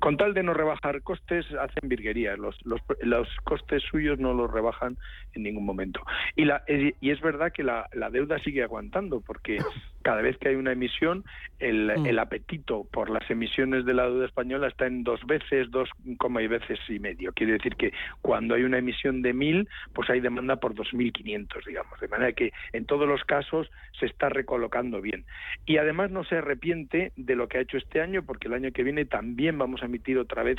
con 0.00 0.16
tal 0.16 0.32
de 0.32 0.42
no 0.42 0.54
rebajar 0.54 1.02
costes, 1.02 1.46
hacen 1.52 1.88
virguerías. 1.88 2.38
Los, 2.38 2.56
los, 2.64 2.80
los, 3.02 3.28
costes 3.44 3.82
suyos 3.82 4.18
no 4.18 4.32
los 4.32 4.50
rebajan 4.50 4.96
en 5.34 5.42
ningún 5.42 5.66
momento. 5.66 6.00
Y, 6.36 6.46
la, 6.46 6.62
y 6.68 7.10
es 7.10 7.20
verdad 7.20 7.52
que 7.52 7.62
la, 7.62 7.88
la 7.92 8.08
deuda 8.08 8.38
sigue 8.38 8.62
aguantando, 8.62 9.20
porque 9.20 9.58
cada 10.02 10.22
vez 10.22 10.36
que 10.38 10.48
hay 10.48 10.54
una 10.54 10.72
emisión, 10.72 11.24
el, 11.58 11.92
mm. 11.96 12.06
el, 12.06 12.18
apetito 12.18 12.86
por 12.92 13.10
las 13.10 13.28
emisiones 13.30 13.84
de 13.84 13.94
la 13.94 14.04
deuda 14.04 14.26
española 14.26 14.68
está 14.68 14.86
en 14.86 15.04
dos 15.04 15.24
veces, 15.26 15.70
dos 15.70 15.88
coma 16.18 16.42
y 16.42 16.48
veces 16.48 16.78
y 16.88 16.98
medio. 16.98 17.32
Quiere 17.32 17.54
decir 17.54 17.76
que 17.76 17.92
cuando 18.20 18.54
hay 18.54 18.64
una 18.64 18.78
emisión 18.78 19.22
de 19.22 19.32
mil, 19.32 19.68
pues 19.94 20.10
hay 20.10 20.20
demanda 20.20 20.56
por 20.56 20.74
dos 20.74 20.92
mil 20.92 21.12
quinientos, 21.12 21.64
digamos. 21.64 21.98
De 22.00 22.08
manera 22.08 22.32
que 22.32 22.52
en 22.72 22.84
todos 22.84 23.08
los 23.08 23.24
casos 23.24 23.70
se 23.98 24.06
está 24.06 24.28
recolocando 24.28 25.00
bien. 25.00 25.24
Y 25.66 25.78
además 25.78 26.10
no 26.10 26.24
se 26.24 26.36
arrepiente 26.36 27.12
de 27.16 27.36
lo 27.36 27.48
que 27.48 27.58
ha 27.58 27.62
hecho 27.62 27.76
este 27.76 28.00
año, 28.00 28.22
porque 28.24 28.48
el 28.48 28.54
año 28.54 28.72
que 28.72 28.82
viene 28.82 29.04
también 29.04 29.58
vamos 29.58 29.82
a 29.82 29.86
emitir 29.86 30.18
otra 30.18 30.42
vez 30.42 30.58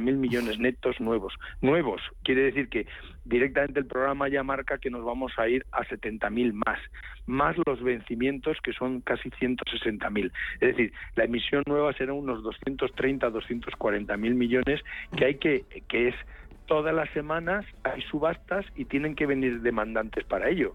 mil 0.00 0.16
millones 0.16 0.58
netos 0.58 1.00
nuevos. 1.00 1.34
Nuevos. 1.60 2.00
Quiere 2.22 2.42
decir 2.42 2.68
que 2.68 2.86
directamente 3.24 3.80
el 3.80 3.86
programa 3.86 4.28
ya 4.28 4.42
marca 4.42 4.78
que 4.78 4.90
nos 4.90 5.04
vamos 5.04 5.32
a 5.38 5.48
ir 5.48 5.64
a 5.72 6.30
mil 6.30 6.52
más, 6.52 6.78
más 7.26 7.56
los 7.66 7.82
vencimientos 7.82 8.58
que 8.62 8.72
son 8.78 9.00
casi 9.00 9.30
160.000. 9.30 10.32
Es 10.60 10.76
decir, 10.76 10.92
la 11.14 11.24
emisión 11.24 11.62
nueva 11.66 11.92
será 11.92 12.12
unos 12.12 12.42
230, 12.42 13.30
240 13.30 14.16
mil 14.16 14.34
millones 14.34 14.80
que 15.16 15.24
hay 15.24 15.34
que, 15.36 15.64
que 15.88 16.08
es 16.08 16.14
todas 16.66 16.94
las 16.94 17.08
semanas 17.10 17.64
hay 17.84 18.02
subastas 18.02 18.66
y 18.74 18.86
tienen 18.86 19.14
que 19.14 19.26
venir 19.26 19.60
demandantes 19.60 20.24
para 20.24 20.48
ello 20.48 20.74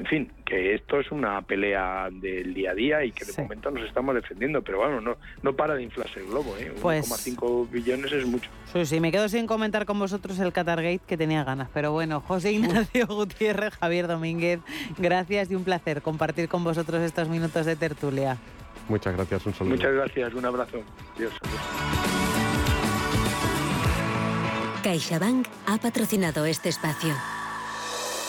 en 0.00 0.06
fin, 0.06 0.32
que 0.46 0.74
esto 0.74 0.98
es 0.98 1.12
una 1.12 1.42
pelea 1.42 2.08
del 2.10 2.54
día 2.54 2.70
a 2.70 2.74
día 2.74 3.04
y 3.04 3.12
que 3.12 3.26
de 3.26 3.42
momento 3.42 3.70
nos 3.70 3.84
estamos 3.84 4.14
defendiendo, 4.14 4.62
pero 4.62 4.78
bueno, 4.78 4.98
no, 5.00 5.16
no 5.42 5.54
para 5.54 5.74
de 5.74 5.82
inflarse 5.82 6.20
el 6.20 6.26
globo, 6.26 6.56
¿eh? 6.56 6.72
1,5 6.80 7.36
pues 7.36 7.70
billones 7.70 8.10
es 8.10 8.26
mucho. 8.26 8.50
Sí, 8.72 8.86
sí, 8.86 8.98
me 8.98 9.12
quedo 9.12 9.28
sin 9.28 9.46
comentar 9.46 9.84
con 9.84 9.98
vosotros 9.98 10.38
el 10.38 10.54
Qatargate 10.54 11.02
que 11.06 11.18
tenía 11.18 11.44
ganas, 11.44 11.68
pero 11.74 11.92
bueno, 11.92 12.20
José 12.20 12.52
Ignacio 12.52 13.06
Gutiérrez, 13.08 13.74
Javier 13.74 14.08
Domínguez, 14.08 14.60
gracias 14.96 15.50
y 15.50 15.54
un 15.54 15.64
placer 15.64 16.00
compartir 16.00 16.48
con 16.48 16.64
vosotros 16.64 17.02
estos 17.02 17.28
minutos 17.28 17.66
de 17.66 17.76
tertulia. 17.76 18.38
Muchas 18.88 19.14
gracias, 19.14 19.44
un 19.44 19.52
saludo. 19.52 19.76
Muchas 19.76 19.92
gracias, 19.92 20.32
un 20.32 20.44
abrazo. 20.46 20.78
Adiós. 21.16 21.34
CaixaBank 24.82 25.46
ha 25.66 25.76
patrocinado 25.76 26.46
este 26.46 26.70
espacio. 26.70 27.14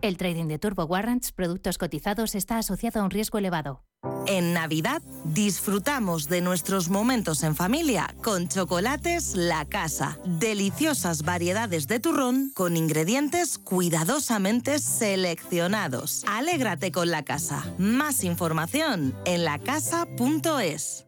El 0.00 0.16
trading 0.16 0.46
de 0.46 0.58
Turbo 0.58 0.84
Warrants, 0.84 1.32
productos 1.32 1.76
cotizados, 1.78 2.34
está 2.34 2.58
asociado 2.58 3.00
a 3.00 3.04
un 3.04 3.10
riesgo 3.10 3.38
elevado. 3.38 3.82
En 4.28 4.52
Navidad 4.52 5.02
disfrutamos 5.24 6.28
de 6.28 6.40
nuestros 6.40 6.88
momentos 6.88 7.42
en 7.42 7.56
familia 7.56 8.14
con 8.22 8.46
chocolates 8.46 9.34
La 9.34 9.64
Casa. 9.64 10.18
Deliciosas 10.24 11.22
variedades 11.22 11.88
de 11.88 11.98
turrón 11.98 12.52
con 12.54 12.76
ingredientes 12.76 13.58
cuidadosamente 13.58 14.78
seleccionados. 14.78 16.22
Alégrate 16.28 16.92
con 16.92 17.10
La 17.10 17.24
Casa. 17.24 17.64
Más 17.78 18.22
información 18.22 19.14
en 19.24 19.44
lacasa.es. 19.44 21.07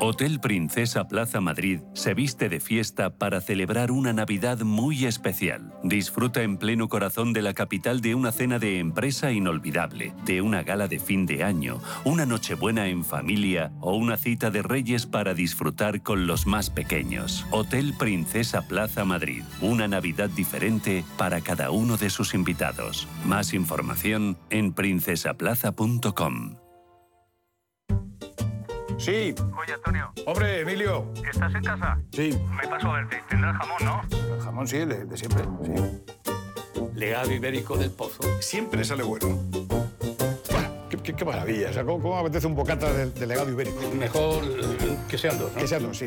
Hotel 0.00 0.40
Princesa 0.40 1.06
Plaza 1.06 1.40
Madrid 1.40 1.80
se 1.94 2.14
viste 2.14 2.48
de 2.48 2.58
fiesta 2.58 3.10
para 3.16 3.40
celebrar 3.40 3.92
una 3.92 4.12
Navidad 4.12 4.60
muy 4.60 5.04
especial. 5.06 5.72
Disfruta 5.82 6.42
en 6.42 6.56
pleno 6.58 6.88
corazón 6.88 7.32
de 7.32 7.42
la 7.42 7.54
capital 7.54 8.00
de 8.00 8.14
una 8.14 8.32
cena 8.32 8.58
de 8.58 8.80
empresa 8.80 9.30
inolvidable, 9.30 10.12
de 10.24 10.42
una 10.42 10.62
gala 10.62 10.88
de 10.88 10.98
fin 10.98 11.24
de 11.26 11.44
año, 11.44 11.80
una 12.04 12.26
nochebuena 12.26 12.88
en 12.88 13.04
familia 13.04 13.72
o 13.80 13.94
una 13.94 14.16
cita 14.16 14.50
de 14.50 14.62
reyes 14.62 15.06
para 15.06 15.34
disfrutar 15.34 16.02
con 16.02 16.26
los 16.26 16.46
más 16.46 16.70
pequeños. 16.70 17.46
Hotel 17.50 17.94
Princesa 17.96 18.66
Plaza 18.66 19.04
Madrid, 19.04 19.44
una 19.60 19.86
Navidad 19.86 20.30
diferente 20.30 21.04
para 21.16 21.40
cada 21.40 21.70
uno 21.70 21.96
de 21.96 22.10
sus 22.10 22.34
invitados. 22.34 23.06
Más 23.24 23.54
información 23.54 24.36
en 24.50 24.72
princesaplaza.com. 24.72 26.63
Sí. 28.98 29.34
Oye, 29.58 29.74
Antonio. 29.74 30.12
Hombre, 30.26 30.60
Emilio. 30.60 31.12
¿Estás 31.30 31.54
en 31.54 31.64
casa? 31.64 31.98
Sí. 32.12 32.38
Me 32.56 32.68
paso 32.68 32.88
a 32.90 33.00
verte. 33.00 33.22
Tendrás 33.28 33.56
jamón, 33.56 33.84
¿no? 33.84 34.34
El 34.34 34.40
jamón 34.40 34.68
sí, 34.68 34.78
de, 34.78 35.04
de 35.04 35.16
siempre, 35.16 35.44
sí. 35.64 35.72
Legado 36.94 37.32
ibérico 37.32 37.76
del 37.76 37.90
pozo. 37.90 38.22
Siempre 38.40 38.84
sale 38.84 39.02
bueno. 39.02 39.38
Qué, 41.02 41.14
qué, 41.14 41.24
maravilla. 41.24 41.70
O 41.70 41.72
sea, 41.72 41.84
¿cómo, 41.84 42.00
¿cómo, 42.00 42.18
apetece 42.18 42.46
un 42.46 42.54
bocata 42.54 42.92
de, 42.92 43.10
de 43.10 43.26
legado 43.26 43.50
ibérico? 43.50 43.80
Mejor 43.94 44.42
que 45.08 45.18
sean 45.18 45.38
dos, 45.38 45.52
¿no? 45.52 45.58
Que 45.58 45.66
sean 45.66 45.82
dos, 45.82 45.98
sí. 45.98 46.06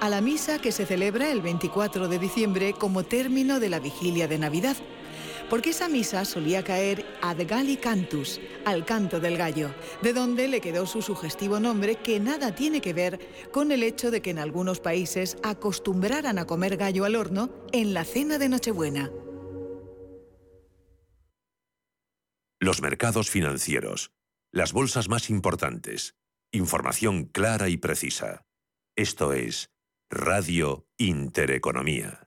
a 0.00 0.08
la 0.08 0.20
misa 0.20 0.58
que 0.58 0.72
se 0.72 0.86
celebra 0.86 1.30
el 1.30 1.40
24 1.40 2.08
de 2.08 2.18
diciembre 2.18 2.72
como 2.72 3.04
término 3.04 3.60
de 3.60 3.68
la 3.68 3.80
vigilia 3.80 4.28
de 4.28 4.38
Navidad? 4.38 4.76
Porque 5.50 5.70
esa 5.70 5.88
misa 5.88 6.24
solía 6.24 6.64
caer 6.64 7.04
ad 7.20 7.46
galli 7.46 7.76
cantus, 7.76 8.40
al 8.64 8.84
canto 8.84 9.20
del 9.20 9.36
gallo, 9.36 9.74
de 10.02 10.12
donde 10.12 10.48
le 10.48 10.60
quedó 10.60 10.86
su 10.86 11.02
sugestivo 11.02 11.60
nombre 11.60 11.96
que 11.96 12.18
nada 12.20 12.54
tiene 12.54 12.80
que 12.80 12.92
ver 12.92 13.20
con 13.52 13.70
el 13.72 13.82
hecho 13.82 14.10
de 14.10 14.22
que 14.22 14.30
en 14.30 14.38
algunos 14.38 14.80
países 14.80 15.36
acostumbraran 15.42 16.38
a 16.38 16.46
comer 16.46 16.76
gallo 16.76 17.04
al 17.04 17.16
horno 17.16 17.50
en 17.72 17.92
la 17.92 18.04
cena 18.04 18.38
de 18.38 18.48
Nochebuena. 18.48 19.10
Los 22.58 22.80
mercados 22.80 23.28
financieros. 23.28 24.10
Las 24.50 24.72
bolsas 24.72 25.08
más 25.08 25.28
importantes. 25.28 26.14
Información 26.52 27.24
clara 27.24 27.68
y 27.68 27.76
precisa. 27.76 28.46
Esto 28.96 29.32
es 29.32 29.73
Radio 30.14 30.86
Intereconomía. 30.96 32.23